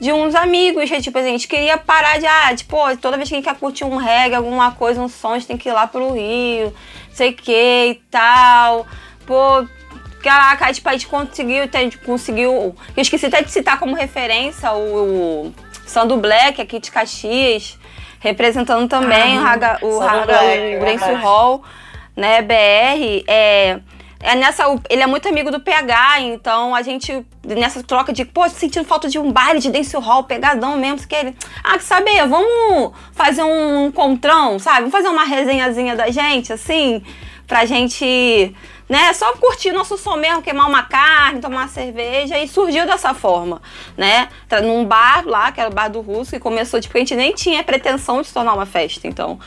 de 0.00 0.12
uns 0.12 0.34
amigos, 0.34 0.90
que 0.90 1.00
tipo, 1.00 1.16
a 1.16 1.22
gente 1.22 1.46
queria 1.46 1.78
parar 1.78 2.18
de, 2.18 2.26
ah, 2.26 2.52
tipo, 2.56 2.76
toda 3.00 3.16
vez 3.16 3.28
que 3.28 3.36
a 3.36 3.38
gente 3.38 3.44
quer 3.44 3.54
curtir 3.54 3.84
um 3.84 3.96
reggae, 3.96 4.34
alguma 4.34 4.72
coisa, 4.72 5.00
um 5.00 5.08
som, 5.08 5.34
a 5.34 5.38
gente 5.38 5.46
tem 5.46 5.56
que 5.56 5.68
ir 5.68 5.72
lá 5.72 5.86
pro 5.86 6.12
Rio, 6.12 6.74
sei 7.12 7.32
que 7.32 7.52
e 7.52 7.94
tal. 8.10 8.84
Pô, 9.24 9.64
caraca, 10.20 10.72
tipo, 10.72 10.88
a 10.88 10.92
gente 10.92 11.06
conseguiu, 11.06 11.68
a 11.72 11.78
gente 11.78 11.98
conseguiu. 11.98 12.52
Eu 12.96 13.02
esqueci 13.02 13.26
até 13.26 13.42
de 13.42 13.50
citar 13.52 13.78
como 13.78 13.94
referência 13.94 14.72
o, 14.72 15.46
o 15.46 15.54
Sando 15.86 16.16
Black 16.16 16.60
aqui 16.60 16.80
de 16.80 16.90
Caxias, 16.90 17.78
representando 18.18 18.88
também 18.88 19.38
ah, 19.38 19.40
o 19.40 19.44
Raga, 19.44 19.78
o, 19.82 19.98
Raga, 20.00 20.40
o 20.80 20.84
Dance 20.84 21.12
Hall 21.12 21.62
né, 22.16 22.42
BR, 22.42 23.24
é, 23.26 23.80
é 24.22 24.36
nessa, 24.36 24.64
ele 24.88 25.02
é 25.02 25.06
muito 25.06 25.28
amigo 25.28 25.50
do 25.50 25.58
PH, 25.58 26.20
então 26.20 26.74
a 26.74 26.82
gente, 26.82 27.26
nessa 27.44 27.82
troca 27.82 28.12
de, 28.12 28.24
pô, 28.24 28.48
sentindo 28.48 28.84
falta 28.84 29.08
de 29.08 29.18
um 29.18 29.32
baile 29.32 29.58
de 29.58 29.68
dance 29.68 29.96
hall, 29.96 30.24
pegadão 30.24 30.76
mesmo, 30.76 31.06
que 31.06 31.14
ele, 31.14 31.36
ah, 31.64 31.76
que 31.76 31.84
saber, 31.84 32.26
vamos 32.28 32.92
fazer 33.12 33.42
um 33.42 33.86
encontrão, 33.86 34.58
sabe? 34.60 34.80
Vamos 34.80 34.92
fazer 34.92 35.08
uma 35.08 35.24
resenhazinha 35.24 35.96
da 35.96 36.08
gente, 36.10 36.52
assim, 36.52 37.02
pra 37.48 37.64
gente, 37.64 38.54
né, 38.88 39.12
só 39.12 39.32
curtir 39.32 39.72
nosso 39.72 39.98
som 39.98 40.16
mesmo, 40.16 40.40
queimar 40.40 40.68
uma 40.68 40.84
carne, 40.84 41.40
tomar 41.40 41.62
uma 41.62 41.68
cerveja, 41.68 42.38
e 42.38 42.46
surgiu 42.46 42.86
dessa 42.86 43.12
forma, 43.14 43.60
né? 43.96 44.28
Num 44.62 44.84
bar 44.84 45.24
lá, 45.26 45.50
que 45.50 45.60
era 45.60 45.68
o 45.68 45.74
bar 45.74 45.88
do 45.88 46.00
Russo, 46.00 46.30
que 46.30 46.38
começou, 46.38 46.80
tipo, 46.80 46.96
a 46.96 47.00
gente 47.00 47.16
nem 47.16 47.34
tinha 47.34 47.64
pretensão 47.64 48.20
de 48.20 48.28
se 48.28 48.34
tornar 48.34 48.54
uma 48.54 48.66
festa, 48.66 49.08
então, 49.08 49.40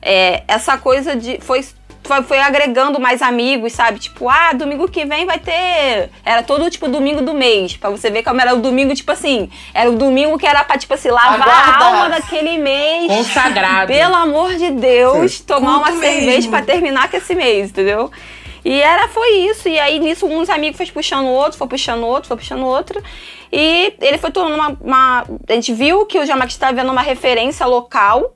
é, 0.00 0.42
essa 0.48 0.78
coisa 0.78 1.14
de, 1.14 1.38
foi 1.40 1.62
foi, 2.02 2.22
foi 2.22 2.38
agregando 2.40 2.98
mais 3.00 3.22
amigos, 3.22 3.72
sabe? 3.72 3.98
Tipo, 3.98 4.28
ah, 4.28 4.52
domingo 4.52 4.88
que 4.88 5.04
vem 5.04 5.24
vai 5.24 5.38
ter. 5.38 6.10
Era 6.24 6.42
todo 6.42 6.68
tipo 6.70 6.88
domingo 6.88 7.22
do 7.22 7.32
mês. 7.32 7.76
Pra 7.76 7.90
você 7.90 8.10
ver 8.10 8.22
como 8.22 8.40
era 8.40 8.54
o 8.54 8.60
domingo, 8.60 8.94
tipo 8.94 9.12
assim. 9.12 9.48
Era 9.72 9.90
o 9.90 9.94
domingo 9.94 10.38
que 10.38 10.46
era 10.46 10.64
pra, 10.64 10.76
tipo 10.76 10.92
assim, 10.94 11.10
lavar 11.10 11.48
a 11.48 11.84
alma 11.84 12.08
daquele 12.10 12.58
mês. 12.58 13.06
Consagrado. 13.06 13.86
Pelo 13.86 14.14
amor 14.14 14.54
de 14.56 14.70
Deus, 14.72 15.40
tomar 15.40 15.78
uma 15.78 15.92
cerveja 15.92 16.48
pra 16.48 16.62
terminar 16.62 17.08
com 17.08 17.16
esse 17.16 17.34
mês, 17.34 17.70
entendeu? 17.70 18.10
E 18.64 18.80
era, 18.80 19.08
foi 19.08 19.30
isso. 19.38 19.68
E 19.68 19.78
aí, 19.78 19.98
nisso, 19.98 20.26
uns 20.26 20.48
amigos 20.48 20.76
foi 20.76 20.86
puxando 20.86 21.26
o 21.26 21.30
outro, 21.30 21.58
foi 21.58 21.68
puxando 21.68 22.02
o 22.02 22.06
outro, 22.06 22.28
foi 22.28 22.36
puxando 22.36 22.62
o 22.62 22.66
outro. 22.66 23.02
E 23.52 23.94
ele 24.00 24.18
foi 24.18 24.30
tornando 24.30 24.56
uma, 24.56 24.78
uma. 24.80 25.24
A 25.48 25.52
gente 25.52 25.72
viu 25.72 26.06
que 26.06 26.18
o 26.18 26.26
Jamaica 26.26 26.52
estava 26.52 26.72
vendo 26.72 26.90
uma 26.90 27.02
referência 27.02 27.66
local 27.66 28.32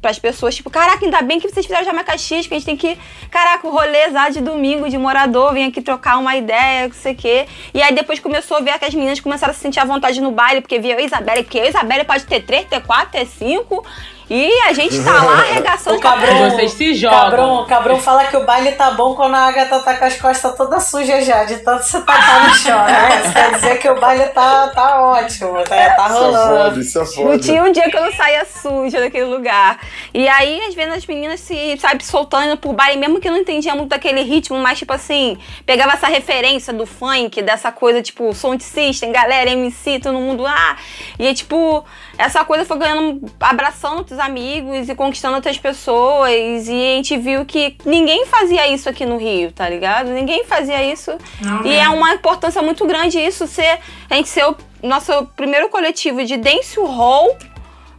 para 0.00 0.10
as 0.10 0.18
pessoas, 0.18 0.54
tipo, 0.54 0.70
caraca, 0.70 1.04
ainda 1.04 1.20
bem 1.22 1.38
que 1.38 1.48
vocês 1.48 1.66
fizeram 1.66 1.84
Jamaica 1.84 2.16
X, 2.16 2.46
que 2.46 2.54
a 2.54 2.58
gente 2.58 2.64
tem 2.64 2.76
que, 2.76 2.98
caraca, 3.30 3.66
o 3.66 3.70
rolê 3.70 4.08
de 4.32 4.40
domingo 4.40 4.88
de 4.88 4.96
morador, 4.96 5.52
vem 5.52 5.66
aqui 5.66 5.82
trocar 5.82 6.18
uma 6.18 6.34
ideia, 6.36 6.88
não 6.88 6.94
sei 6.94 7.12
o 7.12 7.16
quê. 7.16 7.46
E 7.74 7.82
aí 7.82 7.94
depois 7.94 8.18
começou 8.18 8.56
a 8.56 8.60
ver 8.60 8.78
que 8.78 8.84
as 8.86 8.94
meninas 8.94 9.20
começaram 9.20 9.50
a 9.50 9.54
se 9.54 9.60
sentir 9.60 9.80
à 9.80 9.84
vontade 9.84 10.20
no 10.20 10.30
baile, 10.30 10.60
porque 10.62 10.78
via 10.78 10.96
a 10.96 11.02
Isabelle, 11.02 11.44
que 11.44 11.60
a 11.60 11.68
Isabelle 11.68 12.04
pode 12.04 12.24
ter 12.24 12.40
três, 12.40 12.66
ter 12.66 12.80
quatro, 12.82 13.12
ter 13.12 13.26
cinco. 13.26 13.84
E 14.32 14.48
a 14.62 14.72
gente 14.72 15.02
tá 15.02 15.24
lá 15.24 15.40
arregaçando 15.40 15.96
o 15.98 16.00
cabrão. 16.00 16.50
Vocês 16.50 16.70
se 16.70 16.94
jogam. 16.94 17.18
Cabrão, 17.18 17.66
cabrão 17.66 17.98
fala 17.98 18.26
que 18.26 18.36
o 18.36 18.44
baile 18.44 18.70
tá 18.72 18.92
bom 18.92 19.16
quando 19.16 19.34
a 19.34 19.48
Agatha 19.48 19.80
tá 19.80 19.96
com 19.96 20.04
as 20.04 20.16
costas 20.16 20.56
todas 20.56 20.84
sujas 20.84 21.26
já, 21.26 21.42
de 21.42 21.56
tanto 21.56 21.84
você 21.84 22.00
tá 22.02 22.48
no 22.48 22.54
chão, 22.54 22.84
né? 22.84 23.08
Isso 23.24 23.32
quer 23.32 23.54
dizer 23.54 23.78
que 23.78 23.88
o 23.88 23.98
baile 23.98 24.26
tá, 24.26 24.68
tá 24.68 25.02
ótimo, 25.02 25.54
tá, 25.64 25.90
tá 25.94 26.06
rolando. 26.06 26.30
Isso 26.30 26.38
é 26.38 26.64
foda, 26.64 26.80
isso 26.80 27.00
é 27.00 27.06
foda. 27.06 27.28
Não 27.30 27.38
tinha 27.40 27.64
um 27.64 27.72
dia 27.72 27.90
que 27.90 27.96
eu 27.96 28.02
não 28.02 28.12
saía 28.12 28.44
suja 28.44 29.00
daquele 29.00 29.24
lugar. 29.24 29.80
E 30.14 30.28
aí, 30.28 30.60
às 30.68 30.74
vezes, 30.74 30.94
as 30.94 31.06
meninas 31.06 31.40
se, 31.40 31.76
sabe, 31.78 32.04
soltando 32.04 32.56
pro 32.56 32.72
baile, 32.72 33.00
mesmo 33.00 33.18
que 33.18 33.26
eu 33.26 33.32
não 33.32 33.40
entendia 33.40 33.74
muito 33.74 33.88
daquele 33.88 34.22
ritmo, 34.22 34.56
mas, 34.58 34.78
tipo 34.78 34.92
assim, 34.92 35.38
pegava 35.66 35.94
essa 35.94 36.06
referência 36.06 36.72
do 36.72 36.86
funk, 36.86 37.42
dessa 37.42 37.72
coisa, 37.72 38.00
tipo, 38.00 38.32
som 38.32 38.54
de 38.54 38.62
system, 38.62 39.10
galera, 39.10 39.50
MC, 39.50 39.98
todo 39.98 40.16
mundo, 40.16 40.46
ah. 40.46 40.76
E, 41.18 41.34
tipo, 41.34 41.84
essa 42.18 42.44
coisa 42.44 42.64
foi 42.64 42.78
ganhando, 42.78 43.30
abraçando 43.40 43.98
outros 43.98 44.18
amigos 44.18 44.88
e 44.88 44.94
conquistando 44.94 45.36
outras 45.36 45.58
pessoas. 45.58 46.68
E 46.68 46.72
a 46.72 46.96
gente 46.96 47.16
viu 47.16 47.44
que 47.44 47.76
ninguém 47.84 48.26
fazia 48.26 48.68
isso 48.68 48.88
aqui 48.88 49.06
no 49.06 49.16
Rio, 49.16 49.52
tá 49.52 49.68
ligado? 49.68 50.10
Ninguém 50.10 50.44
fazia 50.44 50.82
isso. 50.84 51.12
Não, 51.40 51.64
e 51.64 51.74
é 51.74 51.88
uma 51.88 52.14
importância 52.14 52.60
muito 52.62 52.86
grande 52.86 53.18
isso 53.18 53.46
ser. 53.46 53.78
A 54.08 54.14
gente 54.14 54.28
ser 54.28 54.44
o 54.44 54.56
nosso 54.82 55.26
primeiro 55.36 55.68
coletivo 55.68 56.24
de 56.24 56.36
dance 56.36 56.78
hall 56.78 57.36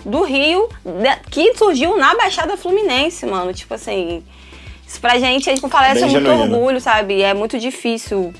do 0.06 0.24
Rio, 0.24 0.70
que 1.30 1.54
surgiu 1.56 1.98
na 1.98 2.16
Baixada 2.16 2.58
Fluminense, 2.58 3.26
mano. 3.26 3.54
Tipo 3.54 3.74
assim. 3.74 4.24
Isso 4.88 5.00
pra 5.00 5.18
gente, 5.18 5.50
a 5.50 5.56
gente 5.56 5.68
parece 5.70 6.06
muito 6.06 6.30
orgulho, 6.30 6.82
sabe? 6.82 7.22
É 7.22 7.34
muito 7.34 7.58
difícil 7.58 8.34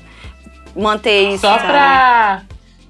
manter 0.76 1.30
isso. 1.30 1.40
Só 1.40 1.56
sabe? 1.56 1.66
pra 1.66 2.42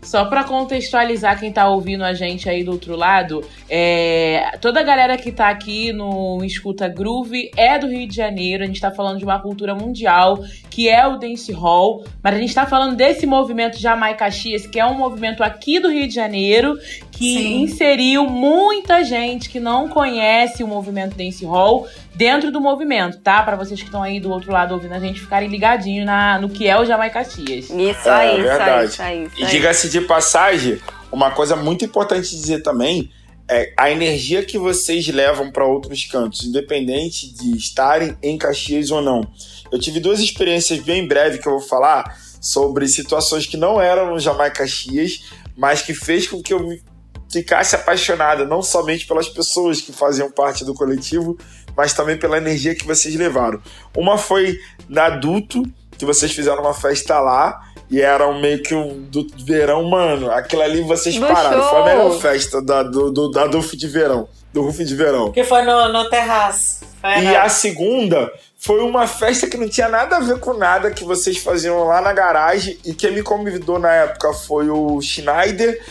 só 0.02 0.24
para 0.24 0.42
contextualizar 0.42 1.38
quem 1.38 1.52
tá 1.52 1.68
ouvindo 1.68 2.02
a 2.02 2.12
gente 2.12 2.48
aí 2.48 2.64
do 2.64 2.72
outro 2.72 2.96
lado, 2.96 3.42
é, 3.70 4.56
toda 4.60 4.80
a 4.80 4.82
galera 4.82 5.16
que 5.16 5.30
tá 5.30 5.48
aqui 5.48 5.92
no 5.92 6.44
Escuta 6.44 6.88
Groove 6.88 7.50
é 7.56 7.78
do 7.78 7.86
Rio 7.86 8.08
de 8.08 8.16
Janeiro. 8.16 8.64
A 8.64 8.66
gente 8.66 8.80
tá 8.80 8.90
falando 8.90 9.18
de 9.18 9.24
uma 9.24 9.40
cultura 9.40 9.74
mundial, 9.74 10.42
que 10.68 10.88
é 10.88 11.06
o 11.06 11.16
dance 11.16 11.52
hall, 11.52 12.04
mas 12.22 12.34
a 12.34 12.38
gente 12.38 12.54
tá 12.54 12.66
falando 12.66 12.96
desse 12.96 13.26
movimento 13.26 13.78
Jamaica 13.78 14.22
Caxias, 14.22 14.66
que 14.66 14.78
é 14.78 14.86
um 14.86 14.94
movimento 14.94 15.42
aqui 15.42 15.80
do 15.80 15.88
Rio 15.88 16.06
de 16.06 16.14
Janeiro, 16.14 16.76
que 17.12 17.34
Sim. 17.34 17.62
inseriu 17.62 18.24
muita 18.24 19.04
gente 19.04 19.50
que 19.50 19.60
não 19.60 19.88
conhece 19.88 20.64
o 20.64 20.66
movimento 20.66 21.14
dance 21.14 21.44
hall 21.44 21.86
dentro 22.14 22.50
do 22.50 22.60
movimento, 22.60 23.18
tá? 23.18 23.42
Para 23.42 23.54
vocês 23.54 23.78
que 23.78 23.86
estão 23.86 24.02
aí 24.02 24.18
do 24.18 24.30
outro 24.30 24.50
lado 24.50 24.72
ouvindo 24.72 24.94
a 24.94 24.98
gente 24.98 25.20
ficarem 25.20 25.48
ligadinhos 25.48 26.06
na, 26.06 26.40
no 26.40 26.48
que 26.48 26.66
é 26.66 26.78
o 26.78 26.84
Jamaica 26.84 27.20
Caxias. 27.20 27.68
Isso 27.70 28.08
é, 28.08 28.10
aí, 28.10 28.42
verdade. 28.42 28.90
isso 28.90 29.02
aí, 29.02 29.24
isso 29.24 29.34
aí. 29.36 29.44
E 29.44 29.46
diga-se 29.46 29.90
de 29.90 30.00
passagem, 30.00 30.80
uma 31.12 31.30
coisa 31.30 31.54
muito 31.54 31.84
importante 31.84 32.30
dizer 32.30 32.62
também 32.62 33.10
é 33.48 33.74
a 33.76 33.90
energia 33.90 34.42
que 34.42 34.56
vocês 34.56 35.06
levam 35.08 35.50
para 35.50 35.66
outros 35.66 36.06
cantos, 36.06 36.44
independente 36.44 37.30
de 37.34 37.54
estarem 37.56 38.16
em 38.22 38.38
Caxias 38.38 38.90
ou 38.90 39.02
não. 39.02 39.20
Eu 39.70 39.78
tive 39.78 40.00
duas 40.00 40.20
experiências 40.20 40.80
bem 40.80 41.06
breves 41.06 41.40
que 41.40 41.46
eu 41.46 41.58
vou 41.58 41.68
falar 41.68 42.16
sobre 42.40 42.88
situações 42.88 43.46
que 43.46 43.56
não 43.56 43.80
eram 43.80 44.10
no 44.10 44.18
Jamaica 44.18 44.60
Caxias, 44.60 45.24
mas 45.56 45.82
que 45.82 45.92
fez 45.92 46.26
com 46.26 46.42
que 46.42 46.54
eu 46.54 46.78
ficasse 47.32 47.74
apaixonada 47.74 48.44
não 48.44 48.62
somente 48.62 49.06
pelas 49.06 49.28
pessoas 49.28 49.80
que 49.80 49.92
faziam 49.92 50.30
parte 50.30 50.64
do 50.64 50.74
coletivo, 50.74 51.38
mas 51.76 51.94
também 51.94 52.16
pela 52.16 52.36
energia 52.36 52.74
que 52.74 52.86
vocês 52.86 53.14
levaram. 53.14 53.60
Uma 53.96 54.18
foi 54.18 54.58
na 54.88 55.06
adulto, 55.06 55.62
que 55.96 56.04
vocês 56.04 56.32
fizeram 56.32 56.60
uma 56.60 56.74
festa 56.74 57.18
lá, 57.20 57.60
e 57.90 58.00
era 58.00 58.26
um 58.26 58.40
meio 58.40 58.62
que 58.62 58.74
um 58.74 59.02
do 59.02 59.26
verão, 59.44 59.88
mano. 59.88 60.30
Aquilo 60.30 60.62
ali 60.62 60.82
vocês 60.82 61.14
do 61.14 61.26
pararam. 61.26 61.60
Show. 61.60 61.70
Foi 61.70 61.80
a 61.80 61.84
melhor 61.84 62.20
festa 62.20 62.62
da, 62.62 62.82
do, 62.82 63.10
do, 63.10 63.30
da 63.30 63.46
Duff 63.46 63.76
de 63.76 63.86
verão. 63.86 64.28
Do 64.52 64.62
Ruf 64.62 64.84
de 64.84 64.94
verão. 64.94 65.32
Que 65.32 65.44
foi 65.44 65.62
no, 65.62 65.92
no 65.92 66.08
terraço. 66.10 66.84
Foi 67.00 67.22
e 67.22 67.36
a 67.36 67.48
segunda 67.48 68.30
foi 68.58 68.80
uma 68.80 69.06
festa 69.06 69.46
que 69.46 69.56
não 69.56 69.68
tinha 69.68 69.88
nada 69.88 70.16
a 70.16 70.20
ver 70.20 70.38
com 70.38 70.54
nada 70.54 70.90
que 70.90 71.04
vocês 71.04 71.38
faziam 71.38 71.84
lá 71.84 72.00
na 72.00 72.12
garagem. 72.12 72.78
E 72.84 72.94
quem 72.94 73.12
me 73.12 73.22
convidou 73.22 73.78
na 73.78 73.92
época 73.92 74.32
foi 74.32 74.70
o 74.70 75.00
Schneider, 75.00 75.84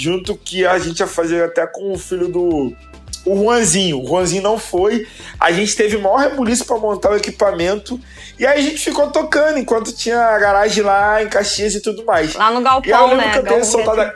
junto 0.00 0.36
que 0.36 0.64
a 0.66 0.78
gente 0.78 1.00
ia 1.00 1.06
fazer 1.06 1.44
até 1.44 1.66
com 1.66 1.92
o 1.92 1.98
filho 1.98 2.28
do 2.28 2.74
o 3.24 3.36
Juanzinho. 3.36 4.02
O 4.02 4.06
Juanzinho 4.06 4.42
não 4.42 4.58
foi. 4.58 5.06
A 5.38 5.52
gente 5.52 5.76
teve 5.76 5.96
o 5.96 6.02
maior 6.02 6.18
rebuliço 6.18 6.64
para 6.64 6.78
montar 6.78 7.10
o 7.10 7.16
equipamento. 7.16 8.00
E 8.38 8.46
aí 8.46 8.58
a 8.58 8.62
gente 8.62 8.78
ficou 8.78 9.10
tocando 9.10 9.58
enquanto 9.58 9.92
tinha 9.92 10.18
a 10.18 10.38
garagem 10.38 10.82
lá 10.82 11.22
em 11.22 11.28
Caxias 11.28 11.74
e 11.74 11.80
tudo 11.80 12.04
mais. 12.04 12.34
Lá 12.34 12.50
no 12.50 12.62
galpão, 12.62 12.88
e 12.88 12.92
eu 12.92 13.06
lembro 13.06 13.26
né? 13.26 13.32
Que 13.32 13.38
eu 13.38 13.44
tenho 13.44 13.64
soltado 13.64 14.12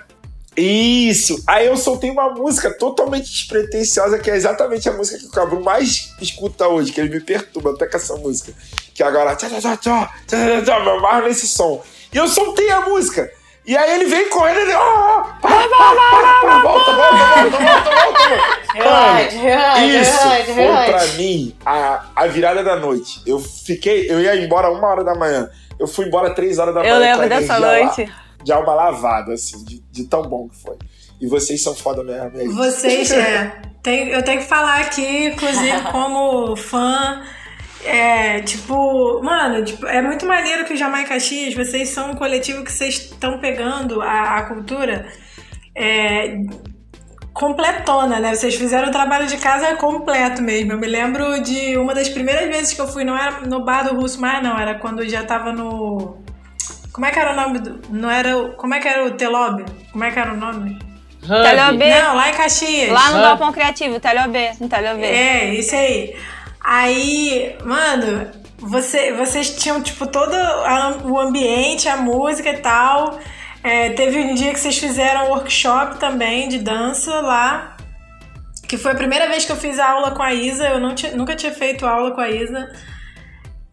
Isso! 0.57 1.43
Aí 1.47 1.67
eu 1.67 1.77
soltei 1.77 2.11
uma 2.11 2.31
música 2.31 2.71
totalmente 2.71 3.31
despretensiosa, 3.31 4.19
que 4.19 4.31
é 4.31 4.37
exatamente 4.37 4.89
a 4.89 4.93
música 4.93 5.19
que 5.19 5.27
o 5.27 5.31
Cabru 5.31 5.63
mais 5.63 6.15
escuta 6.21 6.69
hoje, 6.69 6.93
que 6.93 7.01
ele 7.01 7.11
me 7.11 7.21
perturba 7.21 7.73
até 7.73 7.87
com 7.87 7.97
essa 7.97 8.17
música. 8.17 8.53
Que 8.95 9.03
agora. 9.03 9.35
Tchá, 9.35 9.49
tchá, 9.49 9.61
tchá, 9.61 9.77
tchá, 9.77 10.15
tchá, 10.27 10.63
tchá, 10.63 10.81
me 10.81 10.91
amarro 10.91 11.27
nesse 11.27 11.49
som. 11.49 11.83
E 12.13 12.17
eu 12.17 12.29
soltei 12.29 12.71
a 12.71 12.83
música. 12.83 13.31
E 13.65 13.77
aí 13.77 13.95
ele 13.95 14.07
vem 14.07 14.29
correndo 14.29 14.59
e 14.59 14.63
ele. 14.63 14.75
Oh, 14.75 15.23
volta, 15.41 15.77
volta, 15.79 16.59
volta, 16.63 16.93
volta, 16.93 17.91
volta. 18.83 19.23
Isso 19.85 20.19
foi 20.55 20.91
pra 20.91 21.07
mim 21.17 21.57
a, 21.65 22.05
a 22.17 22.27
virada 22.27 22.65
da 22.65 22.77
noite. 22.77 23.23
Eu 23.25 23.39
fiquei, 23.39 24.11
eu 24.11 24.21
ia 24.21 24.35
embora 24.37 24.71
uma 24.71 24.89
hora 24.89 25.05
da 25.05 25.15
manhã. 25.15 25.49
Eu 25.79 25.87
fui 25.87 26.07
embora 26.07 26.35
três 26.35 26.59
horas 26.59 26.75
da 26.75 26.81
manhã. 26.81 26.95
Eu 26.95 26.99
lembro 26.99 27.29
dessa 27.29 27.61
noite. 27.61 28.05
Lá, 28.05 28.23
de 28.43 28.53
alma 28.53 28.75
lavada, 28.75 29.33
assim, 29.35 29.65
de, 29.65 29.81
de 29.91 30.05
tão 30.05 30.23
bom 30.23 30.49
que 30.49 30.57
foi. 30.57 30.77
E 31.21 31.27
vocês 31.29 31.63
são 31.63 31.75
foda 31.75 32.03
mesmo. 32.03 32.55
Vocês, 32.55 33.11
é. 33.15 33.63
Tem, 33.81 34.09
eu 34.09 34.23
tenho 34.25 34.41
que 34.41 34.47
falar 34.47 34.81
aqui, 34.81 35.27
inclusive, 35.27 35.83
como 35.91 36.57
fã 36.57 37.23
é, 37.85 38.41
tipo, 38.43 39.21
mano, 39.23 39.65
tipo, 39.65 39.87
é 39.87 40.01
muito 40.01 40.27
maneiro 40.27 40.65
que 40.65 40.75
o 40.75 40.77
Jamaica 40.77 41.15
Caxias, 41.15 41.55
vocês 41.55 41.89
são 41.89 42.13
um 42.13 42.15
coletivo 42.15 42.65
que 42.65 42.73
vocês 42.73 42.95
estão 42.95 43.39
pegando 43.39 44.01
a, 44.01 44.39
a 44.39 44.43
cultura 44.43 45.07
é, 45.75 46.37
completona, 47.33 48.21
né? 48.21 48.35
Vocês 48.35 48.55
fizeram 48.55 48.89
o 48.89 48.93
trabalho 48.93 49.27
de 49.27 49.37
casa 49.37 49.75
completo 49.77 50.43
mesmo. 50.43 50.73
Eu 50.73 50.79
me 50.79 50.87
lembro 50.87 51.43
de 51.43 51.77
uma 51.77 51.95
das 51.95 52.09
primeiras 52.09 52.47
vezes 52.49 52.73
que 52.73 52.81
eu 52.81 52.87
fui, 52.87 53.05
não 53.05 53.17
era 53.17 53.41
no 53.41 53.65
bar 53.65 53.85
do 53.85 54.01
Russo 54.01 54.21
mais, 54.21 54.43
não, 54.43 54.59
era 54.59 54.77
quando 54.77 55.07
já 55.09 55.25
tava 55.25 55.53
no. 55.53 56.23
Como 56.93 57.07
é 57.07 57.11
que 57.11 57.19
era 57.19 57.33
o 57.33 57.37
nome 57.37 57.59
do. 57.59 57.81
Não 57.91 58.11
era. 58.11 58.51
Como 58.51 58.75
é 58.75 58.81
que 58.81 58.87
era 58.87 59.05
o 59.07 59.13
Telob? 59.13 59.65
Como 59.91 60.05
é 60.05 60.11
que 60.11 60.19
era 60.19 60.33
o 60.33 60.37
nome? 60.37 60.79
Hub. 61.23 61.79
Não, 61.79 62.17
lá 62.17 62.31
em 62.31 62.35
Caxias. 62.35 62.91
Lá 62.91 63.11
no 63.13 63.21
Galpão 63.21 63.53
Criativo, 63.53 64.01
Telhab, 64.01 64.33
no. 64.61 65.05
É, 65.05 65.55
isso 65.55 65.75
aí. 65.75 66.15
Aí, 66.65 67.57
mano, 67.65 68.31
você, 68.59 69.13
vocês 69.13 69.57
tinham, 69.57 69.83
tipo, 69.83 70.07
todo 70.07 70.35
a, 70.35 70.99
o 71.05 71.19
ambiente, 71.19 71.89
a 71.89 71.97
música 71.97 72.51
e 72.51 72.59
tal. 72.59 73.19
É, 73.63 73.91
teve 73.91 74.19
um 74.21 74.35
dia 74.35 74.53
que 74.53 74.61
vocês 74.61 74.79
fizeram 74.79 75.27
um 75.27 75.29
workshop 75.31 75.99
também 75.99 76.49
de 76.49 76.59
dança 76.59 77.21
lá. 77.21 77.77
Que 78.69 78.79
foi 78.79 78.93
a 78.93 78.95
primeira 78.95 79.29
vez 79.29 79.45
que 79.45 79.53
eu 79.53 79.57
fiz 79.57 79.79
aula 79.79 80.13
com 80.13 80.23
a 80.23 80.33
Isa. 80.33 80.69
Eu 80.69 80.79
não 80.81 80.95
nunca 81.15 81.35
tinha 81.35 81.53
feito 81.53 81.87
aula 81.87 82.13
com 82.13 82.21
a 82.21 82.31
Isa. 82.31 82.71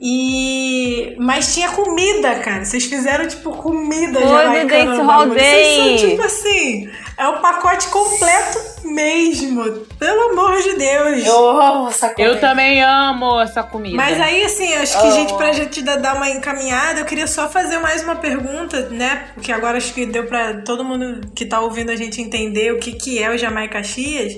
E. 0.02 1.14
Mas 1.20 1.54
tinha 1.54 1.70
comida, 1.72 2.36
cara. 2.40 2.64
Vocês 2.64 2.86
fizeram, 2.86 3.28
tipo, 3.28 3.52
comida 3.52 4.18
Foi 4.20 4.30
jamaicana. 4.30 4.86
Dance 4.86 5.02
Hall 5.02 5.30
Day. 5.30 5.40
Vocês 5.40 6.00
são, 6.00 6.10
tipo 6.10 6.22
assim. 6.24 6.90
É 7.18 7.28
o 7.28 7.42
pacote 7.42 7.90
completo 7.90 8.60
mesmo. 8.86 9.62
Pelo 10.00 10.32
amor 10.32 10.56
de 10.62 10.78
Deus. 10.78 11.26
Eu 11.26 11.50
amo 11.50 11.90
essa 11.90 12.14
comida. 12.14 12.34
Eu 12.34 12.40
também 12.40 12.82
amo 12.82 13.42
essa 13.42 13.62
comida. 13.62 13.98
Mas 13.98 14.22
aí, 14.22 14.46
assim, 14.46 14.74
acho 14.76 15.02
que, 15.02 15.06
a 15.06 15.12
gente, 15.12 15.34
pra 15.34 15.52
gente 15.52 15.82
dar 15.82 16.16
uma 16.16 16.30
encaminhada, 16.30 17.02
eu 17.02 17.06
queria 17.06 17.28
só 17.28 17.50
fazer 17.50 17.78
mais 17.80 18.02
uma 18.02 18.16
pergunta, 18.16 18.88
né? 18.90 19.28
Porque 19.34 19.52
agora 19.52 19.78
acho 19.78 19.94
que 19.94 20.06
deu 20.06 20.28
pra 20.28 20.62
todo 20.62 20.86
mundo 20.86 21.30
que 21.36 21.46
tá 21.46 21.60
ouvindo 21.60 21.92
a 21.92 21.96
gente 21.98 22.22
entender 22.22 22.72
o 22.72 22.80
que, 22.80 22.94
que 22.94 23.22
é 23.22 23.30
o 23.30 23.38
Jamaica 23.38 23.80
Caxias. 23.80 24.38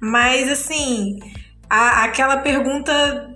Mas, 0.00 0.48
assim, 0.48 1.18
a, 1.68 2.04
aquela 2.04 2.36
pergunta 2.36 3.31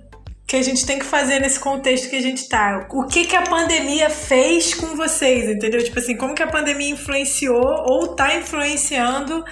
que 0.47 0.55
a 0.55 0.63
gente 0.63 0.85
tem 0.85 0.97
que 0.97 1.05
fazer 1.05 1.41
nesse 1.41 1.59
contexto 1.59 2.09
que 2.09 2.15
a 2.15 2.21
gente 2.21 2.47
tá. 2.47 2.87
O 2.91 3.05
que 3.05 3.25
que 3.25 3.35
a 3.35 3.41
pandemia 3.41 4.09
fez 4.09 4.73
com 4.73 4.95
vocês, 4.95 5.49
entendeu? 5.49 5.83
Tipo 5.83 5.99
assim, 5.99 6.15
como 6.15 6.33
que 6.33 6.41
a 6.41 6.47
pandemia 6.47 6.89
influenciou 6.89 7.83
ou 7.85 8.15
tá 8.15 8.33
influenciando 8.33 9.43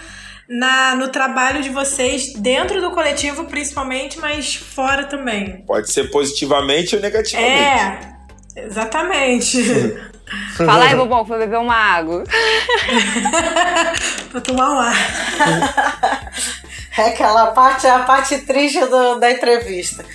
na, 0.48 0.96
no 0.96 1.10
trabalho 1.10 1.62
de 1.62 1.70
vocês 1.70 2.34
dentro 2.36 2.80
do 2.80 2.92
coletivo, 2.92 3.44
principalmente, 3.44 4.18
mas 4.20 4.56
fora 4.56 5.04
também. 5.04 5.66
Pode 5.68 5.92
ser 5.92 6.10
positivamente 6.12 6.96
ou 6.96 7.02
negativamente. 7.02 7.62
É, 8.56 8.64
exatamente. 8.64 9.62
Fala 10.56 10.86
aí, 10.86 10.96
Bobão, 10.96 11.26
foi 11.26 11.38
beber 11.40 11.60
uma 11.60 11.76
água. 11.76 12.24
Vou 14.32 14.42
tomar 14.42 14.72
um 14.72 14.80
ar. 14.80 16.32
É 16.98 17.10
aquela 17.10 17.48
parte, 17.48 17.86
a 17.86 18.00
parte 18.00 18.38
triste 18.40 18.80
do, 18.86 19.20
da 19.20 19.30
entrevista. 19.30 20.06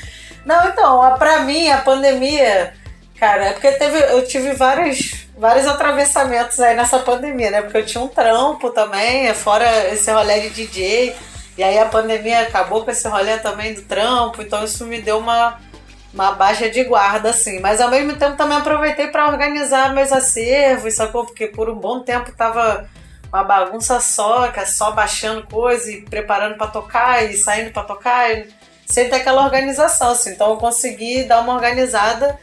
Não, 0.51 0.69
então, 0.69 1.15
pra 1.17 1.45
mim, 1.45 1.71
a 1.71 1.79
pandemia, 1.79 2.75
cara, 3.21 3.45
é 3.45 3.53
porque 3.53 3.71
teve, 3.71 3.97
eu 4.13 4.27
tive 4.27 4.53
vários, 4.53 5.29
vários 5.39 5.65
atravessamentos 5.65 6.59
aí 6.59 6.75
nessa 6.75 6.99
pandemia, 6.99 7.53
né? 7.53 7.63
Porque 7.63 7.79
eu 7.79 7.87
tinha 7.87 8.03
um 8.03 8.09
trampo 8.09 8.71
também, 8.71 9.33
fora 9.33 9.65
esse 9.93 10.11
rolê 10.11 10.41
de 10.41 10.51
DJ. 10.51 11.15
E 11.57 11.63
aí 11.63 11.79
a 11.79 11.87
pandemia 11.87 12.41
acabou 12.41 12.85
com 12.85 12.91
esse 12.91 13.07
rolê 13.07 13.39
também 13.39 13.75
do 13.75 13.83
trampo, 13.83 14.43
então 14.43 14.65
isso 14.65 14.85
me 14.87 15.01
deu 15.01 15.19
uma, 15.19 15.61
uma 16.13 16.33
baixa 16.33 16.69
de 16.69 16.83
guarda, 16.83 17.31
assim. 17.31 17.61
Mas 17.61 17.81
ao 17.81 17.89
mesmo 17.89 18.17
tempo 18.17 18.37
também 18.37 18.59
aproveitei 18.59 19.07
para 19.07 19.29
organizar 19.29 19.95
meus 19.95 20.13
acervos, 20.13 20.97
sacou? 20.97 21.25
Porque 21.27 21.47
por 21.47 21.71
um 21.71 21.77
bom 21.77 22.01
tempo 22.01 22.33
tava 22.33 22.91
uma 23.33 23.45
bagunça 23.45 24.01
só, 24.01 24.49
que 24.49 24.59
é 24.59 24.67
só 24.67 24.91
baixando 24.91 25.47
coisa 25.47 25.93
e 25.93 26.03
preparando 26.03 26.57
para 26.57 26.67
tocar 26.67 27.25
e 27.25 27.37
saindo 27.37 27.71
para 27.71 27.85
tocar. 27.85 28.33
E 28.33 28.49
sem 28.91 29.09
ter 29.09 29.17
aquela 29.17 29.45
organização, 29.45 30.11
assim. 30.11 30.33
Então 30.33 30.51
eu 30.51 30.57
consegui 30.57 31.25
dar 31.25 31.41
uma 31.41 31.55
organizada 31.55 32.39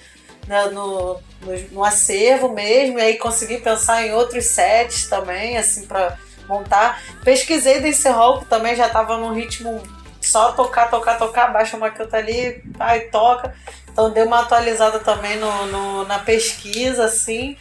né, 0.47 0.65
no, 0.71 1.19
no, 1.41 1.59
no, 1.71 1.83
acervo 1.83 2.49
mesmo, 2.49 2.97
e 2.97 3.01
aí 3.01 3.17
consegui 3.17 3.57
pensar 3.57 4.03
em 4.03 4.13
outros 4.13 4.45
sets 4.45 5.07
também, 5.09 5.57
assim, 5.57 5.85
para 5.85 6.17
montar. 6.47 7.01
Pesquisei 7.23 7.81
desse 7.81 8.07
que 8.39 8.45
também 8.45 8.75
já 8.75 8.87
estava 8.87 9.17
num 9.17 9.33
ritmo 9.33 9.83
só 10.21 10.53
tocar, 10.53 10.89
tocar, 10.89 11.17
tocar, 11.17 11.51
baixa 11.51 11.75
uma 11.75 11.89
que 11.89 12.05
tá 12.05 12.17
ali, 12.17 12.63
aí 12.79 13.01
toca. 13.11 13.53
Então 13.91 14.09
dei 14.09 14.23
uma 14.23 14.41
atualizada 14.41 14.99
também 14.99 15.37
no, 15.37 15.65
no, 15.65 16.05
na 16.05 16.19
pesquisa, 16.19 17.03
assim. 17.03 17.57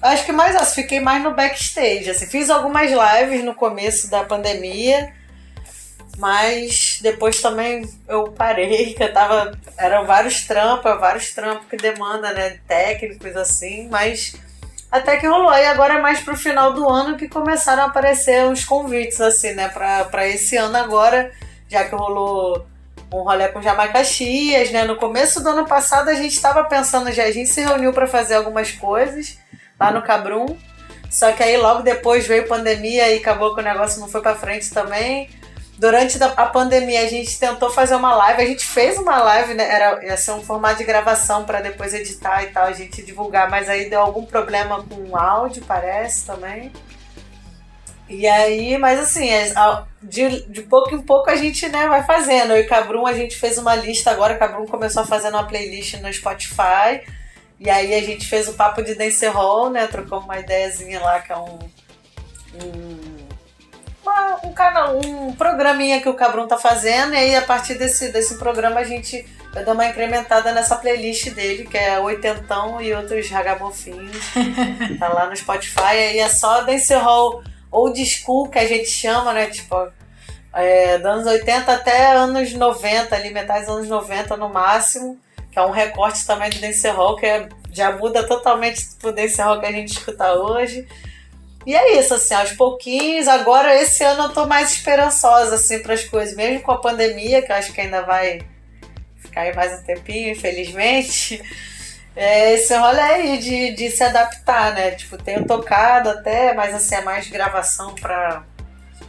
Acho 0.00 0.24
que 0.24 0.32
mais 0.32 0.56
assim, 0.56 0.82
fiquei 0.82 0.98
mais 0.98 1.22
no 1.22 1.34
backstage, 1.34 2.08
assim. 2.08 2.26
Fiz 2.26 2.48
algumas 2.48 2.90
lives 2.90 3.44
no 3.44 3.54
começo 3.54 4.10
da 4.10 4.24
pandemia, 4.24 5.12
mas 6.20 6.98
depois 7.00 7.40
também 7.40 7.88
eu 8.06 8.24
parei, 8.24 8.92
que 8.94 9.02
eu 9.02 9.12
tava. 9.12 9.58
Eram 9.76 10.06
vários 10.06 10.46
trampos, 10.46 11.00
vários 11.00 11.32
trampos 11.32 11.66
que 11.66 11.76
demanda, 11.76 12.32
né? 12.32 12.58
Técnicos 12.68 13.34
assim, 13.36 13.88
mas 13.88 14.36
até 14.92 15.16
que 15.16 15.26
rolou. 15.26 15.52
E 15.52 15.64
agora 15.64 15.94
é 15.94 16.00
mais 16.00 16.20
pro 16.20 16.36
final 16.36 16.74
do 16.74 16.88
ano 16.88 17.16
que 17.16 17.26
começaram 17.26 17.84
a 17.84 17.86
aparecer 17.86 18.44
uns 18.44 18.64
convites, 18.64 19.20
assim, 19.20 19.54
né? 19.54 19.68
Pra, 19.68 20.04
pra 20.04 20.28
esse 20.28 20.56
ano 20.56 20.76
agora, 20.76 21.32
já 21.68 21.84
que 21.84 21.94
rolou 21.94 22.66
um 23.12 23.22
rolê 23.22 23.48
com 23.48 23.62
Jamaica 23.62 24.04
Chias, 24.04 24.70
né? 24.70 24.84
No 24.84 24.96
começo 24.96 25.42
do 25.42 25.48
ano 25.48 25.66
passado 25.66 26.10
a 26.10 26.14
gente 26.14 26.34
estava 26.34 26.62
pensando 26.64 27.10
já, 27.10 27.24
a 27.24 27.32
gente 27.32 27.48
se 27.48 27.62
reuniu 27.62 27.92
para 27.92 28.06
fazer 28.06 28.34
algumas 28.34 28.70
coisas 28.72 29.38
lá 29.78 29.90
no 29.90 30.02
Cabrum. 30.02 30.56
Só 31.10 31.32
que 31.32 31.42
aí 31.42 31.56
logo 31.56 31.82
depois 31.82 32.26
veio 32.26 32.46
pandemia 32.46 33.10
e 33.10 33.18
acabou 33.18 33.52
que 33.54 33.60
o 33.60 33.64
negócio 33.64 34.00
não 34.00 34.06
foi 34.06 34.20
para 34.20 34.36
frente 34.36 34.70
também 34.70 35.28
durante 35.80 36.22
a 36.22 36.46
pandemia 36.46 37.00
a 37.00 37.08
gente 37.08 37.40
tentou 37.40 37.70
fazer 37.70 37.94
uma 37.94 38.14
live, 38.14 38.42
a 38.42 38.46
gente 38.46 38.66
fez 38.66 38.98
uma 38.98 39.16
live, 39.22 39.54
né? 39.54 39.64
Era, 39.64 40.04
ia 40.04 40.16
ser 40.16 40.32
um 40.32 40.42
formato 40.42 40.76
de 40.76 40.84
gravação 40.84 41.44
para 41.44 41.62
depois 41.62 41.94
editar 41.94 42.44
e 42.44 42.48
tal, 42.48 42.66
a 42.66 42.72
gente 42.72 43.02
divulgar, 43.02 43.48
mas 43.48 43.66
aí 43.66 43.88
deu 43.88 44.00
algum 44.00 44.26
problema 44.26 44.84
com 44.84 45.08
o 45.08 45.16
áudio, 45.16 45.64
parece 45.66 46.26
também. 46.26 46.70
E 48.10 48.26
aí, 48.26 48.76
mas 48.76 49.00
assim, 49.00 49.30
é, 49.30 49.54
de, 50.02 50.42
de 50.50 50.62
pouco 50.62 50.94
em 50.94 51.00
pouco 51.00 51.30
a 51.30 51.36
gente 51.36 51.66
né, 51.70 51.88
vai 51.88 52.04
fazendo. 52.04 52.52
Eu 52.52 52.58
e 52.60 52.66
Cabrum, 52.66 53.06
a 53.06 53.14
gente 53.14 53.34
fez 53.36 53.56
uma 53.56 53.74
lista 53.74 54.10
agora, 54.10 54.36
Cabrum 54.36 54.66
começou 54.66 55.02
a 55.02 55.06
fazer 55.06 55.30
uma 55.30 55.46
playlist 55.46 55.94
no 55.94 56.12
Spotify. 56.12 57.00
E 57.58 57.70
aí 57.70 57.94
a 57.94 58.02
gente 58.02 58.26
fez 58.26 58.48
o 58.48 58.52
papo 58.52 58.82
de 58.82 58.94
Hall, 59.28 59.70
né? 59.70 59.86
Trocou 59.86 60.20
uma 60.20 60.38
ideiazinha 60.38 61.00
lá 61.00 61.20
que 61.20 61.32
é 61.32 61.36
um, 61.36 61.58
um 62.54 63.19
um 64.50 64.52
canal, 64.52 64.98
um 64.98 65.32
programinha 65.32 66.00
que 66.00 66.08
o 66.08 66.14
Cabrum 66.14 66.48
tá 66.48 66.58
fazendo, 66.58 67.14
e 67.14 67.16
aí 67.16 67.36
a 67.36 67.42
partir 67.42 67.74
desse, 67.74 68.10
desse 68.10 68.36
programa 68.36 68.80
a 68.80 68.84
gente 68.84 69.24
vai 69.54 69.64
dar 69.64 69.72
uma 69.72 69.86
incrementada 69.86 70.52
nessa 70.52 70.76
playlist 70.76 71.30
dele, 71.30 71.64
que 71.66 71.78
é 71.78 71.98
Oitentão 72.00 72.82
e 72.82 72.92
outros 72.92 73.30
ragamufinhos. 73.30 74.16
tá 74.98 75.08
lá 75.08 75.26
no 75.26 75.36
Spotify, 75.36 75.80
aí 75.80 76.18
é 76.18 76.28
só 76.28 76.62
dancehall 76.62 77.42
old 77.70 78.04
school 78.04 78.48
que 78.48 78.58
a 78.58 78.66
gente 78.66 78.90
chama, 78.90 79.32
né? 79.32 79.46
Tipo, 79.46 79.88
é, 80.52 80.98
dos 80.98 81.06
anos 81.06 81.26
80 81.26 81.72
até 81.72 82.12
anos 82.16 82.52
90, 82.52 83.14
ali, 83.14 83.30
metade 83.30 83.66
dos 83.66 83.76
anos 83.76 83.88
90 83.88 84.36
no 84.36 84.48
máximo, 84.48 85.16
que 85.52 85.58
é 85.58 85.62
um 85.62 85.70
recorte 85.70 86.26
também 86.26 86.50
de 86.50 86.58
dancehall, 86.58 87.16
que 87.16 87.26
é, 87.26 87.48
já 87.70 87.92
muda 87.92 88.26
totalmente 88.26 88.84
pro 88.98 89.12
dancehall 89.12 89.60
que 89.60 89.66
a 89.66 89.72
gente 89.72 89.92
escuta 89.92 90.32
hoje. 90.32 90.88
E 91.66 91.74
é 91.74 91.98
isso, 91.98 92.14
assim, 92.14 92.34
aos 92.34 92.52
pouquinhos. 92.52 93.28
Agora, 93.28 93.74
esse 93.80 94.02
ano 94.02 94.24
eu 94.24 94.28
tô 94.30 94.46
mais 94.46 94.72
esperançosa, 94.72 95.56
assim, 95.56 95.80
para 95.80 95.94
as 95.94 96.04
coisas, 96.04 96.34
mesmo 96.34 96.60
com 96.62 96.72
a 96.72 96.80
pandemia, 96.80 97.42
que 97.42 97.52
eu 97.52 97.56
acho 97.56 97.72
que 97.72 97.80
ainda 97.80 98.02
vai 98.02 98.40
ficar 99.18 99.42
aí 99.42 99.54
mais 99.54 99.78
um 99.78 99.84
tempinho, 99.84 100.32
infelizmente. 100.32 101.42
É 102.16 102.54
esse 102.54 102.74
rolê 102.74 103.00
aí 103.00 103.38
de, 103.38 103.74
de 103.74 103.90
se 103.90 104.02
adaptar, 104.02 104.74
né? 104.74 104.92
Tipo, 104.92 105.16
tenho 105.16 105.46
tocado 105.46 106.08
até, 106.08 106.52
mas 106.54 106.74
assim, 106.74 106.96
é 106.96 107.02
mais 107.02 107.28
gravação 107.28 107.94
pra, 107.94 108.42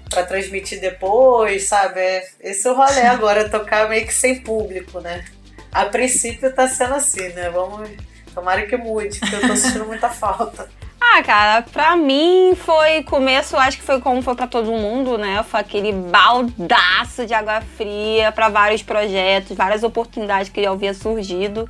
pra 0.09 0.23
transmitir 0.23 0.79
depois, 0.79 1.63
sabe? 1.63 1.99
É 1.99 2.27
esse 2.41 2.67
é 2.67 2.71
o 2.71 2.75
rolê 2.75 3.01
agora, 3.07 3.49
tocar 3.49 3.89
meio 3.89 4.05
que 4.05 4.13
sem 4.13 4.41
público, 4.41 4.99
né? 4.99 5.25
A 5.71 5.85
princípio 5.85 6.53
tá 6.53 6.67
sendo 6.67 6.95
assim, 6.95 7.29
né? 7.29 7.49
Vamos. 7.49 7.89
Tomara 8.33 8.65
que 8.65 8.77
mude, 8.77 9.19
porque 9.19 9.35
eu 9.35 9.47
tô 9.47 9.55
sentindo 9.57 9.85
muita 9.85 10.09
falta. 10.09 10.69
Ah, 11.03 11.23
cara, 11.23 11.63
pra 11.63 11.95
mim 11.95 12.53
foi 12.55 13.01
começo, 13.03 13.57
acho 13.57 13.77
que 13.77 13.83
foi 13.83 13.99
como 13.99 14.21
foi 14.21 14.35
para 14.35 14.45
todo 14.45 14.71
mundo, 14.71 15.17
né? 15.17 15.43
Foi 15.43 15.59
aquele 15.59 15.91
baldaço 15.91 17.25
de 17.25 17.33
água 17.33 17.59
fria 17.75 18.31
para 18.31 18.49
vários 18.49 18.83
projetos, 18.83 19.57
várias 19.57 19.81
oportunidades 19.81 20.49
que 20.49 20.61
já 20.61 20.69
havia 20.71 20.93
surgido 20.93 21.67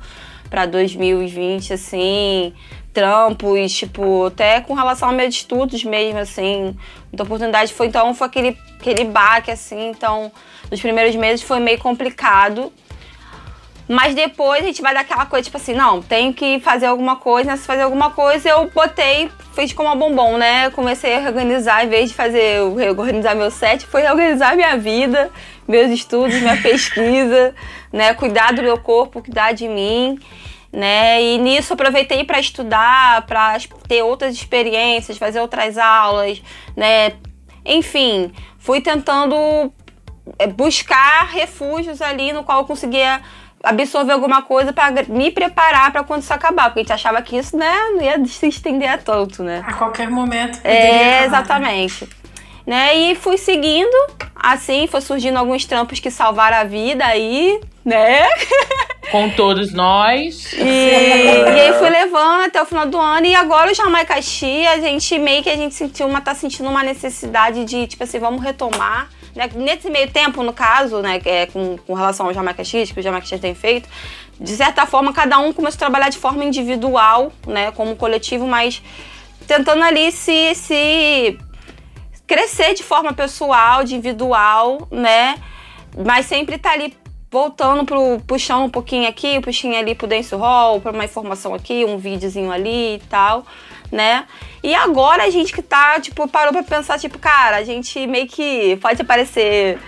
para 0.50 0.66
2020, 0.66 1.72
assim, 1.72 2.52
trampos, 2.92 3.72
tipo, 3.72 4.26
até 4.26 4.60
com 4.60 4.74
relação 4.74 5.08
ao 5.08 5.14
meus 5.14 5.34
estudos 5.34 5.82
mesmo, 5.82 6.18
assim. 6.18 6.76
Muita 7.10 7.22
oportunidade 7.22 7.72
foi, 7.72 7.86
então, 7.86 8.14
foi 8.14 8.26
aquele, 8.26 8.58
aquele 8.78 9.04
baque, 9.04 9.50
assim, 9.50 9.88
então, 9.88 10.30
nos 10.70 10.80
primeiros 10.80 11.16
meses 11.16 11.42
foi 11.42 11.58
meio 11.58 11.78
complicado. 11.78 12.70
Mas 13.88 14.14
depois 14.14 14.62
a 14.62 14.66
gente 14.66 14.80
vai 14.80 14.94
dar 14.94 15.00
aquela 15.00 15.26
coisa, 15.26 15.44
tipo 15.44 15.56
assim, 15.56 15.74
não, 15.74 16.00
tenho 16.00 16.32
que 16.32 16.60
fazer 16.60 16.86
alguma 16.86 17.16
coisa, 17.16 17.50
né? 17.50 17.56
Se 17.56 17.66
fazer 17.66 17.82
alguma 17.82 18.10
coisa, 18.10 18.48
eu 18.48 18.70
botei, 18.70 19.30
fiz 19.54 19.72
como 19.72 19.88
a 19.88 19.94
bombom, 19.94 20.38
né? 20.38 20.70
Comecei 20.70 21.16
a 21.16 21.28
organizar, 21.28 21.84
em 21.84 21.88
vez 21.88 22.10
de 22.10 22.14
fazer, 22.14 22.60
organizar 22.60 23.34
meu 23.34 23.50
set, 23.50 23.84
foi 23.86 24.06
organizar 24.08 24.54
minha 24.56 24.76
vida, 24.76 25.30
meus 25.66 25.90
estudos, 25.90 26.34
minha 26.40 26.56
pesquisa, 26.62 27.54
né? 27.92 28.14
Cuidar 28.14 28.52
do 28.52 28.62
meu 28.62 28.78
corpo, 28.78 29.20
cuidar 29.20 29.52
de 29.52 29.66
mim, 29.66 30.18
né? 30.72 31.20
E 31.20 31.38
nisso 31.38 31.74
aproveitei 31.74 32.24
para 32.24 32.38
estudar, 32.38 33.26
para 33.26 33.58
ter 33.88 34.02
outras 34.02 34.34
experiências, 34.34 35.18
fazer 35.18 35.40
outras 35.40 35.76
aulas, 35.76 36.40
né? 36.76 37.12
Enfim, 37.64 38.32
fui 38.58 38.80
tentando 38.80 39.72
é, 40.38 40.46
buscar 40.46 41.26
refúgios 41.26 42.00
ali 42.00 42.32
no 42.32 42.44
qual 42.44 42.60
eu 42.60 42.64
conseguia 42.64 43.20
absorver 43.62 44.12
alguma 44.12 44.42
coisa 44.42 44.72
para 44.72 44.90
me 45.08 45.30
preparar 45.30 45.92
para 45.92 46.02
quando 46.02 46.22
isso 46.22 46.32
acabar, 46.32 46.66
porque 46.66 46.80
a 46.80 46.82
gente 46.82 46.92
achava 46.92 47.22
que 47.22 47.36
isso, 47.36 47.56
né, 47.56 47.72
não 47.92 48.02
ia 48.02 48.24
se 48.26 48.46
estender 48.46 48.90
a 48.90 48.98
tanto, 48.98 49.42
né? 49.42 49.62
A 49.66 49.74
qualquer 49.74 50.10
momento. 50.10 50.58
É, 50.64 51.18
acabar. 51.18 51.26
exatamente. 51.26 52.08
Né, 52.66 52.94
e 52.94 53.14
fui 53.16 53.36
seguindo, 53.38 53.96
assim, 54.36 54.86
foi 54.86 55.00
surgindo 55.00 55.36
alguns 55.36 55.64
trampos 55.64 55.98
que 55.98 56.10
salvaram 56.10 56.58
a 56.58 56.64
vida 56.64 57.04
aí, 57.04 57.60
né? 57.84 58.28
Com 59.10 59.28
todos 59.30 59.72
nós. 59.72 60.52
E, 60.52 60.62
e 60.62 61.60
aí 61.60 61.72
fui 61.74 61.90
levando 61.90 62.44
até 62.44 62.62
o 62.62 62.64
final 62.64 62.86
do 62.86 62.98
ano. 62.98 63.26
E 63.26 63.34
agora 63.34 63.70
o 63.70 63.74
Jamaica 63.74 64.22
Chia, 64.22 64.70
a 64.70 64.78
gente 64.78 65.18
meio 65.18 65.42
que 65.42 65.50
a 65.50 65.56
gente 65.56 65.74
sentiu 65.74 66.06
uma, 66.06 66.20
tá 66.20 66.34
sentindo 66.34 66.68
uma 66.68 66.84
necessidade 66.84 67.64
de, 67.64 67.88
tipo 67.88 68.04
assim, 68.04 68.20
vamos 68.20 68.42
retomar 68.42 69.08
né, 69.34 69.48
nesse 69.54 69.90
meio 69.90 70.10
tempo, 70.10 70.42
no 70.42 70.52
caso, 70.52 71.00
né, 71.00 71.20
é, 71.24 71.46
com, 71.46 71.76
com 71.78 71.94
relação 71.94 72.26
ao 72.26 72.34
Jamaica 72.34 72.64
X, 72.64 72.92
que 72.92 73.00
o 73.00 73.02
Jamaica 73.02 73.26
X 73.26 73.40
tem 73.40 73.54
feito, 73.54 73.88
de 74.38 74.56
certa 74.56 74.86
forma, 74.86 75.12
cada 75.12 75.38
um 75.38 75.52
começou 75.52 75.76
a 75.76 75.78
trabalhar 75.78 76.08
de 76.08 76.18
forma 76.18 76.44
individual, 76.44 77.32
né, 77.46 77.70
como 77.72 77.96
coletivo, 77.96 78.46
mas 78.46 78.82
tentando 79.46 79.82
ali 79.82 80.12
se, 80.12 80.54
se 80.54 81.38
crescer 82.26 82.74
de 82.74 82.82
forma 82.82 83.12
pessoal, 83.12 83.84
de 83.84 83.94
individual, 83.94 84.86
né, 84.90 85.36
mas 85.96 86.26
sempre 86.26 86.58
tá 86.58 86.72
ali 86.72 86.94
voltando 87.30 87.86
pro 87.86 88.20
puxando 88.26 88.64
um 88.64 88.70
pouquinho 88.70 89.08
aqui, 89.08 89.38
um 89.38 89.40
puxinho 89.40 89.78
ali 89.78 89.94
pro 89.94 90.06
Dance 90.06 90.34
Hall, 90.34 90.80
para 90.82 90.92
uma 90.92 91.04
informação 91.04 91.54
aqui, 91.54 91.82
um 91.84 91.96
videozinho 91.96 92.52
ali 92.52 92.96
e 92.96 93.02
tal, 93.08 93.46
né? 93.92 94.24
E 94.62 94.74
agora 94.74 95.24
a 95.24 95.30
gente 95.30 95.52
que 95.52 95.62
tá, 95.62 96.00
tipo, 96.00 96.26
parou 96.26 96.52
pra 96.52 96.62
pensar, 96.62 96.98
tipo, 96.98 97.18
cara, 97.18 97.58
a 97.58 97.62
gente 97.62 98.06
meio 98.06 98.26
que 98.26 98.76
pode 98.76 99.04
parecer 99.04 99.78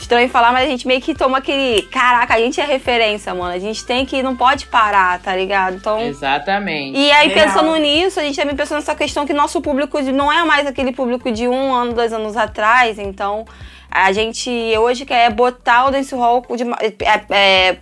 estranho 0.00 0.28
falar, 0.28 0.52
mas 0.52 0.64
a 0.64 0.70
gente 0.70 0.86
meio 0.86 1.00
que 1.00 1.14
toma 1.14 1.38
aquele. 1.38 1.82
Caraca, 1.82 2.34
a 2.34 2.38
gente 2.38 2.60
é 2.60 2.64
referência, 2.64 3.34
mano. 3.34 3.54
A 3.54 3.58
gente 3.58 3.84
tem 3.84 4.04
que. 4.04 4.22
Não 4.22 4.34
pode 4.34 4.66
parar, 4.66 5.20
tá 5.20 5.36
ligado? 5.36 5.76
Então. 5.76 6.00
Exatamente. 6.00 6.98
E 6.98 7.12
aí, 7.12 7.28
Real. 7.28 7.46
pensando 7.46 7.76
nisso, 7.76 8.18
a 8.18 8.22
gente 8.22 8.36
também 8.36 8.56
pensou 8.56 8.76
nessa 8.76 8.94
questão 8.94 9.26
que 9.26 9.32
nosso 9.32 9.60
público 9.60 10.00
não 10.02 10.32
é 10.32 10.44
mais 10.44 10.66
aquele 10.66 10.92
público 10.92 11.30
de 11.30 11.46
um 11.46 11.72
ano, 11.72 11.92
dois 11.92 12.12
anos 12.12 12.36
atrás. 12.36 12.98
Então, 12.98 13.44
a 13.90 14.10
gente 14.12 14.50
hoje 14.78 15.04
quer 15.04 15.30
botar 15.32 15.86
o 15.86 15.90
Dance 15.90 16.14
Hall 16.14 16.44
de, 16.56 16.64
é, 17.04 17.24
é, 17.30 17.76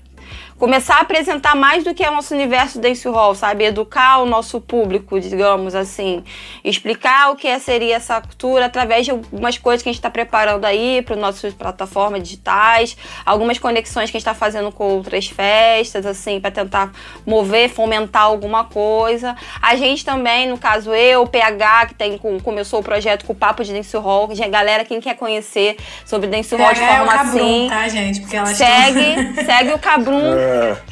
começar 0.58 0.96
a 0.96 1.00
apresentar 1.00 1.54
mais 1.54 1.84
do 1.84 1.94
que 1.94 2.02
é 2.02 2.10
o 2.10 2.14
nosso 2.14 2.34
universo 2.34 2.80
dance 2.80 3.06
hall, 3.08 3.34
sabe? 3.34 3.64
Educar 3.64 4.18
o 4.18 4.26
nosso 4.26 4.60
público, 4.60 5.18
digamos 5.20 5.74
assim. 5.74 6.24
Explicar 6.64 7.30
o 7.30 7.36
que 7.36 7.46
é, 7.46 7.58
seria 7.58 7.96
essa 7.96 8.20
cultura 8.20 8.66
através 8.66 9.04
de 9.04 9.12
algumas 9.12 9.56
coisas 9.56 9.82
que 9.82 9.88
a 9.88 9.92
gente 9.92 10.00
está 10.00 10.10
preparando 10.10 10.64
aí 10.64 11.00
para 11.02 11.14
nossas 11.14 11.54
plataformas 11.54 12.22
digitais, 12.24 12.96
algumas 13.24 13.58
conexões 13.58 14.10
que 14.10 14.16
a 14.16 14.18
gente 14.18 14.28
está 14.28 14.34
fazendo 14.34 14.72
com 14.72 14.84
outras 14.84 15.28
festas, 15.28 16.04
assim, 16.04 16.40
para 16.40 16.50
tentar 16.50 16.90
mover, 17.24 17.68
fomentar 17.68 18.22
alguma 18.22 18.64
coisa. 18.64 19.36
A 19.62 19.76
gente 19.76 20.04
também, 20.04 20.48
no 20.48 20.58
caso 20.58 20.92
eu, 20.92 21.22
o 21.22 21.26
PH, 21.28 21.86
que 21.86 21.94
tem, 21.94 22.18
começou 22.18 22.80
o 22.80 22.82
projeto 22.82 23.24
com 23.24 23.32
o 23.32 23.36
Papo 23.36 23.62
de 23.62 23.72
Dance 23.72 23.96
Hall, 23.96 24.28
galera, 24.50 24.84
quem 24.84 25.00
quer 25.00 25.14
conhecer 25.14 25.76
sobre 26.04 26.26
Dance 26.26 26.54
Hall 26.56 26.72
de 26.72 26.80
forma 26.80 26.94
é 26.94 27.02
o 27.02 27.10
assim. 27.10 27.66
Tá, 27.68 27.88
gente? 27.88 28.20
Porque 28.20 28.36
elas 28.36 28.56
segue, 28.56 29.44
segue 29.44 29.72
o 29.72 29.78
Cabrum. 29.78 30.18
É. 30.47 30.47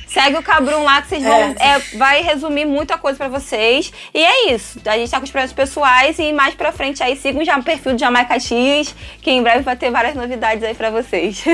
Segue 0.09 0.37
o 0.37 0.43
Cabrum 0.43 0.83
lá 0.83 1.03
que 1.03 1.09
vocês 1.09 1.23
vão. 1.23 1.55
É. 1.59 1.77
É, 1.77 1.79
vai 1.97 2.23
resumir 2.23 2.65
muita 2.65 2.97
coisa 2.97 3.19
para 3.19 3.29
vocês. 3.29 3.93
E 4.15 4.25
é 4.25 4.53
isso. 4.53 4.81
A 4.87 4.97
gente 4.97 5.11
tá 5.11 5.19
com 5.19 5.25
os 5.25 5.31
projetos 5.31 5.55
pessoais 5.55 6.19
e 6.19 6.33
mais 6.33 6.55
pra 6.55 6.73
frente 6.73 7.03
aí 7.03 7.17
sigam 7.17 7.45
já 7.45 7.59
o 7.59 7.63
perfil 7.63 7.93
do 7.93 7.99
Jamaica 7.99 8.39
X, 8.39 8.95
que 9.21 9.31
em 9.31 9.43
breve 9.43 9.61
vai 9.61 9.77
ter 9.77 9.91
várias 9.91 10.15
novidades 10.15 10.65
aí 10.65 10.75
para 10.75 10.91
vocês. 10.91 11.43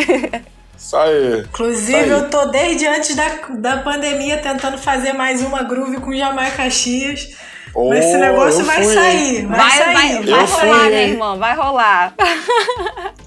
Isso 0.77 0.97
aí. 0.97 1.41
Inclusive, 1.41 1.93
Isso 1.93 1.97
aí. 1.97 2.11
eu 2.11 2.29
tô 2.29 2.47
desde 2.47 2.87
antes 2.87 3.15
da, 3.15 3.29
da 3.51 3.77
pandemia 3.79 4.39
tentando 4.39 4.77
fazer 4.77 5.13
mais 5.13 5.41
uma 5.41 5.63
groove 5.63 5.99
com 5.99 6.13
Jamaica 6.13 6.69
X. 6.69 7.37
Oh, 7.75 7.89
Mas 7.89 8.05
esse 8.05 8.19
negócio 8.19 8.65
vai 8.65 8.83
fui, 8.83 8.95
sair. 8.95 9.47
Vai, 9.47 9.59
vai 9.59 9.71
sair. 9.71 9.95
Vai, 9.95 10.25
vai 10.25 10.45
rolar, 10.47 10.91
né, 10.91 11.09
irmã? 11.09 11.37
Vai 11.37 11.57
rolar. 11.57 12.15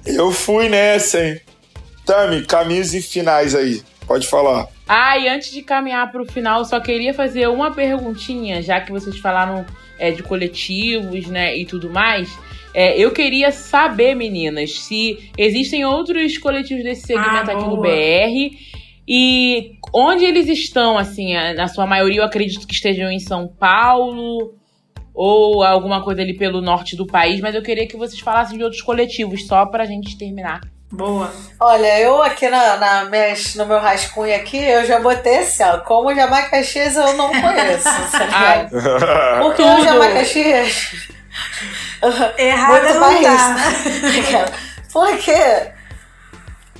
eu 0.05 0.31
fui 0.31 0.69
nessa, 0.69 1.23
hein? 1.23 1.41
Tami, 2.05 2.45
caminhos 2.45 2.93
e 2.93 3.01
finais 3.01 3.55
aí. 3.55 3.81
Pode 4.07 4.27
falar. 4.27 4.67
Ah, 4.87 5.17
e 5.17 5.27
antes 5.27 5.51
de 5.51 5.61
caminhar 5.61 6.11
para 6.11 6.21
o 6.21 6.25
final, 6.25 6.63
só 6.63 6.79
queria 6.79 7.13
fazer 7.13 7.47
uma 7.47 7.71
perguntinha, 7.71 8.61
já 8.61 8.79
que 8.79 8.91
vocês 8.91 9.17
falaram 9.17 9.65
é, 9.97 10.11
de 10.11 10.21
coletivos, 10.21 11.27
né, 11.27 11.57
e 11.57 11.65
tudo 11.65 11.89
mais. 11.89 12.37
É, 12.73 12.97
eu 12.99 13.11
queria 13.11 13.51
saber, 13.51 14.15
meninas, 14.15 14.79
se 14.79 15.31
existem 15.37 15.85
outros 15.85 16.37
coletivos 16.37 16.83
desse 16.83 17.07
segmento 17.07 17.49
ah, 17.49 17.53
aqui 17.53 17.63
no 17.63 17.77
BR 17.77 18.57
e 19.07 19.75
onde 19.93 20.25
eles 20.25 20.47
estão, 20.47 20.97
assim, 20.97 21.33
na 21.55 21.67
sua 21.67 21.87
maioria, 21.87 22.19
eu 22.19 22.25
acredito 22.25 22.67
que 22.67 22.73
estejam 22.73 23.09
em 23.09 23.19
São 23.19 23.47
Paulo 23.47 24.55
ou 25.13 25.63
alguma 25.63 26.03
coisa 26.03 26.21
ali 26.21 26.37
pelo 26.37 26.59
norte 26.59 26.97
do 26.97 27.07
país, 27.07 27.39
mas 27.39 27.55
eu 27.55 27.61
queria 27.61 27.87
que 27.87 27.95
vocês 27.95 28.19
falassem 28.19 28.57
de 28.57 28.63
outros 28.63 28.81
coletivos, 28.81 29.47
só 29.47 29.65
para 29.65 29.83
a 29.83 29.87
gente 29.87 30.17
terminar 30.17 30.59
Boa. 30.91 31.31
Olha, 31.59 31.99
eu 31.99 32.21
aqui 32.21 32.47
na, 32.47 32.77
na 32.77 33.05
minhas, 33.05 33.55
no 33.55 33.65
meu 33.65 33.79
rascunho 33.79 34.35
aqui, 34.35 34.57
eu 34.57 34.85
já 34.85 34.99
botei 34.99 35.39
assim, 35.39 35.63
ó. 35.63 35.79
Como 35.79 36.13
Jamaicaxias 36.15 36.95
eu 36.95 37.13
não 37.13 37.29
conheço, 37.29 37.83
tá 38.13 39.39
Porque 39.41 39.61
o 39.61 39.83
Jamaicaxias... 39.83 41.05
Errado 42.37 42.83
muito 42.83 42.99
mais 42.99 43.21
tá. 43.25 44.45
Porque 44.93 45.73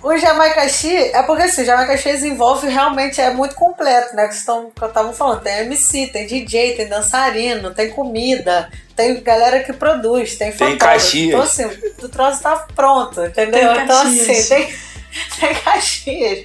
o 0.02 0.18
Jamaicaxi 0.18 0.96
é 0.96 1.24
porque 1.24 1.43
assim, 1.43 1.64
o 1.64 1.66
Jamaicaxi 1.66 2.12
desenvolve 2.12 2.68
realmente 2.68 3.20
é 3.20 3.32
muito 3.32 3.56
completo, 3.56 4.16
né? 4.16 4.28
Que 4.28 4.34
estavam 4.34 5.14
falando. 5.14 5.41
Tem 5.41 5.62
MC, 5.62 6.08
tem 6.08 6.28
DJ, 6.28 6.76
tem 6.76 6.88
dançarino, 6.88 7.74
tem 7.74 7.89
comida, 7.89 8.70
tem 8.96 9.22
galera 9.22 9.64
que 9.64 9.74
produz, 9.74 10.38
tem 10.38 10.52
Tem 10.52 10.78
Caxias. 10.78 11.28
Então, 11.28 11.41
assim, 11.41 11.66
o 12.04 12.10
troço 12.10 12.41
tá 12.41 12.68
pronto, 12.76 13.24
entendeu? 13.24 13.74
Tem 13.74 13.84
então, 13.84 14.02
assim, 14.02 14.43
tem, 14.48 14.76
tem 15.39 15.56
Caxias, 15.56 16.39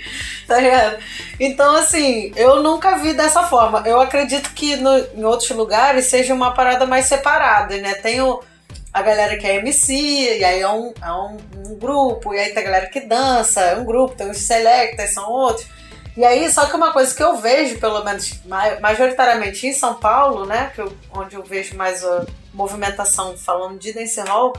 tá 0.46 0.58
ligado? 0.58 0.98
Então, 1.38 1.76
assim, 1.76 2.32
eu 2.36 2.62
nunca 2.62 2.98
vi 2.98 3.14
dessa 3.14 3.44
forma. 3.44 3.82
Eu 3.86 4.00
acredito 4.00 4.50
que 4.54 4.76
no, 4.76 4.98
em 5.14 5.24
outros 5.24 5.50
lugares 5.50 6.06
seja 6.06 6.34
uma 6.34 6.52
parada 6.52 6.86
mais 6.86 7.06
separada, 7.06 7.76
né? 7.78 7.94
Tem 7.94 8.20
o 8.20 8.42
a 8.92 9.02
galera 9.02 9.36
que 9.36 9.46
é 9.46 9.56
MC, 9.56 10.38
e 10.38 10.44
aí 10.44 10.60
é 10.60 10.68
um, 10.68 10.92
é 11.00 11.12
um, 11.12 11.36
um, 11.68 11.78
grupo, 11.78 12.34
e 12.34 12.38
aí 12.38 12.52
tem 12.52 12.62
a 12.62 12.66
galera 12.66 12.86
que 12.86 13.00
dança, 13.00 13.60
é 13.60 13.76
um 13.76 13.84
grupo, 13.84 14.14
tem 14.14 14.30
os 14.30 14.38
selectas, 14.38 15.14
são 15.14 15.30
outros. 15.30 15.66
E 16.16 16.24
aí, 16.24 16.52
só 16.52 16.66
que 16.66 16.74
uma 16.74 16.92
coisa 16.92 17.14
que 17.14 17.22
eu 17.22 17.36
vejo, 17.36 17.78
pelo 17.78 18.04
menos 18.04 18.40
majoritariamente 18.80 19.66
em 19.66 19.72
São 19.72 19.94
Paulo, 19.94 20.44
né, 20.44 20.72
que 20.74 20.80
eu, 20.80 20.92
onde 21.12 21.36
eu 21.36 21.42
vejo 21.42 21.76
mais 21.76 22.04
a 22.04 22.26
movimentação 22.52 23.36
falando 23.36 23.78
de 23.78 23.92
dance 23.92 24.20
hall, 24.22 24.52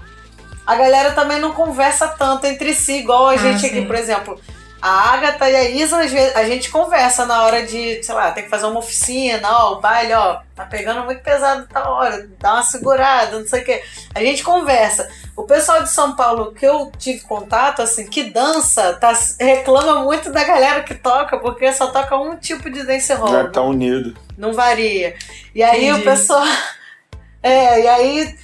a 0.66 0.76
galera 0.76 1.12
também 1.12 1.40
não 1.40 1.52
conversa 1.52 2.08
tanto 2.08 2.46
entre 2.46 2.74
si, 2.74 3.00
igual 3.00 3.28
a 3.28 3.32
ah, 3.32 3.38
gente 3.38 3.60
sim. 3.62 3.68
aqui, 3.68 3.86
por 3.86 3.96
exemplo 3.96 4.40
a 4.82 5.14
Agatha 5.14 5.48
e 5.50 5.56
a 5.56 5.70
Isa, 5.70 6.02
às 6.02 6.12
vezes, 6.12 6.36
a 6.36 6.44
gente 6.44 6.72
conversa 6.72 7.26
na 7.26 7.44
hora 7.44 7.66
de, 7.66 8.02
sei 8.04 8.16
lá, 8.16 8.32
tem 8.32 8.44
que 8.44 8.50
fazer 8.50 8.66
uma 8.66 8.80
oficina, 8.80 9.48
ó, 9.48 9.74
o 9.74 9.80
baile, 9.80 10.14
ó, 10.14 10.40
tá 10.56 10.66
pegando 10.66 11.04
muito 11.04 11.22
pesado 11.22 11.68
tá 11.68 11.88
hora, 11.88 12.28
dá 12.40 12.54
uma 12.54 12.64
segurada, 12.64 13.38
não 13.38 13.48
sei 13.48 13.62
o 13.62 13.66
quê. 13.66 13.84
A 14.16 14.20
gente 14.20 14.44
conversa. 14.44 15.08
O 15.38 15.44
pessoal 15.44 15.84
de 15.84 15.90
São 15.92 16.16
Paulo 16.16 16.52
que 16.52 16.66
eu 16.66 16.92
tive 16.98 17.22
contato, 17.22 17.82
assim, 17.82 18.08
que 18.08 18.24
dança, 18.24 18.94
tá, 18.94 19.14
reclama 19.40 20.04
muito 20.04 20.32
da 20.32 20.44
galera 20.44 20.82
que 20.82 20.96
toca, 20.96 21.38
porque 21.38 21.72
só 21.74 21.88
toca 21.88 22.18
um 22.18 22.36
tipo 22.36 22.70
de 22.70 22.84
dance 22.84 23.14
hall. 23.14 23.32
Já 23.32 23.48
tá 23.50 23.62
unido. 23.62 24.18
Não 24.36 24.52
varia. 24.52 25.16
E 25.54 25.62
aí 25.62 25.90
Entendi. 25.90 26.02
o 26.02 26.04
pessoal. 26.04 26.46
É, 27.44 27.82
e 27.82 27.88
aí 27.88 28.38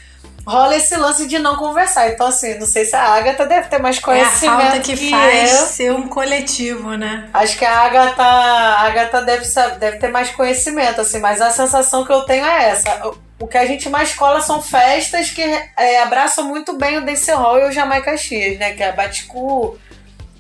rola 0.48 0.78
esse 0.78 0.95
lance 0.95 1.28
de 1.28 1.38
não 1.38 1.58
conversar. 1.58 2.10
Então, 2.10 2.28
assim, 2.28 2.58
não 2.58 2.66
sei 2.66 2.86
se 2.86 2.95
a 2.95 3.04
Agatha 3.04 3.45
deve 3.45 3.68
ter 3.68 3.80
mais 3.80 4.00
conhecimento. 4.00 4.62
É 4.62 4.66
a 4.66 4.72
falta 4.72 4.80
que, 4.80 4.95
que 4.95 5.10
faz 5.10 5.52
eu. 5.52 5.66
ser 5.68 5.91
um 5.91 6.08
coletivo, 6.08 6.95
né? 6.95 7.30
Acho 7.34 7.58
que 7.58 7.66
a 7.66 7.80
Agatha, 7.80 8.24
a 8.24 8.82
Agatha 8.82 9.22
deve, 9.22 9.45
deve 9.78 9.98
ter 9.98 10.08
mais 10.08 10.30
conhecimento, 10.30 11.02
assim, 11.02 11.20
mas 11.20 11.41
a 11.41 11.52
sensação 11.52 12.06
que 12.06 12.12
eu 12.14 12.22
tenho 12.22 12.45
é 12.45 12.70
essa. 12.70 13.12
O 13.39 13.45
que 13.45 13.58
a 13.58 13.66
gente 13.66 13.89
mais 13.89 14.16
cola 14.16 14.39
são 14.39 14.62
festas 14.62 15.30
que 15.30 15.41
é, 15.41 16.02
abraçam 16.02 16.45
muito 16.45 16.78
bem 16.78 16.98
o 16.98 17.06
Dance 17.06 17.30
Hall 17.32 17.60
e 17.60 17.68
o 17.68 17.72
Jamaica 17.72 18.16
X, 18.16 18.58
né? 18.58 18.72
Que 18.72 18.84
é 18.84 18.89
a 18.89 18.93
Baticu, 18.93 19.78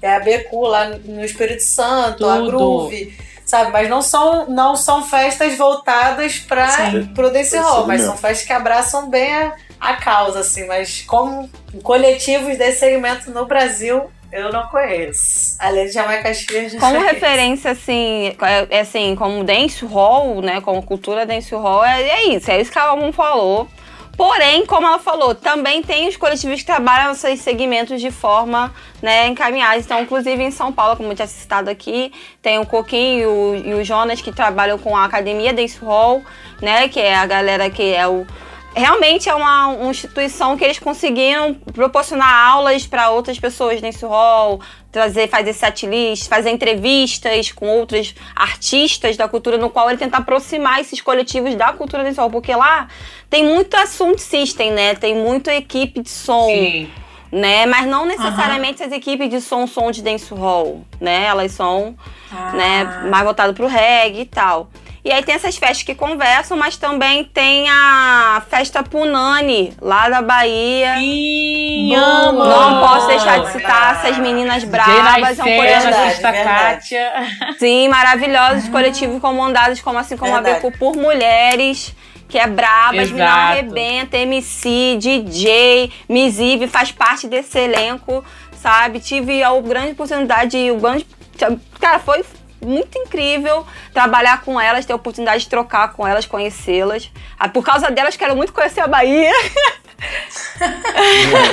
é 0.01 0.15
a 0.15 0.19
Becu 0.21 0.61
lá 0.61 0.85
no 0.85 1.23
Espírito 1.23 1.63
Santo, 1.63 2.19
Tudo. 2.19 2.29
a 2.29 2.39
Groove 2.39 3.27
sabe? 3.45 3.71
Mas 3.71 3.89
não 3.89 4.01
são, 4.01 4.49
não 4.49 4.75
são 4.75 5.05
festas 5.05 5.57
voltadas 5.57 6.37
para 6.37 7.07
o 7.17 7.29
Dance 7.29 7.57
Hall, 7.57 7.87
mas 7.87 8.01
são 8.01 8.17
festas 8.17 8.45
que 8.45 8.51
abraçam 8.51 9.09
bem 9.09 9.33
a, 9.33 9.53
a 9.79 9.95
causa, 9.95 10.39
assim, 10.39 10.65
mas 10.65 11.01
como 11.01 11.49
coletivos 11.83 12.57
desse 12.57 12.79
segmento 12.79 13.31
no 13.31 13.45
Brasil, 13.45 14.09
eu 14.31 14.51
não 14.51 14.67
conheço. 14.67 15.55
Além 15.59 15.85
de 15.85 15.93
Jamaica 15.93 16.33
X. 16.33 16.75
Como 16.79 16.99
referência, 16.99 17.71
assim, 17.71 18.35
é, 18.41 18.77
é, 18.77 18.79
assim, 18.81 19.15
como 19.15 19.43
dance 19.43 19.85
hall, 19.85 20.41
né? 20.41 20.59
Como 20.61 20.81
cultura 20.83 21.25
dance 21.25 21.53
hall, 21.53 21.85
é, 21.85 22.03
é 22.03 22.25
isso. 22.35 22.51
É 22.51 22.59
isso 22.59 22.71
que 22.71 22.79
a 22.79 22.83
Almon 22.83 23.11
falou. 23.11 23.67
Porém, 24.17 24.65
como 24.65 24.87
ela 24.87 24.97
falou, 24.97 25.35
também 25.35 25.83
tem 25.83 26.07
os 26.07 26.17
coletivos 26.17 26.61
que 26.61 26.65
trabalham 26.65 27.11
esses 27.11 27.39
segmentos 27.39 28.01
de 28.01 28.09
forma 28.09 28.73
né, 28.99 29.27
encaminhada. 29.27 29.77
Então, 29.77 30.01
inclusive 30.01 30.41
em 30.43 30.49
São 30.49 30.73
Paulo, 30.73 30.97
como 30.97 31.11
eu 31.11 31.15
tinha 31.15 31.27
citado 31.27 31.69
aqui, 31.69 32.11
tem 32.41 32.57
o 32.57 32.65
Coquinho 32.65 33.21
e 33.21 33.25
o, 33.27 33.55
e 33.55 33.73
o 33.75 33.83
Jonas 33.83 34.19
que 34.19 34.31
trabalham 34.31 34.79
com 34.79 34.97
a 34.97 35.05
Academia 35.05 35.53
Dance 35.53 35.77
Hall, 35.77 36.23
né? 36.59 36.89
Que 36.89 36.99
é 36.99 37.15
a 37.15 37.27
galera 37.27 37.69
que 37.69 37.93
é 37.93 38.07
o 38.07 38.25
realmente 38.77 39.27
é 39.27 39.33
uma, 39.33 39.67
uma, 39.67 39.91
instituição 39.91 40.55
que 40.55 40.63
eles 40.63 40.79
conseguiram 40.79 41.53
proporcionar 41.53 42.31
aulas 42.47 42.85
para 42.85 43.09
outras 43.09 43.39
pessoas 43.39 43.81
nesse 43.81 44.05
hall, 44.05 44.61
trazer, 44.91 45.27
fazer 45.27 45.53
setlist, 45.53 46.27
fazer 46.27 46.51
entrevistas 46.51 47.51
com 47.51 47.67
outros 47.67 48.13
artistas 48.35 49.17
da 49.17 49.27
cultura, 49.27 49.57
no 49.57 49.69
qual 49.69 49.89
ele 49.89 49.97
tenta 49.97 50.17
aproximar 50.17 50.79
esses 50.79 51.01
coletivos 51.01 51.55
da 51.55 51.73
cultura 51.73 52.03
desse 52.03 52.19
hall, 52.19 52.29
porque 52.29 52.55
lá 52.55 52.87
tem 53.29 53.43
muito 53.43 53.75
assunto 53.75 54.19
system, 54.19 54.71
né? 54.71 54.95
Tem 54.95 55.15
muita 55.15 55.53
equipe 55.53 56.01
de 56.01 56.09
som. 56.09 56.45
Sim. 56.45 56.89
Né? 57.29 57.65
Mas 57.65 57.85
não 57.85 58.05
necessariamente 58.05 58.81
uhum. 58.81 58.87
as 58.87 58.93
equipes 58.93 59.29
de 59.29 59.41
som 59.41 59.67
são 59.67 59.91
de 59.91 60.01
dance 60.01 60.33
hall, 60.33 60.85
né? 61.01 61.25
Elas 61.25 61.51
são 61.51 61.93
ah. 62.31 62.53
né, 62.53 62.83
mais 63.09 63.25
voltadas 63.25 63.53
pro 63.53 63.67
reggae 63.67 64.21
e 64.21 64.25
tal. 64.25 64.69
E 65.07 65.11
aí 65.13 65.23
tem 65.23 65.35
essas 65.35 65.55
festas 65.55 65.83
que 65.83 65.95
conversam, 65.95 66.57
mas 66.57 66.75
também 66.75 67.23
tem 67.23 67.69
a 67.69 68.43
festa 68.49 68.83
Punani, 68.83 69.73
lá 69.81 70.09
da 70.09 70.21
Bahia. 70.21 70.95
Sim, 70.97 71.95
amo! 71.95 72.43
Não 72.43 72.81
posso 72.81 73.07
deixar 73.07 73.39
de 73.39 73.53
citar 73.53 73.95
essas 73.95 74.17
meninas 74.17 74.65
bravas. 74.65 75.39
É 75.39 75.43
um 75.43 75.55
coletivo. 75.55 76.21
Kátia. 76.21 77.11
Sim, 77.57 77.87
maravilhosos, 77.87 78.67
coletivos 78.67 79.21
comandados, 79.21 79.79
como 79.79 79.97
assim 79.97 80.17
como 80.17 80.33
verdade. 80.33 80.57
a 80.57 80.59
Beco, 80.59 80.77
por 80.77 80.97
mulheres 80.97 81.95
que 82.27 82.37
é 82.37 82.45
braba, 82.45 83.01
as 83.01 83.09
meninas 83.09 83.29
arrebenta, 83.29 84.17
MC, 84.17 84.97
DJ, 84.99 85.89
Misive 86.09 86.67
faz 86.67 86.91
parte 86.91 87.29
desse 87.29 87.57
elenco, 87.57 88.25
sabe? 88.61 88.99
Tive 88.99 89.41
a 89.41 89.57
grande 89.61 89.91
oportunidade, 89.91 90.69
o 90.69 90.75
grande. 90.75 91.07
Cara, 91.79 91.99
foi 91.99 92.25
muito 92.61 92.97
incrível 92.97 93.65
trabalhar 93.93 94.41
com 94.41 94.59
elas, 94.59 94.85
ter 94.85 94.93
a 94.93 94.95
oportunidade 94.95 95.43
de 95.43 95.49
trocar 95.49 95.93
com 95.93 96.07
elas, 96.07 96.25
conhecê-las. 96.25 97.11
Ah, 97.39 97.49
por 97.49 97.63
causa 97.63 97.89
delas, 97.91 98.15
quero 98.15 98.35
muito 98.35 98.53
conhecer 98.53 98.81
a 98.81 98.87
Bahia. 98.87 99.31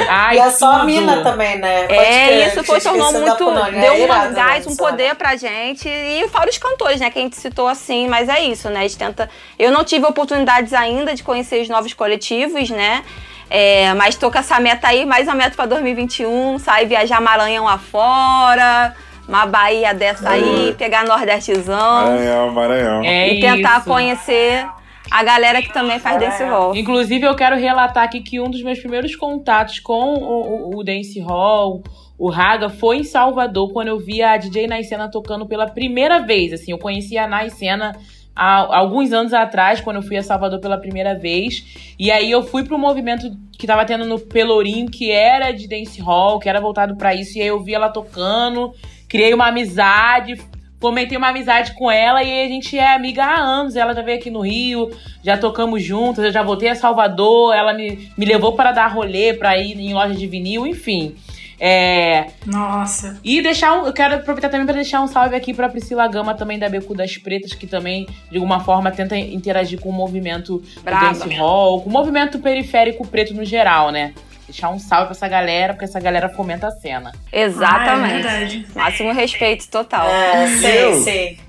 Ai, 0.09 0.37
e 0.37 0.39
é 0.39 0.51
só 0.51 0.73
a 0.73 0.85
mina 0.85 1.23
também, 1.23 1.59
né? 1.59 1.85
Pode 1.85 1.95
é, 1.95 2.49
isso 2.49 2.65
foi, 2.65 2.81
tornou 2.81 3.13
muito. 3.13 3.45
Deu 3.71 3.95
é 3.95 4.29
um 4.29 4.35
gás, 4.35 4.67
um 4.67 4.77
poder 4.77 5.15
pra 5.15 5.37
gente. 5.37 5.89
E 5.89 6.29
fora 6.29 6.51
os 6.51 6.59
cantores, 6.59 7.01
né? 7.01 7.11
Que 7.11 7.19
a 7.19 7.23
gente 7.23 7.37
citou 7.37 7.67
assim, 7.67 8.07
mas 8.07 8.29
é 8.29 8.41
isso, 8.41 8.69
né? 8.69 8.81
A 8.81 8.83
gente 8.83 8.99
tenta. 8.99 9.31
Eu 9.59 9.71
não 9.73 9.83
tive 9.83 10.05
oportunidades 10.05 10.75
ainda 10.75 11.15
de 11.15 11.23
conhecer 11.23 11.63
os 11.63 11.69
novos 11.69 11.95
coletivos, 11.95 12.69
né? 12.71 13.03
É, 13.49 13.95
mas 13.95 14.15
tô 14.15 14.31
com 14.31 14.39
essa 14.39 14.59
meta 14.59 14.89
aí, 14.89 15.07
mais 15.07 15.27
uma 15.27 15.35
meta 15.35 15.55
pra 15.55 15.67
2021, 15.67 16.59
sair 16.59 16.87
viajar 16.87 17.21
Maranhão 17.21 17.69
afora 17.69 18.95
uma 19.29 19.47
Bahia 19.47 19.95
dessa 19.95 20.31
aí, 20.31 20.75
pegar 20.77 21.05
Nordestezão. 21.05 22.07
Maranhão, 22.07 22.51
Maranhão. 22.53 23.05
É 23.05 23.35
e 23.35 23.41
tentar 23.41 23.79
isso. 23.79 23.89
conhecer 23.89 24.67
a 25.11 25.23
galera 25.23 25.63
que 25.63 25.73
também 25.73 25.99
faz 25.99 26.19
dance 26.19 26.43
hall. 26.43 26.75
Inclusive, 26.75 27.27
eu 27.27 27.35
quero 27.35 27.57
relatar 27.57 28.05
aqui 28.05 28.21
que 28.21 28.41
um 28.41 28.51
dos 28.51 28.63
meus 28.63 28.79
primeiros 28.79 29.15
contatos 29.17 29.79
com 29.79 30.15
o, 30.15 30.73
o, 30.73 30.79
o 30.79 30.85
dance 30.85 31.19
hall, 31.21 31.83
o 32.19 32.31
Raga, 32.31 32.69
foi 32.69 32.99
em 32.99 33.05
Salvador, 33.05 33.73
quando 33.73 33.89
eu 33.89 33.99
vi 33.99 34.23
a 34.23 34.37
DJ 34.37 34.67
Naicena 34.67 35.11
tocando 35.11 35.47
pela 35.47 35.67
primeira 35.67 36.21
vez. 36.21 36.53
Assim, 36.53 36.73
eu 36.73 36.79
conheci 36.79 37.17
a 37.19 37.27
Naicena 37.27 37.93
há 38.35 38.77
alguns 38.77 39.13
anos 39.13 39.33
atrás, 39.33 39.81
quando 39.81 39.97
eu 39.97 40.03
fui 40.03 40.17
a 40.17 40.23
Salvador 40.23 40.61
pela 40.61 40.79
primeira 40.79 41.15
vez. 41.15 41.95
E 41.99 42.11
aí 42.11 42.31
eu 42.31 42.43
fui 42.43 42.65
pro 42.65 42.79
movimento 42.79 43.31
que 43.59 43.67
tava 43.67 43.85
tendo 43.85 44.05
no 44.05 44.19
Pelourinho, 44.19 44.91
que 44.91 45.11
era 45.11 45.53
de 45.53 45.69
dance 45.69 46.01
hall, 46.01 46.39
que 46.39 46.49
era 46.49 46.61
voltado 46.61 46.97
para 46.97 47.15
isso. 47.15 47.39
E 47.39 47.43
aí 47.43 47.49
eu 47.49 47.63
vi 47.63 47.75
ela 47.75 47.89
tocando 47.89 48.73
criei 49.15 49.33
uma 49.33 49.47
amizade, 49.47 50.37
fomentei 50.81 51.17
uma 51.17 51.29
amizade 51.29 51.73
com 51.75 51.89
ela 51.89 52.21
e 52.25 52.47
a 52.47 52.49
gente 52.49 52.77
é 52.77 52.97
amiga 52.97 53.23
há 53.23 53.39
anos. 53.39 53.77
Ela 53.77 53.95
já 53.95 54.03
veio 54.03 54.19
aqui 54.19 54.29
no 54.29 54.41
Rio, 54.41 54.91
já 55.23 55.39
tocamos 55.39 55.85
juntas, 55.85 56.25
eu 56.25 56.33
já 56.33 56.43
voltei 56.43 56.69
a 56.69 56.75
Salvador, 56.75 57.55
ela 57.55 57.73
me, 57.73 58.11
me 58.19 58.27
levou 58.27 58.55
para 58.55 58.73
dar 58.73 58.89
rolê, 58.89 59.33
para 59.33 59.57
ir 59.57 59.79
em 59.79 59.95
loja 59.95 60.15
de 60.15 60.27
vinil, 60.27 60.67
enfim. 60.67 61.15
É... 61.61 62.27
Nossa. 62.45 63.21
E 63.23 63.41
deixar 63.41 63.81
um, 63.81 63.87
eu 63.87 63.93
quero 63.93 64.17
aproveitar 64.17 64.49
também 64.49 64.67
para 64.67 64.75
deixar 64.75 65.01
um 65.01 65.07
salve 65.07 65.37
aqui 65.37 65.55
para 65.55 65.69
Priscila 65.69 66.09
Gama 66.09 66.35
também 66.35 66.59
da 66.59 66.69
Beco 66.69 66.93
das 66.93 67.17
Pretas, 67.17 67.55
que 67.55 67.69
também 67.69 68.09
de 68.33 68.37
alguma 68.37 68.59
forma 68.59 68.91
tenta 68.91 69.17
interagir 69.17 69.79
com 69.79 69.91
o 69.91 69.93
movimento 69.93 70.61
Brava. 70.83 71.15
do 71.15 71.21
dance 71.21 71.35
hall, 71.37 71.83
com 71.83 71.89
o 71.89 71.93
movimento 71.93 72.41
periférico 72.41 73.07
preto 73.07 73.33
no 73.33 73.45
geral, 73.45 73.93
né? 73.93 74.13
Deixar 74.47 74.71
um 74.71 74.79
salve 74.79 75.07
pra 75.07 75.17
essa 75.17 75.29
galera, 75.29 75.73
porque 75.73 75.87
essa 75.87 76.01
galera 76.01 76.29
fomenta 76.29 76.69
a 76.69 76.71
cena. 76.71 77.13
Exatamente. 77.33 78.27
Ah, 78.27 78.41
é 78.41 78.79
Máximo 78.79 79.13
respeito 79.13 79.69
total. 79.69 80.07
É, 80.07 80.47
sei, 80.59 80.85
eu, 80.85 81.03
sei. 81.03 81.41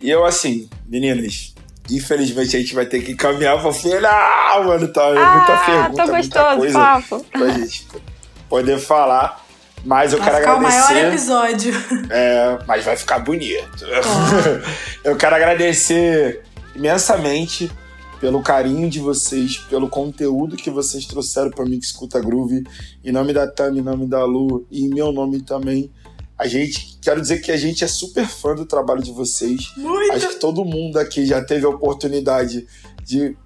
E 0.00 0.10
eu, 0.10 0.24
assim, 0.24 0.68
meninas, 0.86 1.54
infelizmente 1.90 2.56
a 2.56 2.60
gente 2.60 2.74
vai 2.74 2.84
ter 2.84 3.00
que 3.00 3.14
caminhar 3.14 3.60
pra 3.60 3.72
final, 3.72 4.64
mano. 4.64 4.88
Tá, 4.88 5.02
é 5.02 5.16
ah, 5.16 5.36
muita 5.36 5.56
pergunta, 5.64 6.04
tô 6.04 6.12
gostoso, 6.12 6.16
muita 6.18 6.56
coisa 6.56 6.78
papo. 6.78 7.26
pra 7.32 7.48
gente 7.48 7.86
poder 8.48 8.78
falar. 8.78 9.44
Mas 9.84 10.12
eu 10.12 10.18
vai 10.18 10.28
quero 10.28 10.40
ficar 10.40 10.56
agradecer. 10.56 10.82
o 10.82 10.94
maior 10.94 11.08
episódio. 11.08 11.74
É, 12.10 12.58
mas 12.66 12.84
vai 12.84 12.96
ficar 12.96 13.20
bonito. 13.20 13.86
eu 15.04 15.16
quero 15.16 15.36
agradecer 15.36 16.42
imensamente 16.74 17.70
pelo 18.20 18.42
carinho 18.42 18.88
de 18.88 18.98
vocês, 18.98 19.58
pelo 19.58 19.88
conteúdo 19.88 20.56
que 20.56 20.70
vocês 20.70 21.06
trouxeram 21.06 21.50
para 21.50 21.64
mim 21.64 21.78
que 21.78 21.86
escuta 21.86 22.20
Groove. 22.20 22.64
Em 23.04 23.12
nome 23.12 23.32
da 23.32 23.46
Tami, 23.46 23.80
em 23.80 23.82
nome 23.82 24.06
da 24.06 24.24
Lu 24.24 24.66
e 24.70 24.84
em 24.84 24.88
meu 24.88 25.12
nome 25.12 25.42
também. 25.42 25.92
A 26.38 26.46
gente, 26.46 26.98
quero 27.00 27.20
dizer 27.20 27.40
que 27.40 27.50
a 27.50 27.56
gente 27.56 27.82
é 27.82 27.86
super 27.86 28.26
fã 28.26 28.54
do 28.54 28.66
trabalho 28.66 29.02
de 29.02 29.12
vocês. 29.12 29.72
Muito. 29.76 30.12
Acho 30.12 30.28
que 30.28 30.40
todo 30.40 30.64
mundo 30.64 30.98
aqui 30.98 31.24
já 31.24 31.42
teve 31.42 31.66
a 31.66 31.70
oportunidade 31.70 32.66
de 33.02 33.36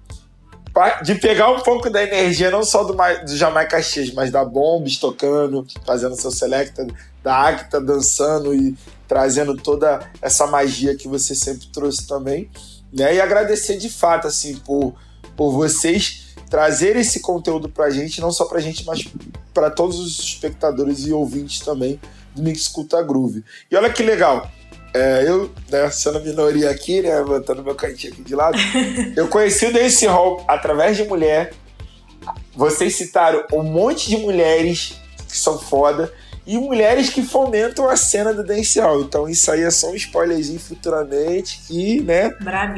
de 1.03 1.15
pegar 1.15 1.51
um 1.51 1.59
pouco 1.59 1.89
da 1.89 2.01
energia, 2.01 2.49
não 2.49 2.63
só 2.63 2.85
do, 2.85 2.93
do 2.93 3.35
Jamaica 3.35 3.81
X, 3.81 4.13
mas 4.13 4.31
da 4.31 4.45
Bombs 4.45 4.97
tocando, 4.97 5.67
fazendo 5.85 6.15
seu 6.15 6.31
selecta, 6.31 6.87
da 7.21 7.45
Acta 7.45 7.81
dançando 7.81 8.55
e 8.55 8.73
trazendo 9.05 9.57
toda 9.57 9.99
essa 10.21 10.47
magia 10.47 10.95
que 10.95 11.09
você 11.09 11.35
sempre 11.35 11.67
trouxe 11.73 12.07
também 12.07 12.49
né? 12.91 13.15
E 13.15 13.21
agradecer 13.21 13.77
de 13.77 13.89
fato, 13.89 14.27
assim, 14.27 14.55
por, 14.57 14.93
por 15.35 15.51
vocês 15.51 16.35
trazerem 16.49 17.01
esse 17.01 17.21
conteúdo 17.21 17.69
pra 17.69 17.89
gente, 17.89 18.19
não 18.19 18.31
só 18.31 18.45
pra 18.45 18.59
gente, 18.59 18.85
mas 18.85 19.07
para 19.53 19.69
todos 19.69 19.99
os 19.99 20.19
espectadores 20.19 21.05
e 21.05 21.13
ouvintes 21.13 21.61
também 21.61 21.99
do 22.35 22.41
Mix 22.43 22.61
Escuta 22.61 23.01
Groove. 23.01 23.43
E 23.69 23.75
olha 23.75 23.89
que 23.89 24.03
legal, 24.03 24.51
é, 24.93 25.23
eu, 25.25 25.49
né, 25.69 25.89
sendo 25.89 26.19
minoria 26.19 26.69
aqui, 26.69 27.01
né, 27.01 27.23
botando 27.23 27.63
meu 27.63 27.75
cantinho 27.75 28.11
aqui 28.11 28.21
de 28.21 28.35
lado, 28.35 28.57
eu 29.15 29.27
conheci 29.29 29.67
o 29.67 29.73
Dance 29.73 30.05
Hall 30.05 30.43
através 30.47 30.97
de 30.97 31.05
mulher. 31.05 31.53
Vocês 32.53 32.95
citaram 32.95 33.45
um 33.53 33.63
monte 33.63 34.09
de 34.09 34.17
mulheres 34.17 34.99
que 35.27 35.37
são 35.37 35.57
foda 35.57 36.11
e 36.45 36.57
mulheres 36.57 37.09
que 37.09 37.21
fomentam 37.21 37.87
a 37.87 37.95
cena 37.95 38.33
do 38.33 38.43
dancehall. 38.43 39.01
Então 39.01 39.29
isso 39.29 39.51
aí 39.51 39.61
é 39.61 39.71
só 39.71 39.89
um 39.91 39.95
spoilerzinho 39.95 40.59
futuramente 40.59 41.61
que, 41.67 42.01
né, 42.01 42.31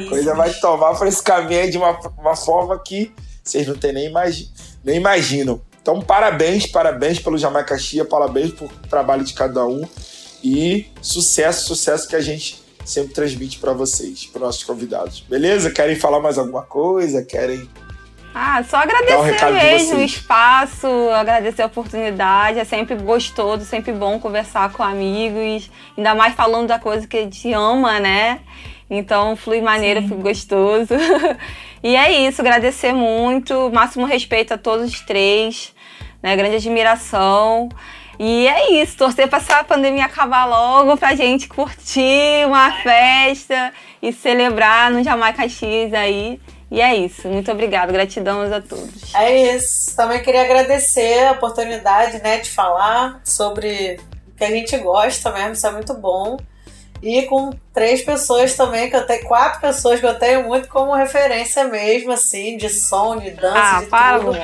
coisa 0.08 0.34
vai 0.34 0.52
tomar 0.54 0.94
para 0.96 1.08
esse 1.08 1.22
caminho 1.22 1.70
de 1.70 1.78
uma, 1.78 1.98
uma 2.18 2.36
forma 2.36 2.78
que 2.78 3.12
vocês 3.42 3.66
não 3.66 3.74
tem 3.74 3.92
nem, 3.92 4.06
imagi 4.06 4.50
nem 4.84 4.96
imaginam. 4.96 5.60
Então 5.80 6.00
parabéns, 6.00 6.66
parabéns 6.66 7.18
pelo 7.18 7.38
Jamaica 7.38 7.78
Chia, 7.78 8.04
parabéns 8.04 8.52
por 8.52 8.70
trabalho 8.88 9.24
de 9.24 9.34
cada 9.34 9.66
um 9.66 9.86
e 10.42 10.86
sucesso, 11.00 11.66
sucesso 11.66 12.08
que 12.08 12.16
a 12.16 12.20
gente 12.20 12.62
sempre 12.84 13.14
transmite 13.14 13.58
para 13.58 13.72
vocês, 13.72 14.26
para 14.26 14.42
nossos 14.42 14.62
convidados. 14.62 15.20
Beleza? 15.20 15.70
Querem 15.70 15.96
falar 15.96 16.20
mais 16.20 16.36
alguma 16.36 16.62
coisa? 16.62 17.22
Querem 17.22 17.68
ah, 18.34 18.64
só 18.64 18.78
agradecer 18.78 19.46
um 19.46 19.52
mesmo 19.52 19.98
o 19.98 20.02
espaço, 20.02 20.88
agradecer 21.14 21.62
a 21.62 21.66
oportunidade. 21.66 22.58
É 22.58 22.64
sempre 22.64 22.96
gostoso, 22.96 23.64
sempre 23.64 23.92
bom 23.92 24.18
conversar 24.18 24.72
com 24.72 24.82
amigos, 24.82 25.70
ainda 25.96 26.16
mais 26.16 26.34
falando 26.34 26.66
da 26.66 26.78
coisa 26.80 27.06
que 27.06 27.16
a 27.16 27.20
gente 27.20 27.52
ama, 27.52 28.00
né? 28.00 28.40
Então 28.90 29.36
flui 29.36 29.60
maneiro, 29.60 30.02
flui 30.08 30.20
gostoso. 30.20 30.94
e 31.80 31.94
é 31.94 32.26
isso, 32.26 32.40
agradecer 32.40 32.92
muito, 32.92 33.70
máximo 33.72 34.04
respeito 34.04 34.52
a 34.52 34.58
todos 34.58 34.92
os 34.92 35.00
três, 35.00 35.72
né? 36.20 36.34
Grande 36.34 36.56
admiração. 36.56 37.68
E 38.18 38.48
é 38.48 38.82
isso, 38.82 38.96
torcer 38.96 39.28
para 39.28 39.38
essa 39.38 39.62
pandemia 39.62 40.06
acabar 40.06 40.44
logo, 40.44 40.96
pra 40.96 41.14
gente 41.14 41.46
curtir 41.46 42.44
uma 42.46 42.72
festa 42.82 43.72
e 44.02 44.12
celebrar 44.12 44.90
no 44.90 45.04
Jamaica 45.04 45.48
X 45.48 45.94
aí. 45.94 46.40
E 46.74 46.80
é 46.80 46.96
isso. 46.96 47.28
Muito 47.28 47.52
obrigada. 47.52 47.92
Gratidão 47.92 48.42
a 48.42 48.60
todos. 48.60 49.14
É 49.14 49.54
isso. 49.54 49.94
Também 49.94 50.20
queria 50.20 50.42
agradecer 50.42 51.28
a 51.28 51.32
oportunidade 51.32 52.20
né, 52.20 52.38
de 52.38 52.50
falar 52.50 53.20
sobre 53.24 54.00
o 54.26 54.36
que 54.36 54.42
a 54.42 54.50
gente 54.50 54.76
gosta 54.78 55.30
mesmo. 55.30 55.52
Isso 55.52 55.66
é 55.68 55.70
muito 55.70 55.94
bom. 55.94 56.36
E 57.00 57.22
com 57.26 57.50
três 57.72 58.02
pessoas 58.02 58.56
também, 58.56 58.90
que 58.90 58.96
eu 58.96 59.06
tenho, 59.06 59.24
quatro 59.24 59.60
pessoas 59.60 60.00
que 60.00 60.06
eu 60.06 60.18
tenho 60.18 60.44
muito 60.44 60.68
como 60.68 60.94
referência 60.94 61.62
mesmo, 61.64 62.10
assim, 62.10 62.56
de 62.56 62.68
som, 62.70 63.18
de 63.18 63.30
dança, 63.30 63.76
ah, 63.76 63.80
de 63.82 63.86
para, 63.86 64.18
tudo. 64.18 64.38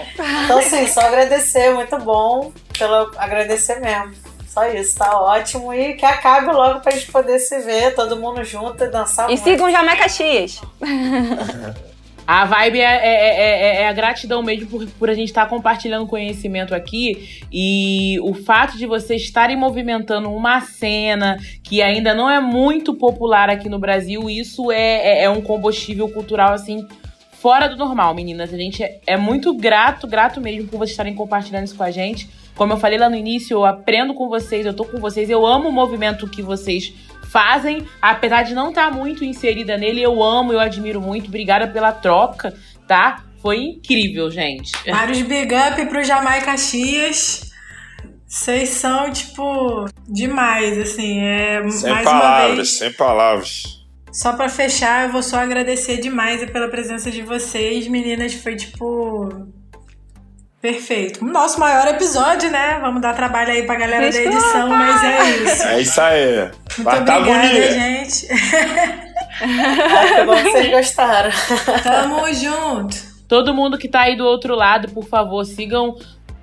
Então, 0.45 0.59
assim, 0.59 0.87
só 0.87 1.01
agradecer, 1.01 1.75
muito 1.75 1.99
bom, 1.99 2.53
pelo 2.79 3.11
agradecer 3.17 3.81
mesmo. 3.81 4.15
Só 4.47 4.67
isso, 4.67 4.97
tá 4.97 5.19
ótimo. 5.19 5.73
E 5.73 5.95
que 5.95 6.05
acabe 6.05 6.53
logo 6.53 6.81
pra 6.81 6.93
gente 6.93 7.11
poder 7.11 7.39
se 7.41 7.59
ver, 7.61 7.95
todo 7.95 8.17
mundo 8.17 8.45
junto 8.45 8.85
e 8.85 8.89
dançar 8.89 9.25
e 9.25 9.35
muito. 9.35 9.49
E 9.49 9.51
sigam 9.51 9.71
Jamaica 9.71 10.03
Caxias. 10.03 10.61
A 12.33 12.45
vibe 12.45 12.79
é, 12.79 12.85
é, 12.85 13.27
é, 13.27 13.83
é, 13.83 13.89
a 13.89 13.93
gratidão 13.93 14.41
mesmo 14.41 14.69
por, 14.69 14.87
por 14.87 15.11
a 15.11 15.15
gente 15.15 15.31
estar 15.31 15.47
tá 15.47 15.51
compartilhando 15.51 16.07
conhecimento 16.07 16.73
aqui 16.73 17.45
e 17.53 18.21
o 18.23 18.35
fato 18.35 18.79
de 18.79 18.87
vocês 18.87 19.21
estarem 19.23 19.57
movimentando 19.57 20.31
uma 20.31 20.61
cena 20.61 21.39
que 21.61 21.83
ainda 21.83 22.15
não 22.15 22.31
é 22.31 22.39
muito 22.39 22.95
popular 22.95 23.51
aqui 23.51 23.69
no 23.69 23.81
Brasil, 23.81 24.31
isso 24.31 24.71
é, 24.71 25.25
é, 25.25 25.29
um 25.29 25.43
combustível 25.43 26.09
cultural 26.09 26.53
assim 26.53 26.87
fora 27.33 27.69
do 27.69 27.77
normal, 27.77 28.15
meninas. 28.15 28.55
A 28.55 28.57
gente 28.57 28.81
é, 29.05 29.17
muito 29.17 29.53
grato, 29.53 30.07
grato 30.07 30.41
mesmo 30.41 30.69
por 30.69 30.79
vocês 30.79 30.93
estarem 30.93 31.17
compartilhando 31.17 31.65
isso 31.65 31.77
com 31.77 31.83
a 31.83 31.91
gente. 31.91 32.31
Como 32.55 32.73
eu 32.73 32.77
falei 32.77 32.97
lá 32.97 33.11
no 33.11 33.17
início, 33.17 33.55
eu 33.55 33.65
aprendo 33.65 34.15
com 34.15 34.29
vocês, 34.29 34.65
eu 34.65 34.75
tô 34.75 34.85
com 34.85 35.01
vocês, 35.01 35.29
eu 35.29 35.45
amo 35.45 35.69
o 35.69 35.73
movimento 35.73 36.29
que 36.29 36.43
vocês 36.43 36.95
fazem, 37.31 37.87
apesar 38.03 38.43
de 38.43 38.55
não 38.55 38.71
estar 38.71 38.91
tá 38.91 38.97
muito 38.97 39.25
inserida 39.25 39.77
nele, 39.77 40.03
eu 40.03 40.23
amo, 40.23 40.53
eu 40.53 40.61
admiro 40.61 41.01
muito. 41.01 41.29
Obrigada 41.29 41.67
pela 41.69 41.93
troca, 41.93 42.55
tá? 42.87 43.25
Foi 43.41 43.57
incrível, 43.59 44.31
gente. 44.31 44.73
Vários 44.91 45.23
big 45.23 45.55
up 45.55 45.87
pro 45.87 46.05
Jamaica 46.05 46.47
Caxias. 46.47 47.51
Vocês 48.27 48.69
são, 48.69 49.11
tipo, 49.11 49.87
demais, 50.07 50.79
assim. 50.79 51.21
É, 51.21 51.69
sem 51.71 51.91
mais 51.91 52.05
palavras, 52.05 52.47
uma 52.47 52.57
vez, 52.57 52.79
sem 52.79 52.93
palavras. 52.93 53.81
Só 54.13 54.35
para 54.35 54.49
fechar, 54.49 55.07
eu 55.07 55.13
vou 55.13 55.23
só 55.23 55.39
agradecer 55.39 55.97
demais 55.99 56.49
pela 56.51 56.69
presença 56.69 57.11
de 57.11 57.23
vocês, 57.23 57.89
meninas. 57.89 58.35
Foi, 58.35 58.55
tipo, 58.55 59.29
Perfeito. 60.61 61.25
Nosso 61.25 61.59
maior 61.59 61.89
episódio, 61.89 62.51
né? 62.51 62.79
Vamos 62.83 63.01
dar 63.01 63.15
trabalho 63.15 63.51
aí 63.51 63.63
pra 63.65 63.77
galera 63.77 64.11
Desculpa. 64.11 64.31
da 64.31 64.37
edição, 64.37 64.69
mas 64.69 65.03
é 65.05 65.31
isso. 65.31 65.63
É 65.63 65.81
isso 65.81 66.01
aí. 66.01 66.39
Muito 66.43 66.83
Mas 66.85 67.05
tá 67.05 67.19
obrigada, 67.19 67.49
bonito. 67.49 67.73
gente. 67.73 68.29
ah, 69.41 70.15
que 70.15 70.25
bom 70.25 70.37
que 70.37 70.51
vocês 70.51 70.71
gostaram. 70.71 71.31
Tamo 71.83 72.35
junto. 72.35 72.97
Todo 73.27 73.55
mundo 73.55 73.79
que 73.79 73.89
tá 73.89 74.01
aí 74.03 74.17
do 74.17 74.25
outro 74.27 74.55
lado, 74.55 74.91
por 74.93 75.07
favor, 75.07 75.45
sigam 75.47 75.97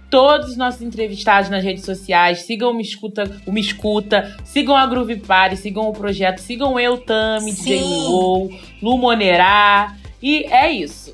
todos 0.10 0.52
os 0.52 0.58
nossos 0.58 0.82
entrevistados 0.82 1.50
nas 1.50 1.64
redes 1.64 1.86
sociais. 1.86 2.42
Sigam 2.42 2.72
o 2.72 2.74
Me 2.74 2.82
Escuta, 2.82 3.30
o 3.46 3.52
Me 3.52 3.62
Escuta 3.62 4.36
sigam 4.44 4.76
a 4.76 4.88
Groove 4.88 5.18
Party, 5.18 5.58
sigam 5.58 5.84
o 5.88 5.94
projeto, 5.94 6.40
sigam 6.40 6.80
eu, 6.80 6.98
Tami, 6.98 7.52
DJ 7.52 7.82
Lu, 7.82 8.50
Lu 8.82 8.98
Monerá. 8.98 9.94
E 10.24 10.44
é 10.46 10.72
isso. 10.72 11.14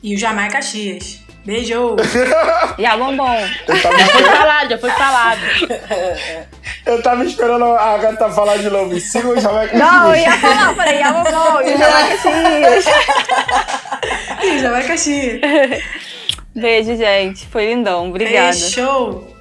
E 0.00 0.14
o 0.14 0.18
Jamaica 0.18 0.52
Caxias. 0.56 1.24
Beijo! 1.44 1.96
e 2.78 2.84
a 2.86 2.96
bombom. 2.96 3.36
Já 3.68 4.08
foi 4.08 4.22
falado, 4.24 4.68
já 4.70 4.78
foi 4.78 4.90
falado. 4.90 5.40
Eu 6.86 7.02
tava 7.02 7.24
esperando 7.24 7.64
a 7.64 7.96
gata 7.98 8.28
falar 8.30 8.58
de 8.58 8.68
novo. 8.70 8.98
Siga 9.00 9.28
o 9.28 9.40
Jamaica 9.40 9.76
Não, 9.76 10.14
eu 10.14 10.20
ia 10.20 10.32
falar, 10.38 10.74
falei, 10.74 11.02
a 11.02 11.12
bombom, 11.12 11.60
e 11.62 11.74
o 11.74 11.78
Jamaica 11.78 12.16
Caxias. 12.16 12.84
e 14.42 14.46
o 14.50 14.58
Jamaica 14.58 14.88
Caxias. 14.88 15.40
Beijo, 16.54 16.96
gente. 16.96 17.46
Foi 17.46 17.66
lindão. 17.66 18.08
Obrigada. 18.08 18.52
Fechou. 18.52 19.36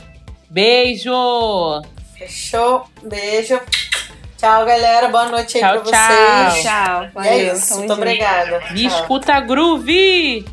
Beijo. 0.49 1.11
Fechou. 2.17 2.85
Beijo. 3.03 3.59
Tchau, 4.37 4.65
galera. 4.65 5.07
Boa 5.09 5.27
noite 5.27 5.57
aí 5.57 5.63
tchau, 5.63 5.81
pra 5.81 5.91
tchau. 5.91 6.51
vocês. 6.51 6.63
Tchau. 6.63 7.23
É 7.23 7.37
isso. 7.37 7.73
Muito 7.75 7.89
junto. 7.89 7.93
obrigada. 7.93 8.61
Me 8.71 8.85
escuta 8.85 9.39
groove. 9.41 10.45